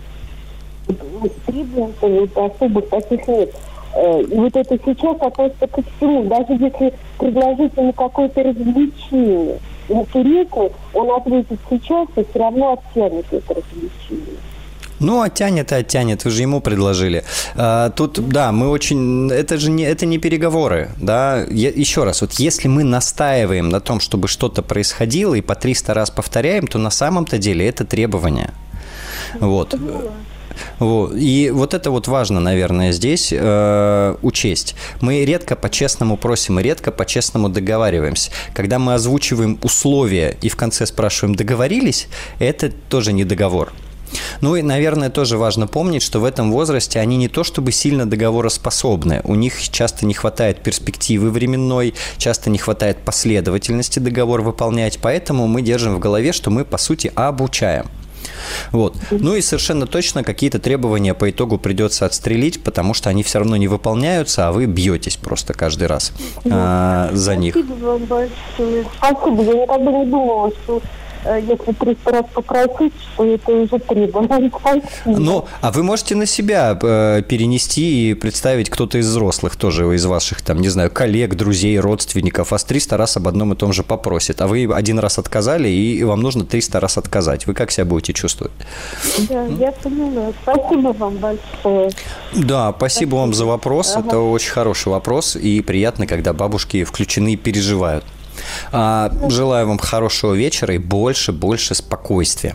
требований 1.47 2.28
вот, 2.34 2.53
особых 2.53 2.88
таких 2.88 3.26
нет. 3.28 3.55
Э, 3.95 4.22
и 4.22 4.34
вот 4.34 4.57
это 4.57 4.78
сейчас 4.84 5.16
относится 5.20 5.66
ко 5.66 5.82
всему. 5.82 6.24
Даже 6.24 6.53
если 6.53 6.93
предложить 7.18 7.76
ему 7.76 7.93
какое-то 7.93 8.43
развлечение, 8.43 9.59
интересно, 9.88 10.68
он 10.95 11.11
ответит 11.11 11.59
сейчас 11.68 12.09
и 12.16 12.24
все 12.30 12.38
равно 12.38 12.72
оттянет 12.72 13.26
это 13.30 13.55
развлечение. 13.55 14.38
Ну, 15.01 15.22
оттянет 15.22 15.72
и 15.72 15.74
оттянет, 15.74 16.24
вы 16.24 16.30
же 16.30 16.43
ему 16.43 16.61
предложили. 16.61 17.24
А, 17.57 17.88
тут, 17.88 18.28
да, 18.28 18.53
мы 18.53 18.68
очень... 18.68 19.30
Это 19.32 19.57
же 19.57 19.70
не, 19.70 19.84
это 19.84 20.05
не 20.05 20.18
переговоры, 20.18 20.91
да. 20.99 21.47
Я, 21.49 21.70
еще 21.70 22.05
раз, 22.05 22.20
вот 22.20 22.34
если 22.34 22.68
мы 22.68 22.84
настаиваем 22.84 23.70
на 23.70 23.80
том, 23.80 23.99
чтобы 24.01 24.28
что-то 24.28 24.62
происходило 24.62 25.34
и 25.34 25.41
по 25.41 25.55
300 25.55 25.95
раз 25.95 26.11
повторяем, 26.11 26.66
то 26.66 26.78
на 26.78 26.91
самом-то 26.91 27.38
деле 27.38 27.66
это 27.66 27.86
требование. 27.86 28.51
Вот. 29.41 29.74
Вот. 30.78 31.14
И 31.14 31.50
вот 31.50 31.74
это 31.74 31.90
вот 31.90 32.08
важно, 32.08 32.40
наверное, 32.40 32.92
здесь 32.92 33.32
э, 33.32 34.16
учесть. 34.22 34.74
Мы 35.00 35.24
редко 35.24 35.56
по-честному 35.56 36.16
просим 36.16 36.61
и 36.61 36.62
редко 36.62 36.90
по-честному 36.90 37.48
договариваемся. 37.48 38.30
Когда 38.54 38.78
мы 38.78 38.94
озвучиваем 38.94 39.58
условия 39.62 40.36
и 40.42 40.48
в 40.48 40.56
конце 40.56 40.86
спрашиваем, 40.86 41.34
договорились, 41.34 42.08
это 42.38 42.70
тоже 42.88 43.12
не 43.12 43.24
договор. 43.24 43.72
Ну 44.40 44.56
и, 44.56 44.62
наверное, 44.62 45.11
тоже 45.11 45.36
важно 45.36 45.66
помнить, 45.66 46.02
что 46.02 46.20
в 46.20 46.24
этом 46.24 46.50
возрасте 46.52 46.98
они 47.00 47.16
не 47.16 47.28
то 47.28 47.44
чтобы 47.44 47.72
сильно 47.72 48.08
договороспособны. 48.08 49.20
У 49.24 49.34
них 49.34 49.68
часто 49.70 50.06
не 50.06 50.14
хватает 50.14 50.62
перспективы 50.62 51.30
временной, 51.30 51.94
часто 52.18 52.50
не 52.50 52.58
хватает 52.58 52.98
последовательности 52.98 53.98
договор 53.98 54.42
выполнять, 54.42 54.98
поэтому 55.00 55.46
мы 55.46 55.62
держим 55.62 55.94
в 55.96 56.00
голове, 56.00 56.32
что 56.32 56.50
мы, 56.50 56.64
по 56.64 56.78
сути, 56.78 57.12
обучаем. 57.14 57.86
Вот. 58.72 58.96
Ну 59.10 59.34
и 59.34 59.40
совершенно 59.40 59.86
точно 59.86 60.24
какие-то 60.24 60.58
требования 60.58 61.14
по 61.14 61.30
итогу 61.30 61.58
придется 61.58 62.06
отстрелить, 62.06 62.62
потому 62.62 62.94
что 62.94 63.10
они 63.10 63.22
все 63.22 63.38
равно 63.38 63.56
не 63.56 63.68
выполняются, 63.68 64.48
а 64.48 64.52
вы 64.52 64.66
бьетесь 64.66 65.16
просто 65.16 65.54
каждый 65.54 65.86
раз 65.88 66.12
а, 66.50 67.10
за 67.12 67.36
них. 67.36 67.54
Спасибо 67.54 67.84
вам 67.84 68.04
большое. 68.04 68.86
Спасибо. 68.98 69.42
Я 69.42 69.62
никогда 69.62 69.92
не 69.92 70.06
думала, 70.06 70.50
что 70.64 70.82
если 71.24 71.72
300 71.72 72.10
раз 72.10 72.24
попросить, 72.32 72.92
что 73.14 73.24
это 73.24 73.52
уже 73.52 73.78
требование. 73.78 74.50
Ну, 75.04 75.46
а 75.60 75.70
вы 75.70 75.82
можете 75.82 76.14
на 76.14 76.26
себя 76.26 76.78
э, 76.80 77.22
перенести 77.28 78.10
и 78.10 78.14
представить 78.14 78.70
кто-то 78.70 78.98
из 78.98 79.08
взрослых 79.08 79.56
тоже, 79.56 79.94
из 79.94 80.04
ваших, 80.06 80.42
там, 80.42 80.60
не 80.60 80.68
знаю, 80.68 80.90
коллег, 80.90 81.34
друзей, 81.34 81.78
родственников, 81.78 82.50
вас 82.50 82.64
300 82.64 82.96
раз 82.96 83.16
об 83.16 83.28
одном 83.28 83.52
и 83.52 83.56
том 83.56 83.72
же 83.72 83.82
попросит, 83.82 84.40
а 84.40 84.46
вы 84.46 84.68
один 84.72 84.98
раз 84.98 85.18
отказали, 85.18 85.68
и 85.68 86.02
вам 86.04 86.20
нужно 86.20 86.44
300 86.44 86.80
раз 86.80 86.98
отказать. 86.98 87.46
Вы 87.46 87.54
как 87.54 87.70
себя 87.70 87.84
будете 87.84 88.12
чувствовать? 88.12 88.52
Да, 89.28 89.44
я 89.46 89.72
поняла. 89.72 90.32
Спасибо 90.42 90.94
вам 90.98 91.16
большое. 91.16 91.90
Да, 92.34 92.74
спасибо, 92.76 92.76
спасибо. 92.76 93.14
вам 93.16 93.34
за 93.34 93.46
вопрос. 93.46 93.92
Ага. 93.96 94.08
Это 94.08 94.18
очень 94.18 94.50
хороший 94.50 94.88
вопрос, 94.88 95.36
и 95.36 95.60
приятно, 95.60 96.06
когда 96.06 96.32
бабушки 96.32 96.84
включены 96.84 97.34
и 97.34 97.36
переживают. 97.36 98.04
А, 98.72 99.12
желаю 99.28 99.68
вам 99.68 99.78
хорошего 99.78 100.34
вечера 100.34 100.74
и 100.74 100.78
больше, 100.78 101.32
больше 101.32 101.74
спокойствия. 101.74 102.55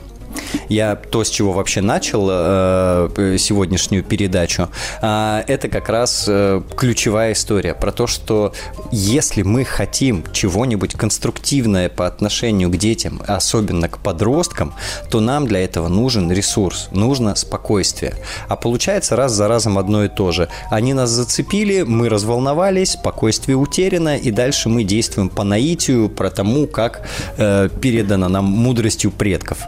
Я 0.70 0.96
то, 0.96 1.24
с 1.24 1.30
чего 1.30 1.54
вообще 1.54 1.82
начал 1.82 2.28
э, 2.30 3.38
сегодняшнюю 3.40 4.04
передачу, 4.04 4.70
э, 5.02 5.44
это 5.48 5.70
как 5.70 5.90
раз 5.90 6.26
э, 6.28 6.62
ключевая 6.76 7.34
история 7.34 7.74
про 7.74 7.92
то, 7.92 8.08
что 8.08 8.54
если 8.92 9.44
мы 9.44 9.64
хотим 9.64 10.24
чего-нибудь 10.32 10.94
конструктивное 10.94 11.90
по 11.90 12.08
отношению 12.08 12.70
к 12.70 12.78
детям, 12.78 13.22
особенно 13.28 13.90
к 13.90 14.00
подросткам, 14.00 14.74
то 15.10 15.20
нам 15.20 15.48
для 15.48 15.64
этого 15.64 15.88
нужен 15.88 16.32
ресурс, 16.32 16.90
нужно 16.92 17.36
спокойствие. 17.36 18.16
А 18.48 18.56
получается 18.56 19.16
раз 19.16 19.34
за 19.34 19.48
разом 19.48 19.78
одно 19.78 20.04
и 20.04 20.08
то 20.08 20.32
же. 20.32 20.50
Они 20.70 20.94
нас 20.94 21.10
зацепили, 21.10 21.84
мы 21.84 22.10
разволновались, 22.10 22.92
спокойствие 22.92 23.58
утеряно, 23.58 24.18
и 24.18 24.32
дальше 24.32 24.70
мы 24.70 24.84
действуем 24.84 25.30
по 25.30 25.44
наитию, 25.44 26.10
про 26.10 26.30
тому, 26.30 26.68
как 26.68 27.08
э, 27.38 27.70
передано 27.82 28.30
нам 28.30 28.46
мудростью 28.46 29.12
предков. 29.12 29.60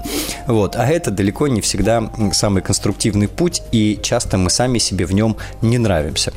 Вот. 0.57 0.75
А 0.75 0.87
это 0.87 1.11
далеко 1.11 1.47
не 1.47 1.61
всегда 1.61 2.09
самый 2.33 2.63
конструктивный 2.63 3.27
путь, 3.27 3.61
и 3.71 3.99
часто 4.01 4.39
мы 4.39 4.49
сами 4.49 4.79
себе 4.79 5.05
в 5.05 5.13
нем 5.13 5.37
не 5.61 5.77
нравимся. 5.77 6.33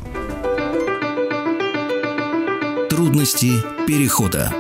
Трудности 2.92 3.50
перехода 3.88 4.54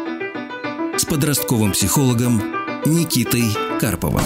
с 0.97 1.05
подростковым 1.05 1.74
психологом 1.74 2.41
Никитой 2.86 3.43
Карповым. 3.80 4.24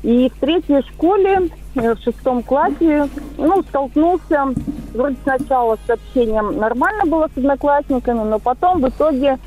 И 0.03 0.29
в 0.29 0.39
третьей 0.39 0.81
школе, 0.83 1.49
э, 1.75 1.95
в 1.95 1.99
шестом 1.99 2.43
классе, 2.43 3.09
ну, 3.37 3.63
столкнулся, 3.63 4.45
вроде 4.93 5.17
сначала 5.23 5.77
с 5.85 5.89
общением 5.89 6.57
нормально 6.57 7.05
было 7.05 7.27
с 7.33 7.37
одноклассниками, 7.37 8.23
но 8.23 8.39
потом 8.39 8.81
в 8.81 8.89
итоге 8.89 9.39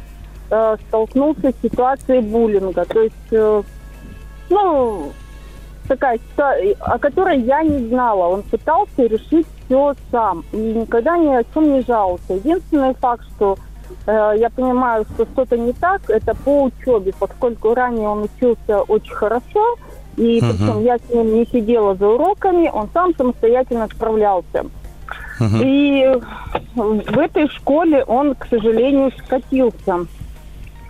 э, 0.50 0.76
столкнулся 0.88 1.52
с 1.52 1.62
ситуацией 1.62 2.20
буллинга. 2.20 2.84
То 2.84 3.00
есть, 3.00 3.14
э, 3.30 3.62
ну, 4.50 5.12
такая 5.90 6.18
ситуация, 6.18 6.76
о 6.80 6.98
которой 6.98 7.40
я 7.40 7.62
не 7.62 7.88
знала. 7.88 8.28
Он 8.28 8.42
пытался 8.42 9.02
решить 9.04 9.46
все 9.64 9.94
сам 10.10 10.44
и 10.52 10.56
никогда 10.56 11.16
ни 11.16 11.34
о 11.34 11.44
чем 11.52 11.72
не 11.72 11.82
жаловался. 11.82 12.34
Единственный 12.34 12.94
факт, 12.94 13.24
что 13.36 13.56
я 14.06 14.50
понимаю, 14.54 15.04
что 15.14 15.26
что-то 15.26 15.56
не 15.56 15.72
так, 15.72 16.08
это 16.08 16.34
по 16.34 16.64
учебе, 16.64 17.12
поскольку 17.18 17.74
ранее 17.74 18.08
он 18.08 18.24
учился 18.24 18.80
очень 18.82 19.14
хорошо, 19.14 19.76
и 20.16 20.40
причем 20.40 20.82
я 20.82 20.98
с 20.98 21.08
ним 21.12 21.34
не 21.34 21.46
сидела 21.46 21.94
за 21.94 22.08
уроками, 22.08 22.70
он 22.72 22.88
сам 22.92 23.14
самостоятельно 23.16 23.88
справлялся. 23.88 24.66
Uh-huh. 25.40 25.62
И 25.64 26.20
в 26.74 27.18
этой 27.18 27.48
школе 27.48 28.04
он, 28.04 28.34
к 28.34 28.46
сожалению, 28.46 29.10
скатился. 29.24 30.06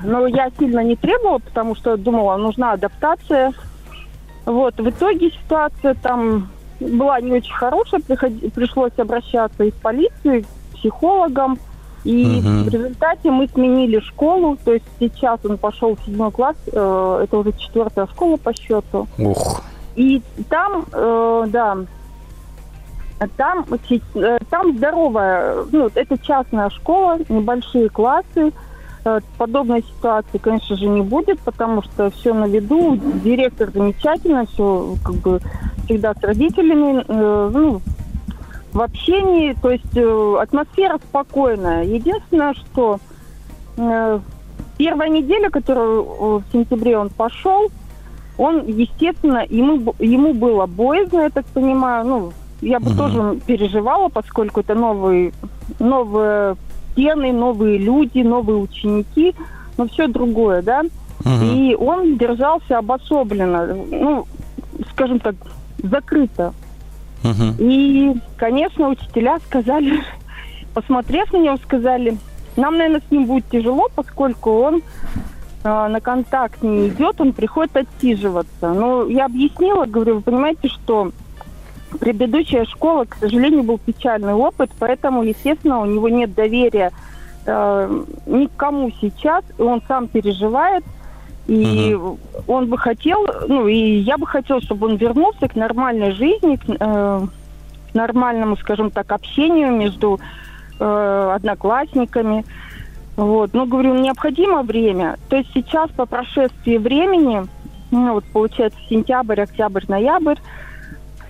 Но 0.02 0.26
я 0.26 0.50
сильно 0.58 0.82
не 0.82 0.96
требовала, 0.96 1.38
потому 1.38 1.76
что 1.76 1.96
думала, 1.96 2.36
нужна 2.36 2.72
адаптация. 2.72 3.52
Вот, 4.46 4.78
в 4.78 4.88
итоге 4.88 5.30
ситуация 5.30 5.94
там 5.94 6.48
была 6.80 7.20
не 7.20 7.32
очень 7.32 7.54
хорошая, 7.54 8.00
приход... 8.00 8.32
пришлось 8.54 8.98
обращаться 8.98 9.62
и 9.62 9.70
в 9.70 9.74
полицию, 9.74 10.40
и 10.40 10.42
к 10.42 10.46
психологам. 10.74 11.58
И 12.04 12.38
угу. 12.38 12.64
в 12.64 12.68
результате 12.68 13.30
мы 13.30 13.48
сменили 13.48 14.00
школу, 14.00 14.56
то 14.64 14.72
есть 14.72 14.86
сейчас 14.98 15.40
он 15.44 15.58
пошел 15.58 15.96
в 15.96 16.04
седьмой 16.04 16.30
класс, 16.30 16.56
э, 16.66 17.20
это 17.24 17.38
уже 17.38 17.52
четвертая 17.52 18.06
школа 18.06 18.36
по 18.36 18.54
счету. 18.54 19.06
Ух. 19.18 19.62
И 19.96 20.22
там, 20.48 20.86
э, 20.92 21.44
да, 21.48 21.76
там, 23.36 23.66
э, 24.14 24.38
там 24.48 24.76
здоровая, 24.76 25.64
ну, 25.70 25.90
это 25.94 26.16
частная 26.18 26.70
школа, 26.70 27.18
небольшие 27.28 27.90
классы, 27.90 28.52
Э, 29.02 29.20
подобной 29.38 29.82
ситуации, 29.82 30.36
конечно 30.36 30.76
же, 30.76 30.86
не 30.86 31.00
будет, 31.00 31.40
потому 31.40 31.82
что 31.82 32.10
все 32.10 32.34
на 32.34 32.46
виду, 32.46 32.98
директор 33.24 33.70
замечательно, 33.72 34.44
все 34.44 34.94
как 35.02 35.14
бы 35.16 35.40
всегда 35.84 36.12
с 36.12 36.22
родителями, 36.22 37.02
э, 37.08 37.50
ну, 37.50 37.80
в 38.72 38.80
общении, 38.80 39.54
то 39.60 39.70
есть 39.70 39.96
э, 39.96 40.36
атмосфера 40.40 40.98
спокойная. 40.98 41.84
Единственное, 41.84 42.54
что 42.54 42.98
э, 43.76 44.20
первая 44.78 45.08
неделя, 45.08 45.50
которую 45.50 46.04
в 46.38 46.44
сентябре 46.52 46.96
он 46.96 47.10
пошел, 47.10 47.70
он, 48.38 48.66
естественно, 48.66 49.44
ему, 49.48 49.94
ему 49.98 50.32
было 50.32 50.66
боязно, 50.66 51.20
я 51.20 51.30
так 51.30 51.44
понимаю, 51.46 52.06
ну, 52.06 52.32
я 52.62 52.80
бы 52.80 52.90
угу. 52.90 52.96
тоже 52.96 53.40
переживала, 53.46 54.08
поскольку 54.08 54.60
это 54.60 54.74
новый, 54.74 55.34
новая 55.78 56.56
стены, 56.92 57.32
новые 57.32 57.78
люди, 57.78 58.20
новые 58.20 58.58
ученики, 58.58 59.34
но 59.76 59.88
все 59.88 60.08
другое, 60.08 60.62
да. 60.62 60.82
Угу. 61.24 61.44
И 61.44 61.74
он 61.74 62.16
держался 62.16 62.78
обособленно, 62.78 63.74
ну, 63.90 64.26
скажем 64.92 65.20
так, 65.20 65.34
закрыто. 65.82 66.54
Угу. 67.22 67.54
И, 67.58 68.14
конечно, 68.36 68.88
учителя 68.88 69.38
сказали, 69.46 70.00
посмотрев 70.74 71.32
на 71.32 71.38
него, 71.38 71.56
сказали, 71.58 72.16
нам, 72.56 72.76
наверное, 72.76 73.02
с 73.06 73.10
ним 73.10 73.26
будет 73.26 73.48
тяжело, 73.50 73.88
поскольку 73.94 74.50
он 74.60 74.82
э, 75.64 75.88
на 75.88 76.00
контакт 76.00 76.62
не 76.62 76.88
идет, 76.88 77.20
он 77.20 77.32
приходит 77.32 77.76
отсиживаться. 77.76 78.72
Но 78.72 79.06
я 79.06 79.26
объяснила, 79.26 79.84
говорю, 79.84 80.16
вы 80.16 80.20
понимаете, 80.22 80.68
что 80.68 81.12
предыдущая 81.98 82.64
школа, 82.64 83.04
к 83.04 83.16
сожалению, 83.16 83.62
был 83.62 83.78
печальный 83.78 84.34
опыт, 84.34 84.70
поэтому, 84.78 85.22
естественно, 85.22 85.80
у 85.80 85.86
него 85.86 86.08
нет 86.08 86.34
доверия 86.34 86.92
э, 87.46 88.04
никому 88.26 88.90
сейчас, 89.00 89.44
и 89.58 89.62
он 89.62 89.82
сам 89.88 90.08
переживает, 90.08 90.84
и 91.50 91.94
угу. 91.94 92.18
он 92.46 92.66
бы 92.66 92.78
хотел, 92.78 93.26
ну, 93.48 93.66
и 93.66 93.74
я 93.74 94.16
бы 94.16 94.26
хотела, 94.26 94.60
чтобы 94.60 94.86
он 94.86 94.96
вернулся 94.96 95.48
к 95.48 95.56
нормальной 95.56 96.12
жизни, 96.12 96.54
к 96.54 96.62
э, 96.68 97.26
нормальному, 97.92 98.56
скажем 98.56 98.92
так, 98.92 99.10
общению 99.10 99.72
между 99.72 100.20
э, 100.78 101.32
одноклассниками. 101.34 102.44
Вот. 103.16 103.52
Но, 103.52 103.66
говорю, 103.66 103.94
необходимо 103.94 104.62
время. 104.62 105.18
То 105.28 105.38
есть 105.38 105.50
сейчас, 105.52 105.90
по 105.90 106.06
прошествии 106.06 106.76
времени, 106.76 107.44
ну, 107.90 108.12
вот 108.12 108.24
получается 108.26 108.78
сентябрь, 108.88 109.40
октябрь, 109.40 109.86
ноябрь, 109.88 110.38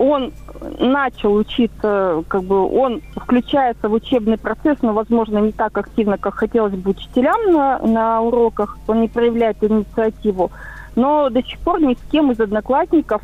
он 0.00 0.32
начал 0.78 1.34
учиться, 1.34 2.24
как 2.26 2.44
бы 2.44 2.66
он 2.66 3.02
включается 3.14 3.90
в 3.90 3.92
учебный 3.92 4.38
процесс, 4.38 4.78
но, 4.80 4.94
возможно, 4.94 5.36
не 5.38 5.52
так 5.52 5.76
активно, 5.76 6.16
как 6.16 6.36
хотелось 6.36 6.72
бы 6.72 6.92
учителям 6.92 7.52
на, 7.52 7.78
на 7.80 8.22
уроках, 8.22 8.78
он 8.86 9.02
не 9.02 9.08
проявляет 9.08 9.62
инициативу, 9.62 10.50
но 10.96 11.28
до 11.28 11.42
сих 11.42 11.58
пор 11.58 11.82
ни 11.82 11.92
с 11.92 12.10
кем 12.10 12.32
из 12.32 12.40
одноклассников 12.40 13.20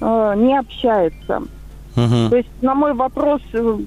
э, 0.00 0.34
не 0.38 0.56
общается. 0.56 1.42
Угу. 1.96 2.30
То 2.30 2.36
есть 2.36 2.62
на 2.62 2.74
мой 2.74 2.94
вопрос, 2.94 3.42
э, 3.52 3.78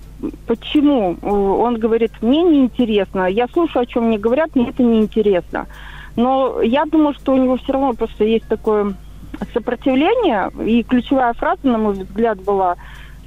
почему, 0.45 1.17
э, 1.19 1.27
он 1.27 1.79
говорит, 1.79 2.11
мне 2.21 2.43
неинтересно, 2.43 3.25
я 3.25 3.47
слушаю, 3.47 3.81
о 3.81 3.85
чем 3.87 4.03
мне 4.03 4.19
говорят, 4.19 4.55
мне 4.55 4.69
это 4.69 4.83
неинтересно. 4.83 5.65
Но 6.15 6.61
я 6.61 6.85
думаю, 6.85 7.15
что 7.15 7.33
у 7.33 7.37
него 7.37 7.57
все 7.57 7.73
равно 7.73 7.93
просто 7.93 8.23
есть 8.23 8.47
такое 8.47 8.93
сопротивление, 9.53 10.51
и 10.65 10.83
ключевая 10.83 11.33
фраза, 11.33 11.67
на 11.67 11.77
мой 11.77 11.93
взгляд, 11.93 12.41
была 12.41 12.75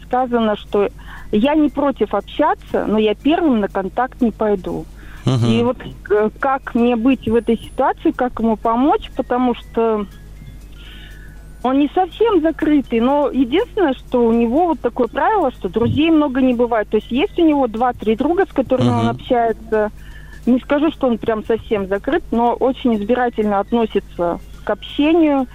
сказана, 0.05 0.57
что 0.57 0.89
я 1.31 1.55
не 1.55 1.71
против 1.71 2.15
общаться, 2.15 2.87
но 2.87 2.99
я 2.99 3.15
первым 3.15 3.61
на 3.61 3.69
контакт 3.69 4.21
не 4.21 4.31
пойду. 4.31 4.85
Угу. 5.25 5.47
И 5.47 5.63
вот 5.63 5.77
э, 6.11 6.31
как 6.39 6.75
мне 6.75 6.97
быть 6.97 7.29
в 7.29 7.35
этой 7.35 7.57
ситуации, 7.57 8.11
как 8.11 8.41
ему 8.41 8.57
помочь, 8.57 9.11
потому 9.17 9.55
что 9.55 10.07
он 11.63 11.79
не 11.79 11.89
совсем 11.95 12.43
закрытый, 12.43 13.01
но 13.01 13.31
единственное, 13.31 13.95
что 13.95 14.27
у 14.27 14.33
него 14.33 14.67
вот 14.67 14.81
такое 14.81 15.07
правило, 15.07 15.53
что 15.53 15.69
друзей 15.69 16.11
много 16.11 16.41
не 16.41 16.55
бывает. 16.55 16.89
То 16.89 16.97
есть 16.97 17.11
есть 17.11 17.39
у 17.39 17.47
него 17.47 17.69
два-три 17.69 18.17
друга, 18.17 18.47
с 18.47 18.53
которыми 18.53 18.89
uh 18.89 19.01
он 19.01 19.09
общается. 19.09 19.91
Не 20.45 20.59
скажу, 20.59 20.91
что 20.91 21.07
он 21.07 21.19
прям 21.19 21.45
совсем 21.45 21.87
закрыт, 21.87 22.25
но 22.33 22.55
очень 22.55 22.97
избирательно 22.97 23.61
относится 23.61 24.41
к 24.65 24.71
общению. 24.71 25.47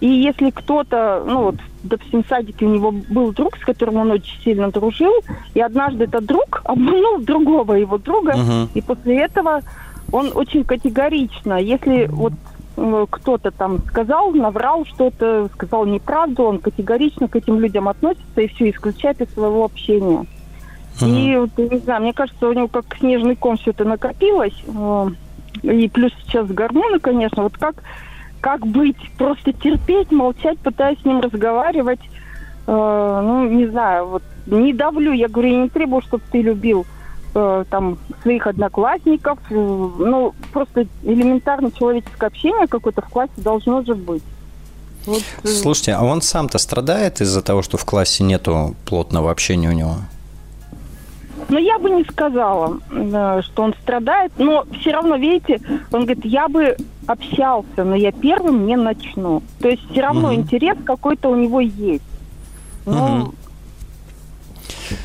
И 0.00 0.06
если 0.06 0.50
кто-то, 0.50 1.24
ну 1.26 1.42
вот, 1.44 1.56
допустим, 1.82 2.22
в 2.22 2.28
садике 2.28 2.66
у 2.66 2.68
него 2.68 2.92
был 2.92 3.32
друг, 3.32 3.56
с 3.56 3.64
которым 3.64 3.96
он 3.96 4.12
очень 4.12 4.40
сильно 4.42 4.70
дружил, 4.70 5.12
и 5.54 5.60
однажды 5.60 6.04
этот 6.04 6.24
друг 6.24 6.62
обманул 6.64 7.18
другого 7.18 7.74
его 7.74 7.98
друга, 7.98 8.32
uh-huh. 8.32 8.68
и 8.74 8.80
после 8.80 9.20
этого 9.22 9.62
он 10.12 10.30
очень 10.34 10.64
категорично, 10.64 11.54
если 11.54 12.06
вот 12.06 12.32
кто-то 13.10 13.50
там 13.50 13.78
сказал, 13.88 14.30
наврал 14.30 14.86
что-то, 14.86 15.48
сказал 15.54 15.84
неправду, 15.84 16.44
он 16.44 16.60
категорично 16.60 17.26
к 17.26 17.34
этим 17.34 17.58
людям 17.58 17.88
относится 17.88 18.40
и 18.40 18.46
все 18.46 18.70
исключает 18.70 19.20
из 19.20 19.32
своего 19.32 19.64
общения. 19.64 20.26
Uh-huh. 21.00 21.08
И 21.08 21.36
вот, 21.36 21.58
не 21.58 21.78
знаю, 21.78 22.02
мне 22.02 22.12
кажется, 22.12 22.48
у 22.48 22.52
него 22.52 22.68
как 22.68 22.84
снежный 22.98 23.34
ком 23.34 23.56
все 23.56 23.72
это 23.72 23.84
накопилось. 23.84 24.54
Э, 24.68 25.08
и 25.62 25.88
плюс 25.88 26.12
сейчас 26.24 26.46
гормоны, 26.46 27.00
конечно, 27.00 27.42
вот 27.42 27.56
как 27.56 27.82
как 28.40 28.66
быть? 28.66 28.96
Просто 29.16 29.52
терпеть, 29.52 30.10
молчать, 30.10 30.58
пытаясь 30.58 31.00
с 31.00 31.04
ним 31.04 31.20
разговаривать. 31.20 32.00
Э, 32.66 33.20
ну, 33.24 33.48
не 33.48 33.66
знаю, 33.66 34.06
вот 34.06 34.22
не 34.46 34.72
давлю. 34.72 35.12
Я 35.12 35.28
говорю, 35.28 35.48
я 35.50 35.62
не 35.62 35.68
требую, 35.68 36.02
чтобы 36.02 36.22
ты 36.30 36.42
любил 36.42 36.86
э, 37.34 37.64
там 37.70 37.98
своих 38.22 38.46
одноклассников. 38.46 39.38
Э, 39.50 39.54
ну, 39.54 40.34
просто 40.52 40.86
элементарно 41.02 41.70
человеческое 41.72 42.26
общение 42.26 42.66
какое-то 42.66 43.02
в 43.02 43.08
классе 43.08 43.32
должно 43.36 43.82
же 43.82 43.94
быть. 43.94 44.22
Вот. 45.06 45.22
Э, 45.42 45.48
Слушайте, 45.48 45.92
а 45.94 46.04
он 46.04 46.22
сам-то 46.22 46.58
страдает 46.58 47.20
из-за 47.20 47.42
того, 47.42 47.62
что 47.62 47.76
в 47.76 47.84
классе 47.84 48.24
нету 48.24 48.74
плотного 48.84 49.30
общения 49.30 49.68
у 49.68 49.72
него? 49.72 49.96
Ну, 51.48 51.58
я 51.58 51.78
бы 51.78 51.90
не 51.90 52.04
сказала, 52.04 52.78
что 53.42 53.62
он 53.62 53.74
страдает, 53.82 54.32
но 54.36 54.66
все 54.78 54.92
равно, 54.92 55.16
видите, 55.16 55.60
он 55.90 56.04
говорит, 56.04 56.24
я 56.24 56.48
бы 56.48 56.76
общался, 57.06 57.84
но 57.84 57.94
я 57.94 58.12
первым 58.12 58.66
не 58.66 58.76
начну. 58.76 59.42
То 59.60 59.68
есть 59.68 59.82
все 59.90 60.02
равно 60.02 60.28
угу. 60.28 60.34
интерес 60.34 60.76
какой-то 60.84 61.30
у 61.30 61.36
него 61.36 61.60
есть. 61.60 62.04
Но 62.84 63.22
угу. 63.22 63.34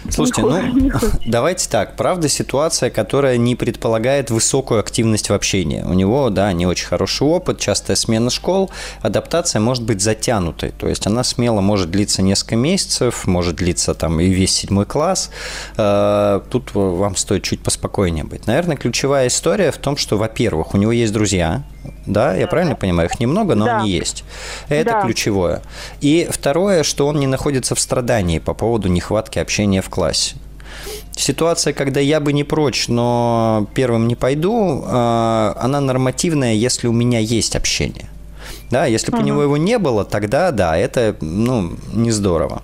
Слушайте, 0.09 0.41
ну, 0.41 0.91
давайте 1.25 1.69
так. 1.69 1.95
Правда, 1.95 2.29
ситуация, 2.29 2.89
которая 2.89 3.37
не 3.37 3.55
предполагает 3.55 4.29
высокую 4.31 4.79
активность 4.79 5.29
в 5.29 5.33
общении. 5.33 5.81
У 5.81 5.93
него, 5.93 6.29
да, 6.29 6.51
не 6.53 6.65
очень 6.65 6.87
хороший 6.87 7.27
опыт, 7.27 7.59
частая 7.59 7.95
смена 7.95 8.29
школ, 8.29 8.71
адаптация 9.01 9.59
может 9.59 9.83
быть 9.83 10.01
затянутой. 10.01 10.71
То 10.71 10.87
есть 10.87 11.07
она 11.07 11.23
смело 11.23 11.61
может 11.61 11.91
длиться 11.91 12.21
несколько 12.21 12.55
месяцев, 12.55 13.27
может 13.27 13.55
длиться 13.55 13.93
там 13.93 14.19
и 14.19 14.29
весь 14.29 14.53
седьмой 14.53 14.85
класс. 14.85 15.29
Э, 15.77 16.41
тут 16.49 16.71
вам 16.73 17.15
стоит 17.15 17.43
чуть 17.43 17.61
поспокойнее 17.61 18.23
быть. 18.23 18.47
Наверное, 18.47 18.77
ключевая 18.77 19.27
история 19.27 19.71
в 19.71 19.77
том, 19.77 19.97
что, 19.97 20.17
во-первых, 20.17 20.73
у 20.73 20.77
него 20.77 20.91
есть 20.91 21.13
друзья, 21.13 21.63
да, 22.05 22.35
я 22.35 22.47
правильно 22.47 22.75
понимаю, 22.75 23.09
их 23.09 23.19
немного, 23.19 23.55
но 23.55 23.65
да. 23.65 23.79
они 23.79 23.89
есть. 23.89 24.23
Это 24.67 24.91
да. 24.91 25.01
ключевое. 25.03 25.61
И 26.01 26.27
второе, 26.29 26.83
что 26.83 27.07
он 27.07 27.19
не 27.19 27.27
находится 27.27 27.75
в 27.75 27.79
страдании 27.79 28.39
по 28.39 28.53
поводу 28.53 28.89
нехватки 28.89 29.39
общения 29.39 29.52
в 29.81 29.89
классе. 29.89 30.35
Ситуация, 31.15 31.73
когда 31.73 31.99
я 31.99 32.19
бы 32.19 32.33
не 32.33 32.43
прочь, 32.43 32.87
но 32.87 33.67
первым 33.75 34.07
не 34.07 34.15
пойду, 34.15 34.83
э, 34.83 35.53
она 35.59 35.79
нормативная, 35.79 36.53
если 36.53 36.87
у 36.87 36.91
меня 36.91 37.19
есть 37.19 37.55
общение. 37.55 38.09
Да, 38.71 38.87
если 38.87 39.11
бы 39.11 39.17
угу. 39.17 39.23
у 39.23 39.27
него 39.27 39.43
его 39.43 39.57
не 39.57 39.77
было, 39.77 40.03
тогда 40.03 40.49
да, 40.49 40.75
это 40.75 41.15
ну, 41.21 41.73
не 41.93 42.09
здорово. 42.09 42.63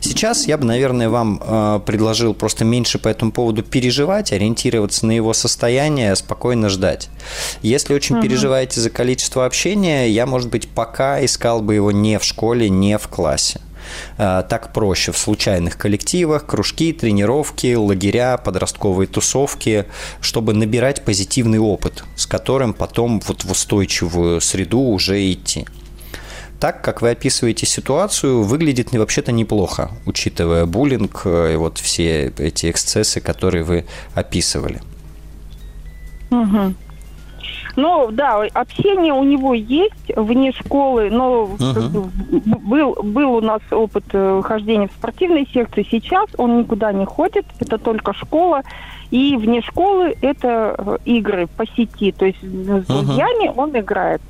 Сейчас 0.00 0.46
я 0.46 0.56
бы, 0.56 0.64
наверное, 0.64 1.10
вам 1.10 1.40
э, 1.44 1.80
предложил 1.84 2.32
просто 2.32 2.64
меньше 2.64 2.98
по 2.98 3.08
этому 3.08 3.30
поводу 3.30 3.62
переживать, 3.62 4.32
ориентироваться 4.32 5.06
на 5.06 5.12
его 5.12 5.34
состояние, 5.34 6.16
спокойно 6.16 6.70
ждать. 6.70 7.10
Если 7.60 7.92
очень 7.92 8.16
угу. 8.16 8.22
переживаете 8.22 8.80
за 8.80 8.88
количество 8.88 9.44
общения, 9.44 10.08
я, 10.08 10.24
может 10.24 10.48
быть, 10.48 10.68
пока 10.68 11.22
искал 11.22 11.60
бы 11.60 11.74
его 11.74 11.92
не 11.92 12.18
в 12.18 12.24
школе, 12.24 12.70
не 12.70 12.96
в 12.96 13.08
классе. 13.08 13.60
Э, 14.18 14.42
так 14.48 14.72
проще 14.72 15.12
в 15.12 15.18
случайных 15.18 15.76
коллективах, 15.76 16.46
кружки, 16.46 16.92
тренировки, 16.92 17.74
лагеря, 17.74 18.36
подростковые 18.36 19.06
тусовки, 19.06 19.86
чтобы 20.20 20.54
набирать 20.54 21.04
позитивный 21.04 21.58
опыт, 21.58 22.04
с 22.16 22.26
которым 22.26 22.74
потом 22.74 23.20
вот 23.26 23.44
в 23.44 23.50
устойчивую 23.50 24.40
среду 24.40 24.80
уже 24.80 25.32
идти 25.32 25.66
так, 26.60 26.82
как 26.82 27.00
вы 27.00 27.10
описываете 27.10 27.66
ситуацию, 27.66 28.42
выглядит 28.42 28.92
вообще-то 28.92 29.32
неплохо, 29.32 29.90
учитывая 30.04 30.66
буллинг 30.66 31.22
э, 31.24 31.54
и 31.54 31.56
вот 31.56 31.78
все 31.78 32.32
эти 32.36 32.70
эксцессы, 32.70 33.20
которые 33.20 33.64
вы 33.64 33.86
описывали. 34.14 34.82
Угу. 36.30 36.74
Ну, 37.76 38.10
да, 38.10 38.42
общение 38.54 39.12
у 39.12 39.24
него 39.24 39.54
есть 39.54 40.12
вне 40.16 40.52
школы, 40.52 41.10
но 41.10 41.50
uh 41.58 42.10
был, 42.60 42.94
был 43.02 43.34
у 43.34 43.40
нас 43.40 43.60
опыт 43.70 44.04
э, 44.12 44.42
хождения 44.44 44.88
в 44.88 44.92
спортивной 44.92 45.48
секции. 45.52 45.86
Сейчас 45.90 46.28
он 46.36 46.58
никуда 46.58 46.92
не 46.92 47.04
ходит, 47.04 47.46
это 47.58 47.78
только 47.78 48.12
школа. 48.12 48.62
И 49.10 49.36
вне 49.36 49.60
школы 49.62 50.16
это 50.22 50.74
э, 50.78 50.98
игры 51.04 51.48
по 51.48 51.66
сети, 51.66 52.12
то 52.12 52.26
есть 52.26 52.40
с 52.40 52.86
друзьями 52.86 53.48
uh 53.48 53.54
он 53.56 53.78
играет 53.78 54.22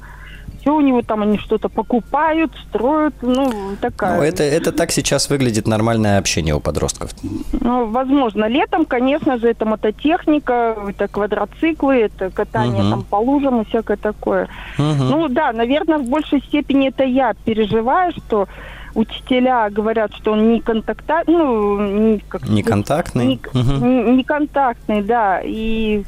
все 0.61 0.75
у 0.75 0.81
него 0.81 1.03
там 1.03 1.23
они 1.23 1.39
что-то 1.39 1.69
покупают, 1.69 2.53
строят, 2.69 3.15
ну, 3.23 3.77
такая. 3.81 4.17
Ну, 4.17 4.23
это, 4.23 4.43
это 4.43 4.73
так 4.73 4.91
сейчас 4.91 5.31
выглядит 5.31 5.67
нормальное 5.67 6.19
общение 6.19 6.55
у 6.55 6.61
подростков. 6.61 7.11
Ну, 7.53 7.87
возможно. 7.87 8.47
Летом, 8.47 8.85
конечно 8.85 9.39
же, 9.39 9.49
это 9.49 9.65
мототехника, 9.65 10.77
это 10.89 11.09
квадроциклы, 11.09 12.03
это 12.03 12.31
катание 12.31 12.83
угу. 12.83 12.91
там 12.91 13.03
по 13.05 13.17
лужам 13.17 13.63
и 13.63 13.65
всякое 13.65 13.97
такое. 13.97 14.49
Угу. 14.79 14.85
Ну, 14.85 15.29
да, 15.29 15.53
наверное, 15.53 15.99
в 15.99 16.09
большей 16.09 16.41
степени 16.43 16.89
это 16.89 17.05
я 17.05 17.35
переживаю, 17.45 18.13
что 18.13 18.49
учителя 18.95 19.71
говорят, 19.71 20.13
что 20.15 20.33
он 20.33 20.53
не 20.53 20.61
контакта, 20.61 21.23
ну, 21.27 21.81
не, 21.81 22.19
как, 22.19 22.49
не 22.49 22.63
контактный, 22.63 23.27
не, 23.27 23.41
угу. 23.55 23.87
не, 23.87 24.17
не 24.17 24.25
контактный, 24.25 25.03
да, 25.03 25.41
и 25.43 26.05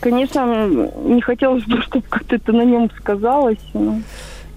конечно, 0.00 0.66
не 1.04 1.20
хотелось 1.20 1.64
бы, 1.64 1.80
чтобы 1.82 2.04
как-то 2.08 2.36
это 2.36 2.52
на 2.52 2.64
нем 2.64 2.90
сказалось. 2.98 3.58
Но... 3.74 4.00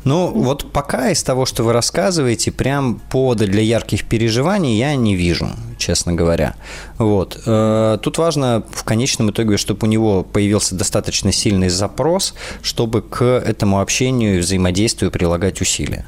Ну, 0.06 0.32
вот 0.34 0.72
пока 0.72 1.10
из 1.10 1.24
того, 1.24 1.46
что 1.46 1.64
вы 1.64 1.74
рассказываете, 1.74 2.52
прям 2.52 3.02
повода 3.12 3.46
для 3.46 3.62
ярких 3.62 4.06
переживаний 4.06 4.78
я 4.78 4.96
не 4.96 5.16
вижу, 5.16 5.50
честно 5.78 6.14
говоря. 6.14 6.56
Вот. 6.98 7.42
Э, 7.46 7.98
тут 8.02 8.18
важно 8.18 8.64
в 8.72 8.86
конечном 8.86 9.32
итоге, 9.32 9.58
чтобы 9.58 9.86
у 9.86 9.90
него 9.90 10.24
появился 10.24 10.76
достаточно 10.76 11.34
сильный 11.34 11.70
запрос, 11.70 12.34
чтобы 12.62 13.02
к 13.02 13.24
этому 13.24 13.82
общению 13.82 14.38
и 14.38 14.40
взаимодействию 14.40 15.12
прилагать 15.12 15.60
усилия. 15.60 16.06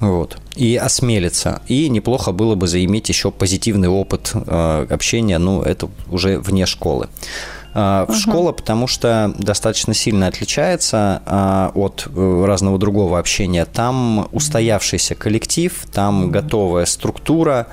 Вот. 0.00 0.36
И 0.56 0.76
осмелиться. 0.76 1.62
И 1.68 1.88
неплохо 1.88 2.32
было 2.32 2.56
бы 2.56 2.66
заиметь 2.66 3.08
еще 3.08 3.30
позитивный 3.30 3.88
опыт 3.88 4.32
э, 4.34 4.86
общения, 4.90 5.38
ну, 5.38 5.62
это 5.62 5.88
уже 6.10 6.38
вне 6.40 6.66
школы 6.66 7.08
uh 7.74 8.10
школа, 8.20 8.52
потому 8.52 8.86
что 8.86 9.32
достаточно 9.38 9.94
сильно 9.94 10.26
отличается 10.26 11.22
а, 11.26 11.72
от 11.74 12.06
э, 12.14 12.44
разного 12.46 12.78
другого 12.78 13.18
общения. 13.18 13.64
Там 13.64 14.28
устоявшийся 14.32 15.14
коллектив, 15.14 15.72
там 15.92 16.30
готовая 16.30 16.86
структура, 16.86 17.68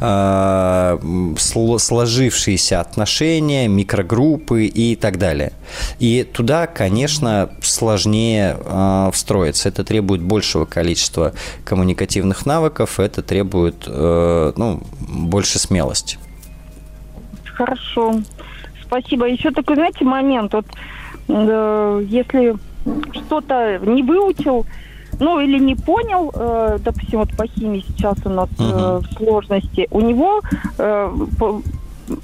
а, 0.00 0.98
сложившиеся 1.38 2.80
отношения, 2.80 3.68
микрогруппы 3.68 4.66
и 4.66 4.96
так 4.96 5.18
далее. 5.18 5.52
И 5.98 6.24
туда, 6.24 6.66
конечно, 6.66 7.50
сложнее 7.62 8.56
а, 8.64 9.10
встроиться. 9.12 9.68
Это 9.68 9.84
требует 9.84 10.22
большего 10.22 10.64
количества 10.64 11.32
коммуникативных 11.64 12.46
навыков, 12.46 12.98
это 13.00 13.22
требует 13.22 13.84
э, 13.86 14.52
ну, 14.56 14.82
больше 15.00 15.58
смелости. 15.58 16.18
Хорошо 17.44 18.22
спасибо. 18.90 19.28
Еще 19.28 19.50
такой, 19.52 19.76
знаете, 19.76 20.04
момент. 20.04 20.52
Вот 20.52 20.66
э, 21.28 22.04
если 22.08 22.56
что-то 23.12 23.78
не 23.78 24.02
выучил, 24.02 24.66
ну 25.18 25.38
или 25.38 25.58
не 25.58 25.76
понял, 25.76 26.32
э, 26.34 26.78
допустим, 26.84 27.20
вот 27.20 27.30
по 27.36 27.46
химии 27.46 27.84
сейчас 27.86 28.18
у 28.24 28.30
нас 28.30 28.48
э, 28.58 29.00
сложности, 29.16 29.86
у 29.90 30.00
него 30.00 30.40
э, 30.78 31.12
по, 31.38 31.62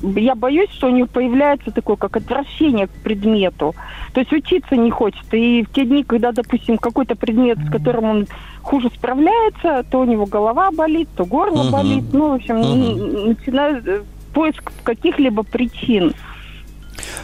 я 0.03 0.35
боюсь, 0.35 0.71
что 0.71 0.89
у 0.89 0.91
него 0.91 1.07
появляется 1.07 1.71
такое, 1.71 1.97
как 1.97 2.17
отвращение 2.17 2.89
к 2.89 2.91
предмету. 3.03 3.75
То 4.13 4.21
есть 4.21 4.33
учиться 4.33 4.77
не 4.77 4.91
хочет. 4.91 5.23
И 5.33 5.63
в 5.63 5.73
те 5.73 5.85
дни, 5.85 6.03
когда, 6.03 6.33
допустим, 6.33 6.79
какой-то 6.79 7.15
предмет, 7.17 7.59
с 7.59 7.71
которым 7.71 8.05
он 8.05 8.27
хуже 8.63 8.91
справляется, 8.95 9.85
то 9.91 10.01
у 10.01 10.05
него 10.05 10.27
голова 10.27 10.71
болит, 10.73 11.09
то 11.17 11.25
горло 11.25 11.63
uh-huh. 11.63 11.71
болит. 11.71 12.05
Ну, 12.13 12.31
в 12.31 12.35
общем, 12.35 12.57
uh-huh. 12.57 13.29
начинает 13.29 13.87
э, 13.87 14.03
поиск 14.33 14.73
каких-либо 14.83 15.43
причин. 15.43 16.15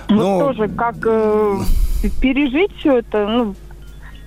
Ну, 0.08 0.16
вот 0.16 0.38
тоже 0.40 0.68
как 0.68 0.96
э, 1.06 1.58
пережить 2.20 2.74
все 2.76 2.98
это, 2.98 3.26
ну, 3.26 3.54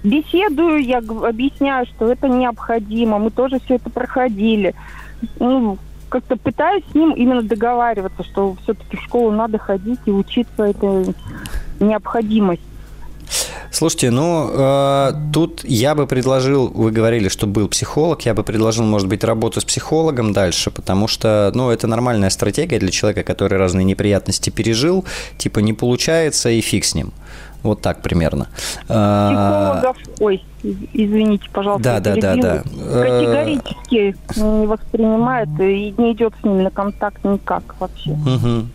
беседую, 0.04 0.84
я 0.84 1.00
объясняю, 1.00 1.86
что 1.88 2.12
это 2.12 2.28
необходимо, 2.28 3.20
мы 3.20 3.32
тоже 3.32 3.60
все 3.60 3.76
это 3.76 3.90
проходили. 3.90 4.74
Ну, 5.40 5.78
как-то 6.10 6.38
пытаюсь 6.38 6.84
с 6.92 6.96
ним 6.96 7.12
именно 7.12 7.42
договариваться, 7.42 8.24
что 8.24 8.56
все-таки 8.64 8.98
в 8.98 9.02
школу 9.02 9.32
надо 9.32 9.58
ходить 9.58 10.00
и 10.06 10.12
учиться, 10.12 10.64
это 10.64 11.14
необходимость. 11.80 12.62
Слушайте, 13.72 14.10
ну, 14.12 14.50
э, 14.54 15.12
тут 15.34 15.64
я 15.66 15.96
бы 15.96 16.08
предложил, 16.08 16.68
вы 16.68 16.92
говорили, 16.92 17.28
что 17.28 17.46
был 17.46 17.68
психолог, 17.68 18.22
я 18.26 18.34
бы 18.34 18.44
предложил, 18.44 18.86
может 18.86 19.08
быть, 19.08 19.24
работу 19.24 19.60
с 19.60 19.66
психологом 19.66 20.34
дальше, 20.34 20.72
потому 20.72 21.08
что, 21.08 21.52
ну, 21.54 21.70
это 21.70 21.88
нормальная 21.88 22.30
стратегия 22.30 22.80
для 22.80 22.92
человека, 22.92 23.24
который 23.24 23.58
разные 23.58 23.84
неприятности 23.84 24.50
пережил, 24.50 25.04
типа 25.38 25.60
не 25.60 25.74
получается 25.74 26.50
и 26.50 26.62
фиг 26.62 26.86
с 26.86 26.96
ним. 26.96 27.12
Вот 27.64 27.82
так 27.82 28.02
примерно. 28.04 28.48
А, 28.88 29.82
Психологов, 29.82 29.98
ой, 30.20 30.44
извините, 30.94 31.50
пожалуйста. 31.52 32.00
Да, 32.00 32.16
да, 32.16 32.16
да, 32.16 32.36
да. 32.36 32.64
Категорически 32.64 34.16
не 34.40 34.68
воспринимает 34.68 35.50
и 35.60 35.94
не 35.98 36.14
идет 36.14 36.34
с 36.40 36.44
ними 36.44 36.62
на 36.62 36.70
контакт 36.70 37.24
никак 37.24 37.76
вообще. 37.80 38.12
Угу. 38.12 38.68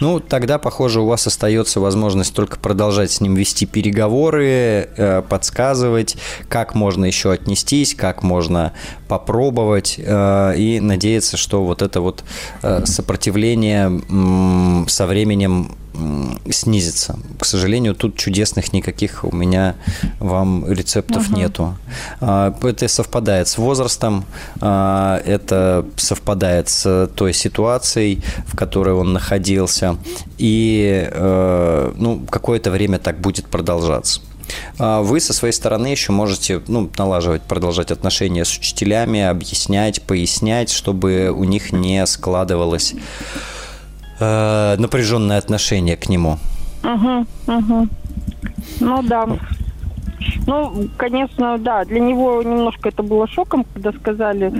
Ну, 0.00 0.20
тогда, 0.20 0.58
похоже, 0.58 1.00
у 1.00 1.06
вас 1.06 1.26
остается 1.26 1.80
возможность 1.80 2.34
только 2.34 2.58
продолжать 2.58 3.10
с 3.10 3.20
ним 3.20 3.34
вести 3.34 3.66
переговоры, 3.66 4.88
э, 4.96 5.22
подсказывать, 5.28 6.16
как 6.48 6.74
можно 6.74 7.04
еще 7.04 7.32
отнестись, 7.32 7.94
как 7.94 8.22
можно 8.22 8.72
попробовать 9.08 9.96
э, 9.98 10.54
и 10.56 10.80
надеяться, 10.80 11.36
что 11.36 11.64
вот 11.64 11.82
это 11.82 12.00
вот 12.00 12.24
э, 12.62 12.84
сопротивление 12.84 14.00
со 14.88 15.06
временем 15.06 15.76
снизится. 16.50 17.18
К 17.38 17.44
сожалению, 17.44 17.94
тут 17.94 18.16
чудесных 18.16 18.72
никаких 18.72 19.24
у 19.24 19.34
меня 19.34 19.74
вам 20.20 20.70
рецептов 20.70 21.28
угу. 21.28 21.36
нету. 21.36 21.76
А, 22.20 22.54
это 22.62 22.88
совпадает 22.88 23.48
с 23.48 23.58
возрастом, 23.58 24.24
а, 24.60 25.20
это 25.24 25.84
совпадает 25.96 26.68
с 26.68 27.08
той 27.14 27.32
ситуацией, 27.32 28.22
в 28.46 28.56
которой 28.56 28.94
он 28.94 29.12
находился, 29.12 29.96
и 30.38 31.08
э, 31.10 31.92
ну, 31.96 32.20
какое-то 32.30 32.70
время 32.70 32.98
так 32.98 33.20
будет 33.20 33.46
продолжаться. 33.46 34.20
А 34.78 35.02
вы 35.02 35.20
со 35.20 35.32
своей 35.32 35.52
стороны 35.52 35.88
еще 35.88 36.12
можете 36.12 36.62
ну, 36.68 36.90
налаживать, 36.96 37.42
продолжать 37.42 37.90
отношения 37.90 38.44
с 38.44 38.56
учителями, 38.56 39.20
объяснять, 39.20 40.02
пояснять, 40.02 40.70
чтобы 40.70 41.30
у 41.30 41.44
них 41.44 41.72
не 41.72 42.06
складывалось 42.06 42.94
э, 44.20 44.76
напряженное 44.78 45.38
отношение 45.38 45.96
к 45.96 46.08
нему. 46.08 46.38
Угу, 46.84 47.26
угу. 47.46 47.88
Ну 48.80 49.02
да. 49.02 49.26
Ну, 50.46 50.88
конечно, 50.96 51.58
да, 51.58 51.84
для 51.84 52.00
него 52.00 52.42
немножко 52.42 52.88
это 52.88 53.02
было 53.02 53.26
шоком, 53.28 53.64
когда 53.74 53.92
сказали, 53.92 54.52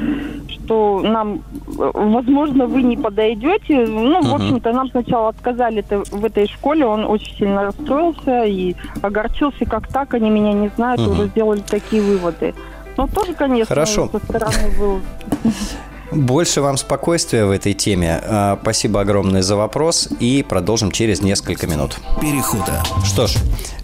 что 0.48 1.00
нам, 1.00 1.42
возможно, 1.66 2.66
вы 2.66 2.82
не 2.82 2.96
подойдете. 2.96 3.86
Ну, 3.86 4.20
uh-huh. 4.20 4.28
в 4.28 4.34
общем-то, 4.34 4.72
нам 4.72 4.88
сначала 4.90 5.30
отказали 5.30 5.82
-то 5.82 6.04
в 6.11 6.24
этой 6.24 6.46
школе, 6.46 6.86
он 6.86 7.04
очень 7.04 7.36
сильно 7.36 7.64
расстроился 7.64 8.44
и 8.44 8.76
огорчился, 9.02 9.64
как 9.64 9.88
так, 9.88 10.14
они 10.14 10.30
меня 10.30 10.52
не 10.52 10.68
знают, 10.76 11.00
uh-huh. 11.00 11.12
уже 11.12 11.26
сделали 11.28 11.61
такие 11.61 12.02
выводы. 12.02 12.54
Ну, 12.96 13.06
тоже, 13.09 13.34
конечно, 13.34 13.66
Хорошо. 13.66 14.09
со 14.12 14.18
стороны 14.18 14.78
был... 14.78 15.00
Больше 16.11 16.62
вам 16.62 16.76
спокойствия 16.76 17.44
в 17.44 17.50
этой 17.50 17.74
теме. 17.74 18.20
А, 18.22 18.59
спасибо 18.62 19.00
огромное 19.00 19.42
за 19.42 19.56
вопрос 19.56 20.09
и 20.20 20.44
продолжим 20.48 20.90
через 20.90 21.20
несколько 21.20 21.66
минут. 21.66 21.98
Перехода. 22.20 22.82
Что 23.04 23.26
ж, 23.26 23.34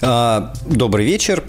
а, 0.01 0.53
добрый 0.66 1.05
вечер. 1.05 1.45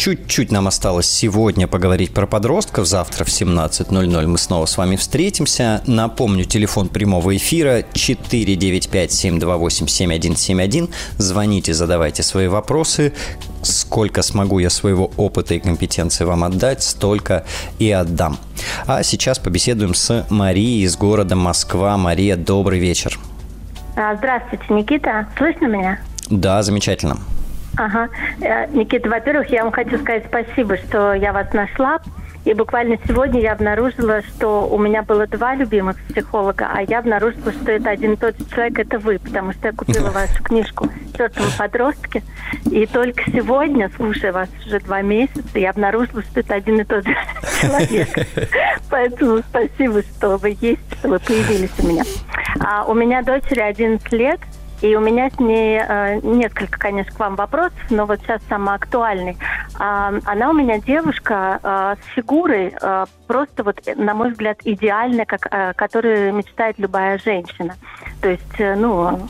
Чуть-чуть 0.00 0.50
нам 0.50 0.66
осталось 0.66 1.08
сегодня 1.10 1.68
поговорить 1.68 2.14
про 2.14 2.26
подростков. 2.26 2.86
Завтра 2.86 3.24
в 3.24 3.28
17.00 3.28 4.26
мы 4.26 4.38
снова 4.38 4.64
с 4.64 4.78
вами 4.78 4.96
встретимся. 4.96 5.82
Напомню, 5.86 6.46
телефон 6.46 6.88
прямого 6.88 7.36
эфира 7.36 7.80
495-728-7171. 7.92 10.88
Звоните, 11.18 11.74
задавайте 11.74 12.22
свои 12.22 12.46
вопросы. 12.46 13.12
Сколько 13.62 14.22
смогу 14.22 14.58
я 14.58 14.70
своего 14.70 15.10
опыта 15.16 15.54
и 15.54 15.58
компетенции 15.58 16.24
вам 16.24 16.44
отдать, 16.44 16.82
столько 16.82 17.44
и 17.78 17.90
отдам. 17.90 18.38
А 18.86 19.02
сейчас 19.02 19.38
побеседуем 19.38 19.94
с 19.94 20.26
Марией 20.30 20.84
из 20.84 20.96
города 20.96 21.36
Москва. 21.36 21.96
Мария, 21.96 22.36
добрый 22.36 22.78
вечер. 22.78 23.18
А, 23.96 24.14
здравствуйте, 24.16 24.64
Никита. 24.70 25.26
Слышно 25.36 25.66
меня? 25.66 25.98
Да, 26.30 26.62
замечательно. 26.62 27.18
Ага. 27.76 28.08
Э, 28.40 28.66
Никита, 28.72 29.08
во-первых, 29.08 29.50
я 29.50 29.64
вам 29.64 29.72
хочу 29.72 29.98
сказать 29.98 30.24
спасибо, 30.28 30.76
что 30.76 31.14
я 31.14 31.32
вас 31.32 31.52
нашла. 31.52 31.98
И 32.44 32.54
буквально 32.54 32.96
сегодня 33.06 33.40
я 33.40 33.52
обнаружила, 33.52 34.22
что 34.22 34.66
у 34.66 34.78
меня 34.78 35.02
было 35.02 35.26
два 35.26 35.54
любимых 35.54 35.96
психолога, 36.08 36.70
а 36.72 36.82
я 36.82 37.00
обнаружила, 37.00 37.52
что 37.52 37.72
это 37.72 37.90
один 37.90 38.14
и 38.14 38.16
тот 38.16 38.38
же 38.38 38.44
человек, 38.46 38.78
это 38.78 38.98
вы, 38.98 39.18
потому 39.18 39.52
что 39.52 39.68
я 39.68 39.72
купила 39.72 40.10
вашу 40.14 40.42
книжку 40.42 40.88
«Чертовы 41.16 41.48
подростки». 41.58 42.22
И 42.70 42.86
только 42.86 43.30
сегодня, 43.30 43.90
слушая 43.94 44.32
вас 44.32 44.48
уже 44.66 44.80
два 44.80 45.02
месяца, 45.02 45.58
я 45.58 45.70
обнаружила, 45.70 46.22
что 46.22 46.40
это 46.40 46.54
один 46.54 46.80
и 46.80 46.84
тот 46.84 47.06
же 47.06 47.14
человек. 47.60 48.08
Поэтому 48.90 49.40
спасибо, 49.40 50.02
что 50.02 50.38
вы 50.38 50.56
есть, 50.60 50.80
что 50.98 51.08
вы 51.08 51.18
появились 51.18 51.70
у 51.78 51.86
меня. 51.86 52.04
А 52.58 52.84
у 52.84 52.94
меня 52.94 53.22
дочери 53.22 53.60
11 53.60 54.12
лет, 54.12 54.40
и 54.82 54.96
у 54.96 55.00
меня 55.00 55.30
с 55.30 55.38
ней 55.38 55.80
э, 55.80 56.20
несколько, 56.22 56.78
конечно, 56.78 57.12
к 57.12 57.18
вам 57.18 57.36
вопросов, 57.36 57.78
но 57.90 58.06
вот 58.06 58.20
сейчас 58.20 58.40
самый 58.48 58.74
актуальный. 58.74 59.36
Э, 59.78 60.20
она 60.24 60.50
у 60.50 60.52
меня 60.52 60.78
девушка 60.78 61.60
э, 61.62 61.96
с 62.02 62.14
фигурой 62.14 62.74
э, 62.80 63.06
просто 63.26 63.62
вот, 63.62 63.80
на 63.96 64.14
мой 64.14 64.30
взгляд, 64.30 64.58
идеальная, 64.64 65.26
как, 65.26 65.46
э, 65.50 65.74
которую 65.74 66.32
мечтает 66.34 66.78
любая 66.78 67.18
женщина. 67.18 67.74
То 68.22 68.30
есть, 68.30 68.58
э, 68.58 68.74
ну, 68.74 69.20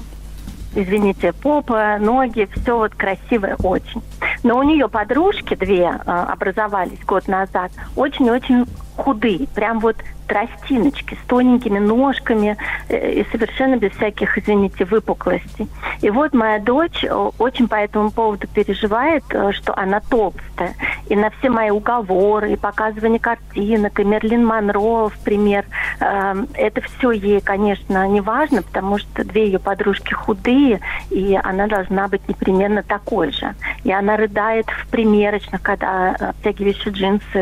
извините, 0.74 1.32
попа, 1.32 1.98
ноги, 1.98 2.48
все 2.54 2.76
вот 2.76 2.94
красивое 2.94 3.56
очень. 3.56 4.02
Но 4.42 4.58
у 4.58 4.62
нее 4.62 4.88
подружки 4.88 5.54
две 5.54 5.84
э, 5.84 6.10
образовались 6.10 7.04
год 7.04 7.28
назад, 7.28 7.72
очень-очень 7.96 8.66
худые, 8.96 9.46
прям 9.48 9.80
вот 9.80 9.96
тростиночки 10.30 11.18
с 11.20 11.26
тоненькими 11.26 11.80
ножками 11.80 12.56
э, 12.88 13.14
и 13.14 13.26
совершенно 13.32 13.76
без 13.76 13.90
всяких, 13.92 14.38
извините, 14.38 14.84
выпуклостей. 14.84 15.66
И 16.02 16.08
вот 16.08 16.32
моя 16.34 16.60
дочь 16.60 17.02
э, 17.02 17.12
очень 17.38 17.66
по 17.66 17.74
этому 17.74 18.12
поводу 18.12 18.46
переживает, 18.46 19.24
э, 19.30 19.50
что 19.50 19.76
она 19.76 19.98
толстая. 19.98 20.74
И 21.08 21.16
на 21.16 21.30
все 21.30 21.50
мои 21.50 21.70
уговоры, 21.70 22.52
и 22.52 22.56
показывание 22.56 23.18
картинок, 23.18 23.98
и 23.98 24.04
Мерлин 24.04 24.46
Монро 24.46 25.08
в 25.08 25.18
пример, 25.24 25.64
это 25.98 26.80
все 26.82 27.10
ей, 27.10 27.40
конечно, 27.40 28.06
не 28.06 28.20
важно, 28.20 28.62
потому 28.62 28.98
что 28.98 29.24
две 29.24 29.46
ее 29.46 29.58
подружки 29.58 30.14
худые, 30.14 30.80
и 31.10 31.38
она 31.42 31.66
должна 31.66 32.06
быть 32.06 32.26
непременно 32.28 32.82
такой 32.82 33.32
же. 33.32 33.54
И 33.82 33.90
она 33.90 34.16
рыдает 34.16 34.66
в 34.68 34.86
примерочных, 34.88 35.60
когда 35.62 36.10
обтягивающие 36.14 36.92
джинсы 36.92 37.38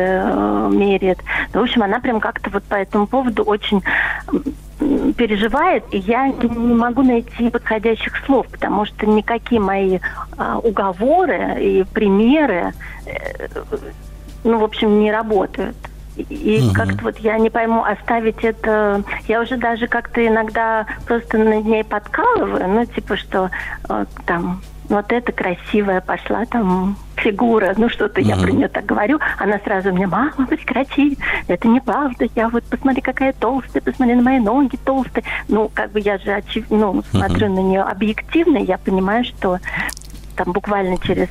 меряет. 0.75 1.19
Ну, 1.53 1.59
в 1.59 1.63
общем, 1.63 1.83
она 1.83 1.99
прям 1.99 2.19
как-то 2.19 2.49
вот 2.49 2.63
по 2.63 2.78
этому 2.79 3.07
поводу 3.07 3.43
очень 3.43 3.83
переживает, 5.17 5.83
и 5.91 5.97
я 5.97 6.27
не 6.29 6.73
могу 6.73 7.03
найти 7.03 7.49
подходящих 7.49 8.13
слов, 8.25 8.47
потому 8.47 8.85
что 8.85 9.05
никакие 9.05 9.59
мои 9.59 9.99
а, 10.37 10.57
уговоры 10.59 11.57
и 11.59 11.83
примеры, 11.83 12.73
э, 13.05 13.47
ну, 14.43 14.59
в 14.59 14.63
общем, 14.63 14.99
не 14.99 15.11
работают. 15.11 15.75
И 16.15 16.61
угу. 16.61 16.73
как-то 16.73 17.03
вот 17.03 17.17
я 17.19 17.37
не 17.37 17.49
пойму, 17.49 17.83
оставить 17.83 18.43
это... 18.43 19.03
Я 19.27 19.41
уже 19.41 19.57
даже 19.57 19.87
как-то 19.87 20.25
иногда 20.25 20.85
просто 21.05 21.37
над 21.37 21.65
ней 21.65 21.83
подкалываю, 21.83 22.67
ну, 22.67 22.85
типа, 22.85 23.15
что 23.15 23.49
э, 23.87 24.05
там 24.25 24.61
вот 24.89 25.11
это 25.11 25.31
красивая 25.31 26.01
пошла 26.01 26.45
там 26.45 26.97
фигура, 27.15 27.73
ну 27.77 27.89
что-то 27.89 28.21
mm-hmm. 28.21 28.27
я 28.27 28.35
про 28.37 28.51
нее 28.51 28.67
так 28.67 28.85
говорю, 28.85 29.19
она 29.37 29.59
сразу 29.59 29.93
мне, 29.93 30.07
мама, 30.07 30.47
прекрати, 30.47 31.17
это 31.47 31.67
неправда, 31.67 32.27
я 32.35 32.49
вот 32.49 32.63
посмотри, 32.65 33.01
какая 33.01 33.33
толстая, 33.33 33.81
посмотри 33.81 34.15
на 34.15 34.21
мои 34.21 34.39
ноги 34.39 34.77
толстые. 34.83 35.23
Ну, 35.47 35.69
как 35.73 35.91
бы 35.91 35.99
я 35.99 36.17
же 36.17 36.31
очев... 36.31 36.65
ну, 36.69 37.03
смотрю 37.11 37.47
mm-hmm. 37.47 37.53
на 37.53 37.59
нее 37.59 37.81
объективно, 37.81 38.57
я 38.57 38.77
понимаю, 38.77 39.23
что 39.23 39.59
там 40.35 40.53
буквально 40.53 40.97
через 40.97 41.27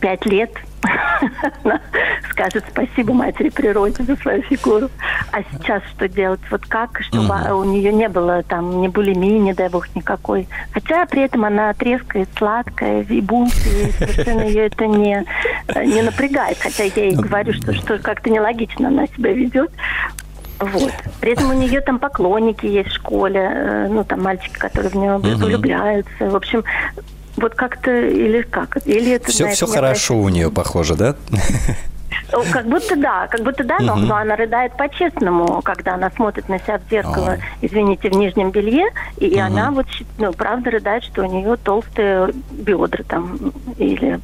пять 0.00 0.26
лет 0.26 0.50
скажет 2.30 2.64
спасибо 2.70 3.12
матери 3.12 3.48
природе 3.48 4.02
за 4.04 4.16
свою 4.16 4.42
фигуру. 4.42 4.90
А 5.32 5.42
сейчас 5.52 5.82
что 5.94 6.08
делать? 6.08 6.40
Вот 6.50 6.66
как, 6.66 7.02
чтобы 7.02 7.34
угу. 7.34 7.60
у 7.60 7.64
нее 7.64 7.92
не 7.92 8.08
было 8.08 8.42
там 8.42 8.80
ни 8.80 8.88
булимии, 8.88 9.38
не 9.38 9.54
дай 9.54 9.68
бог, 9.68 9.94
никакой. 9.94 10.48
Хотя 10.72 11.04
при 11.06 11.22
этом 11.22 11.44
она 11.44 11.74
трескает, 11.74 12.28
сладкая, 12.36 13.02
и 13.02 13.20
булки, 13.20 13.52
и 13.68 13.92
совершенно 13.92 14.42
ее 14.42 14.66
это 14.66 14.86
не, 14.86 15.24
не 15.84 16.02
напрягает. 16.02 16.58
Хотя 16.58 16.84
я 16.84 17.04
ей 17.04 17.16
говорю, 17.16 17.52
что, 17.52 17.72
что 17.74 17.98
как-то 17.98 18.30
нелогично 18.30 18.88
она 18.88 19.06
себя 19.06 19.32
ведет. 19.32 19.70
Вот. 20.60 20.92
При 21.20 21.32
этом 21.32 21.50
у 21.50 21.52
нее 21.52 21.80
там 21.80 21.98
поклонники 21.98 22.66
есть 22.66 22.90
в 22.90 22.94
школе, 22.94 23.40
э, 23.40 23.88
ну, 23.88 24.02
там 24.02 24.22
мальчики, 24.22 24.58
которые 24.58 24.90
в 24.90 24.94
нее 24.96 25.16
влюбляются. 25.18 26.28
В 26.28 26.34
общем, 26.34 26.64
вот 27.40 27.54
как-то, 27.54 27.90
или 27.90 28.42
как? 28.42 28.78
Или 28.86 29.12
это, 29.12 29.30
все 29.30 29.48
все 29.48 29.66
хорошо 29.66 30.16
у 30.16 30.28
нее, 30.28 30.50
похоже, 30.50 30.94
да? 30.94 31.16
Как 32.52 32.66
будто 32.66 32.96
да, 32.96 33.26
как 33.28 33.42
будто 33.42 33.64
да, 33.64 33.78
но, 33.80 33.94
угу. 33.94 34.02
но 34.02 34.16
она 34.16 34.36
рыдает 34.36 34.76
по-честному, 34.76 35.62
когда 35.62 35.94
она 35.94 36.10
смотрит 36.10 36.48
на 36.48 36.58
себя 36.58 36.78
в 36.78 36.90
зеркало, 36.90 37.36
Ой. 37.38 37.40
извините, 37.62 38.10
в 38.10 38.14
нижнем 38.14 38.50
белье, 38.50 38.88
и, 39.18 39.32
угу. 39.34 39.40
она 39.40 39.70
вот, 39.70 39.86
ну, 40.18 40.32
правда 40.32 40.70
рыдает, 40.70 41.04
что 41.04 41.22
у 41.22 41.26
нее 41.26 41.56
толстые 41.56 42.32
бедра 42.50 43.02
там, 43.06 43.52
или, 43.78 44.20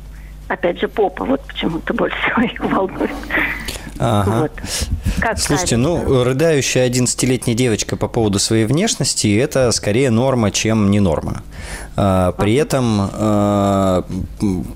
опять 0.49 0.81
же, 0.81 0.89
попа, 0.89 1.25
вот 1.25 1.43
почему-то 1.47 1.95
больше 1.95 2.17
всего 2.19 2.43
их 2.53 2.61
волнует. 2.61 3.11
Ага. 3.99 4.41
Вот. 4.41 4.53
Как 5.21 5.39
Слушайте, 5.39 5.77
ну, 5.77 6.25
рыдающая 6.25 6.89
11-летняя 6.89 7.55
девочка 7.55 7.97
по 7.97 8.09
поводу 8.09 8.39
своей 8.39 8.65
внешности– 8.65 9.37
это 9.39 9.71
скорее 9.73 10.11
норма, 10.11 10.51
чем 10.51 10.91
не 10.91 11.01
норма. 11.01 11.43
А, 11.97 12.33
при 12.33 12.55
этом 12.55 13.09
а, 13.12 14.05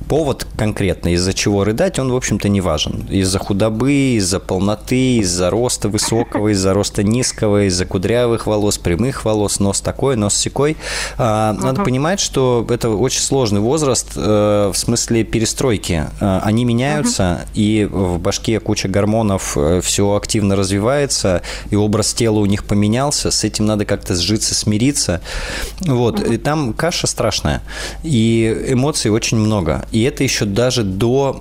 повод 0.09 0.47
конкретно, 0.57 1.15
из-за 1.15 1.35
чего 1.35 1.65
рыдать, 1.65 1.99
он, 1.99 2.13
в 2.13 2.17
общем-то, 2.17 2.49
не 2.49 2.61
важен. 2.61 3.07
Из-за 3.11 3.39
худобы, 3.39 4.17
из-за 4.17 4.39
полноты, 4.39 5.19
из-за 5.19 5.51
роста 5.51 5.89
высокого, 5.89 6.49
из-за 6.53 6.73
роста 6.75 7.03
низкого, 7.03 7.67
из-за 7.67 7.87
кудрявых 7.87 8.47
волос, 8.47 8.79
прямых 8.79 9.25
волос, 9.25 9.59
нос 9.59 9.81
такой, 9.81 10.17
нос 10.17 10.37
секой. 10.37 10.77
А, 11.17 11.53
надо 11.53 11.83
понимать, 11.83 12.21
что 12.21 12.65
это 12.69 12.91
очень 12.91 13.21
сложный 13.21 13.61
возраст 13.61 14.13
э, 14.17 14.71
в 14.73 14.77
смысле 14.77 15.25
перестройки. 15.25 16.07
Они 16.21 16.65
меняются, 16.65 17.47
и 17.55 17.89
в 17.91 18.19
башке 18.19 18.61
куча 18.61 18.89
гормонов, 18.89 19.57
э, 19.57 19.81
все 19.83 20.15
активно 20.15 20.28
развивается, 20.37 21.43
и 21.71 21.77
образ 21.77 22.15
тела 22.15 22.39
у 22.39 22.47
них 22.47 22.65
поменялся. 22.65 23.31
С 23.31 23.45
этим 23.45 23.67
надо 23.67 23.85
как-то 23.85 24.15
сжиться, 24.15 24.55
смириться. 24.55 25.21
Вот. 25.81 26.21
И 26.21 26.39
там 26.39 26.73
каша 26.73 27.07
страшная. 27.07 27.63
И 28.03 28.67
эмоций 28.69 29.11
очень 29.11 29.39
много. 29.39 29.87
И 29.93 30.03
это 30.03 30.23
еще 30.23 30.45
даже 30.45 30.83
до 30.85 31.41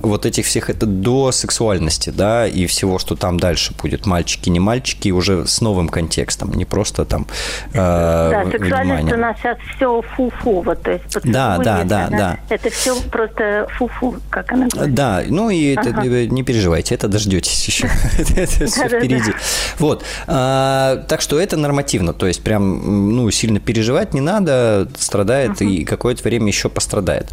вот 0.00 0.26
этих 0.26 0.46
всех, 0.46 0.70
это 0.70 0.86
до 0.86 1.32
сексуальности, 1.32 2.10
да, 2.10 2.46
и 2.46 2.66
всего, 2.66 2.98
что 2.98 3.16
там 3.16 3.38
дальше 3.38 3.74
будет. 3.80 4.06
Мальчики, 4.06 4.48
не 4.48 4.60
мальчики, 4.60 5.10
уже 5.10 5.46
с 5.46 5.60
новым 5.60 5.88
контекстом, 5.88 6.52
не 6.52 6.64
просто 6.64 7.04
там 7.04 7.26
э, 7.72 7.76
Да, 7.76 8.44
сексуальность 8.50 9.04
внимание. 9.04 9.14
у 9.14 9.18
нас 9.18 9.36
сейчас 9.38 9.58
все 9.76 10.02
фу-фу, 10.02 10.62
вот, 10.62 10.82
то 10.82 10.92
есть 10.92 11.04
да, 11.24 11.58
да, 11.58 11.84
да, 11.84 12.08
да. 12.10 12.38
Это 12.48 12.70
все 12.70 13.00
просто 13.10 13.66
фу-фу, 13.76 14.16
как 14.30 14.52
она 14.52 14.68
говорит. 14.68 14.94
Да, 14.94 15.22
ну 15.28 15.50
и 15.50 15.74
ага. 15.74 15.90
это, 15.90 16.26
не 16.26 16.42
переживайте, 16.42 16.94
это 16.94 17.08
дождетесь 17.08 17.66
еще. 17.66 17.77
это 18.36 18.66
все 18.66 18.88
впереди. 18.88 19.32
Вот. 19.78 20.04
А, 20.26 21.04
так 21.08 21.20
что 21.20 21.38
это 21.40 21.56
нормативно, 21.56 22.12
то 22.12 22.26
есть 22.26 22.42
прям, 22.42 23.14
ну, 23.14 23.30
сильно 23.30 23.60
переживать 23.60 24.14
не 24.14 24.20
надо, 24.20 24.88
страдает 24.98 25.60
и 25.62 25.84
какое-то 25.84 26.22
время 26.22 26.48
еще 26.48 26.68
пострадает. 26.68 27.30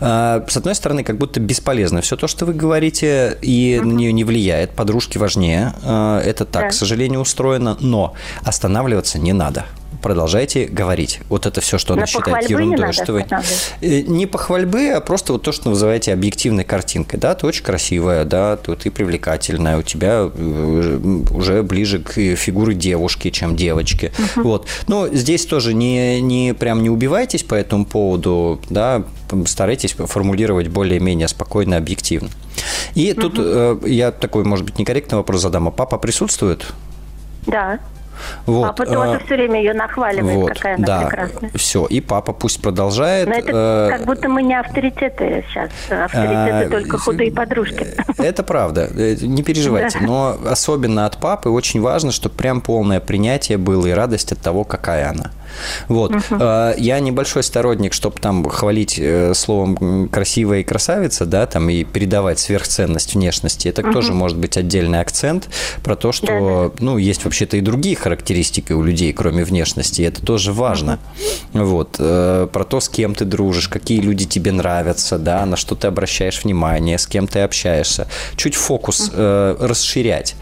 А, 0.00 0.44
с 0.48 0.56
одной 0.56 0.74
стороны, 0.74 1.04
как 1.04 1.18
будто 1.18 1.40
бесполезно 1.40 2.00
все 2.00 2.16
то, 2.16 2.26
что 2.26 2.46
вы 2.46 2.54
говорите, 2.54 3.38
и 3.42 3.80
на 3.82 3.92
нее 3.92 4.12
не 4.12 4.24
влияет. 4.24 4.70
Подружки 4.70 5.18
важнее. 5.18 5.74
А, 5.82 6.20
это 6.20 6.44
так, 6.44 6.70
к 6.70 6.72
сожалению, 6.72 7.20
устроено, 7.20 7.76
но 7.80 8.14
останавливаться 8.44 9.18
не 9.18 9.32
надо 9.32 9.66
продолжайте 10.02 10.66
говорить. 10.66 11.20
Вот 11.28 11.46
это 11.46 11.60
все, 11.60 11.78
что 11.78 11.94
она 11.94 12.06
считает 12.06 12.48
ерундой. 12.48 12.92
что 12.92 13.12
вы... 13.12 13.26
Э, 13.80 14.00
не 14.02 14.26
похвальбы, 14.26 14.90
а 14.90 15.00
просто 15.00 15.32
вот 15.32 15.42
то, 15.42 15.52
что 15.52 15.70
называете 15.70 16.12
объективной 16.12 16.64
картинкой. 16.64 17.18
Да, 17.18 17.34
ты 17.34 17.46
очень 17.46 17.64
красивая, 17.64 18.24
да, 18.24 18.56
ты, 18.56 18.74
ты 18.76 18.90
привлекательная, 18.90 19.78
у 19.78 19.82
тебя 19.82 20.30
э, 20.32 21.20
уже 21.30 21.62
ближе 21.62 22.00
к 22.00 22.12
фигуре 22.12 22.74
девушки, 22.74 23.30
чем 23.30 23.56
девочки. 23.56 24.12
Угу. 24.36 24.48
Вот. 24.48 24.66
Но 24.86 25.08
здесь 25.08 25.46
тоже 25.46 25.74
не, 25.74 26.20
не 26.20 26.54
прям 26.54 26.82
не 26.82 26.90
убивайтесь 26.90 27.42
по 27.42 27.54
этому 27.54 27.84
поводу, 27.84 28.60
да, 28.70 29.04
старайтесь 29.46 29.92
формулировать 29.92 30.68
более-менее 30.68 31.28
спокойно, 31.28 31.76
объективно. 31.76 32.30
И 32.94 33.12
угу. 33.12 33.22
тут 33.22 33.34
э, 33.38 33.78
я 33.86 34.12
такой, 34.12 34.44
может 34.44 34.64
быть, 34.64 34.78
некорректный 34.78 35.18
вопрос 35.18 35.42
задам. 35.42 35.68
А 35.68 35.70
папа 35.70 35.98
присутствует? 35.98 36.66
Да. 37.46 37.80
Вот. 38.46 38.62
Папа 38.68 38.86
тоже 38.86 39.16
а, 39.16 39.18
все 39.18 39.34
время 39.34 39.58
ее 39.58 39.74
нахваливает, 39.74 40.36
вот, 40.36 40.48
какая 40.48 40.76
она 40.76 40.86
да, 40.86 41.00
прекрасная. 41.02 41.50
Все, 41.54 41.86
и 41.86 42.00
папа 42.00 42.32
пусть 42.32 42.62
продолжает. 42.62 43.28
Но 43.28 43.34
это 43.34 43.52
э, 43.52 43.96
как 43.96 44.06
будто 44.06 44.28
мы 44.28 44.42
не 44.42 44.54
авторитеты 44.54 45.44
сейчас, 45.48 45.70
авторитеты 45.90 46.66
э, 46.66 46.68
только 46.70 46.98
худые 46.98 47.32
подружки. 47.32 47.86
Это 48.18 48.42
правда, 48.42 48.88
э, 48.94 49.16
не 49.20 49.42
переживайте. 49.42 49.98
Да. 50.00 50.06
Но 50.06 50.36
особенно 50.48 51.06
от 51.06 51.18
папы 51.18 51.50
очень 51.50 51.80
важно, 51.80 52.12
чтобы 52.12 52.34
прям 52.34 52.60
полное 52.60 53.00
принятие 53.00 53.58
было 53.58 53.86
и 53.86 53.92
радость 53.92 54.32
от 54.32 54.40
того, 54.40 54.64
какая 54.64 55.10
она. 55.10 55.30
Вот. 55.88 56.14
Угу. 56.14 56.36
Я 56.78 57.00
небольшой 57.00 57.42
сторонник, 57.42 57.92
чтобы 57.92 58.18
там 58.20 58.48
хвалить 58.48 58.98
э, 58.98 59.34
словом 59.34 60.08
красивая 60.08 60.60
и 60.60 60.64
красавица, 60.64 61.26
да, 61.26 61.46
там 61.46 61.68
и 61.70 61.84
передавать 61.84 62.38
сверхценность 62.38 63.14
внешности. 63.14 63.68
Это 63.68 63.82
угу. 63.82 63.92
тоже 63.92 64.12
может 64.12 64.38
быть 64.38 64.56
отдельный 64.56 65.00
акцент 65.00 65.48
про 65.82 65.96
то, 65.96 66.12
что, 66.12 66.72
да, 66.76 66.84
ну, 66.84 66.98
есть 66.98 67.24
вообще-то 67.24 67.56
и 67.56 67.60
другие 67.60 67.96
характеристики 67.96 68.72
у 68.72 68.82
людей, 68.82 69.12
кроме 69.12 69.44
внешности. 69.44 70.02
Это 70.02 70.24
тоже 70.24 70.52
важно. 70.52 70.98
Угу. 71.54 71.64
Вот. 71.64 71.96
Э, 71.98 72.48
про 72.52 72.64
то, 72.64 72.80
с 72.80 72.88
кем 72.88 73.14
ты 73.14 73.24
дружишь, 73.24 73.68
какие 73.68 74.00
люди 74.00 74.24
тебе 74.24 74.52
нравятся, 74.52 75.18
да, 75.18 75.44
на 75.46 75.56
что 75.56 75.74
ты 75.74 75.86
обращаешь 75.86 76.42
внимание, 76.44 76.98
с 76.98 77.06
кем 77.06 77.26
ты 77.26 77.40
общаешься. 77.40 78.08
Чуть 78.36 78.54
фокус 78.54 79.10
э, 79.12 79.56
расширять. 79.58 80.36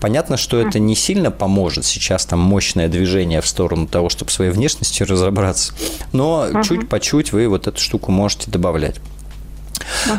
Понятно, 0.00 0.36
что 0.36 0.60
это 0.60 0.78
не 0.78 0.94
сильно 0.94 1.30
поможет 1.30 1.84
сейчас 1.84 2.26
там 2.26 2.40
мощное 2.40 2.88
движение 2.88 3.40
в 3.40 3.46
сторону 3.46 3.86
того, 3.86 4.08
чтобы 4.08 4.30
свои 4.30 4.50
внешностью 4.52 5.06
разобраться. 5.06 5.74
Но 6.12 6.46
угу. 6.50 6.62
чуть 6.62 6.88
по 6.88 7.00
чуть 7.00 7.32
вы 7.32 7.48
вот 7.48 7.66
эту 7.66 7.80
штуку 7.80 8.12
можете 8.12 8.50
добавлять. 8.50 9.00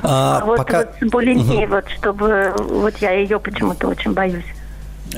А, 0.04 0.40
а 0.42 0.46
вот, 0.46 0.58
пока... 0.58 0.80
вот 0.80 0.90
с 1.02 1.12
булимией, 1.12 1.66
угу. 1.66 1.76
вот 1.76 1.86
чтобы 1.98 2.54
вот 2.58 2.98
я 2.98 3.12
ее 3.12 3.40
почему-то 3.40 3.88
очень 3.88 4.14
боюсь. 4.14 4.46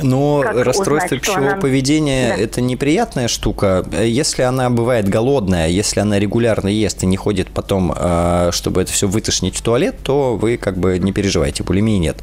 Но 0.01 0.41
как 0.41 0.65
расстройство 0.65 1.15
узнать, 1.15 1.21
пищевого 1.21 1.51
она... 1.51 1.61
поведения 1.61 2.33
да. 2.36 2.43
это 2.43 2.61
неприятная 2.61 3.27
штука. 3.27 3.86
Если 4.03 4.41
она 4.41 4.69
бывает 4.69 5.07
голодная, 5.07 5.67
если 5.67 5.99
она 5.99 6.19
регулярно 6.19 6.67
ест 6.67 7.03
и 7.03 7.05
не 7.05 7.17
ходит 7.17 7.49
потом, 7.49 7.93
а, 7.95 8.49
чтобы 8.51 8.81
это 8.81 8.91
все 8.91 9.07
вытошнить 9.07 9.55
в 9.55 9.61
туалет, 9.61 9.95
то 10.03 10.36
вы 10.36 10.57
как 10.57 10.77
бы 10.77 10.97
не 10.99 11.11
переживайте, 11.11 11.63
булимии 11.63 11.97
нет. 11.97 12.17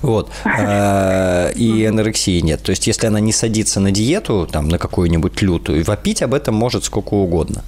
Вот. 0.00 0.30
А, 0.44 1.50
и 1.50 1.84
анорексии 1.84 2.40
нет. 2.40 2.62
То 2.62 2.70
есть, 2.70 2.86
если 2.86 3.06
она 3.06 3.20
не 3.20 3.32
садится 3.32 3.80
на 3.80 3.90
диету, 3.90 4.48
там, 4.50 4.68
на 4.68 4.78
какую-нибудь 4.78 5.42
лютую, 5.42 5.84
вопить 5.84 6.22
об 6.22 6.34
этом 6.34 6.54
может 6.54 6.84
сколько 6.84 7.14
угодно. 7.14 7.62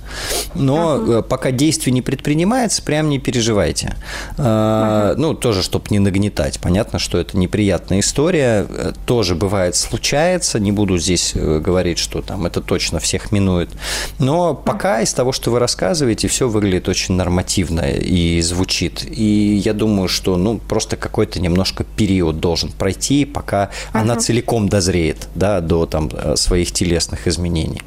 Но 0.54 1.22
пока 1.22 1.50
действий 1.50 1.92
не 1.92 2.02
предпринимается, 2.02 2.82
прям 2.82 3.08
не 3.08 3.18
переживайте. 3.18 3.96
А, 4.38 5.14
ну, 5.16 5.34
тоже, 5.34 5.62
чтобы 5.62 5.86
не 5.90 5.98
нагнетать. 5.98 6.60
Понятно, 6.60 6.98
что 6.98 7.18
это 7.18 7.36
неприятная 7.36 8.00
история. 8.00 8.66
Тоже 9.06 9.23
тоже 9.24 9.36
бывает 9.36 9.74
случается, 9.74 10.60
не 10.60 10.70
буду 10.70 10.98
здесь 10.98 11.32
э, 11.34 11.58
говорить, 11.58 11.96
что 11.96 12.20
там 12.20 12.44
это 12.44 12.60
точно 12.60 12.98
всех 12.98 13.32
минует, 13.32 13.70
но 14.18 14.54
пока 14.54 15.00
из 15.00 15.14
того, 15.14 15.32
что 15.32 15.50
вы 15.50 15.60
рассказываете, 15.60 16.28
все 16.28 16.46
выглядит 16.46 16.90
очень 16.90 17.14
нормативно 17.14 17.90
и 17.90 18.42
звучит. 18.42 19.02
И 19.10 19.54
я 19.64 19.72
думаю, 19.72 20.08
что 20.08 20.36
ну 20.36 20.58
просто 20.58 20.98
какой-то 20.98 21.40
немножко 21.40 21.84
период 21.84 22.38
должен 22.38 22.70
пройти, 22.70 23.24
пока 23.24 23.64
uh-huh. 23.64 24.00
она 24.02 24.16
целиком 24.16 24.68
дозреет, 24.68 25.26
да, 25.34 25.62
до 25.62 25.86
там 25.86 26.10
э, 26.12 26.36
своих 26.36 26.72
телесных 26.72 27.26
изменений. 27.26 27.80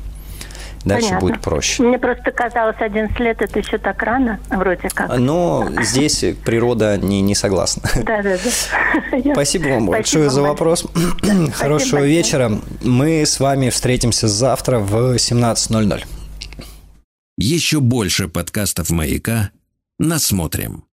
Дальше 0.86 1.08
Понятно. 1.10 1.28
будет 1.28 1.42
проще. 1.42 1.84
Мне 1.84 2.00
просто 2.00 2.32
казалось, 2.32 2.78
11 2.80 3.20
лет 3.20 3.42
это 3.42 3.60
еще 3.60 3.78
так 3.78 4.02
рано, 4.04 4.40
вроде 4.50 4.90
как. 4.90 5.18
Но 5.18 5.68
здесь 5.82 6.24
природа 6.46 6.98
не, 6.98 7.22
не 7.22 7.36
согласна. 7.36 7.84
Да, 7.96 8.22
да, 8.22 8.38
да. 8.38 9.32
Спасибо 9.34 9.68
вам 9.70 9.88
большое 9.88 10.30
за 10.30 10.42
вопрос. 10.42 10.86
Хорошего 11.54 12.06
вечера. 12.06 12.52
Мы 12.84 13.26
с 13.26 13.40
вами 13.40 13.70
встретимся 13.70 14.28
завтра 14.28 14.80
в 14.80 15.16
17.00. 15.16 16.04
Еще 17.38 17.80
больше 17.80 18.28
подкастов 18.28 18.90
«Маяка» 18.90 19.52
насмотрим. 20.00 20.88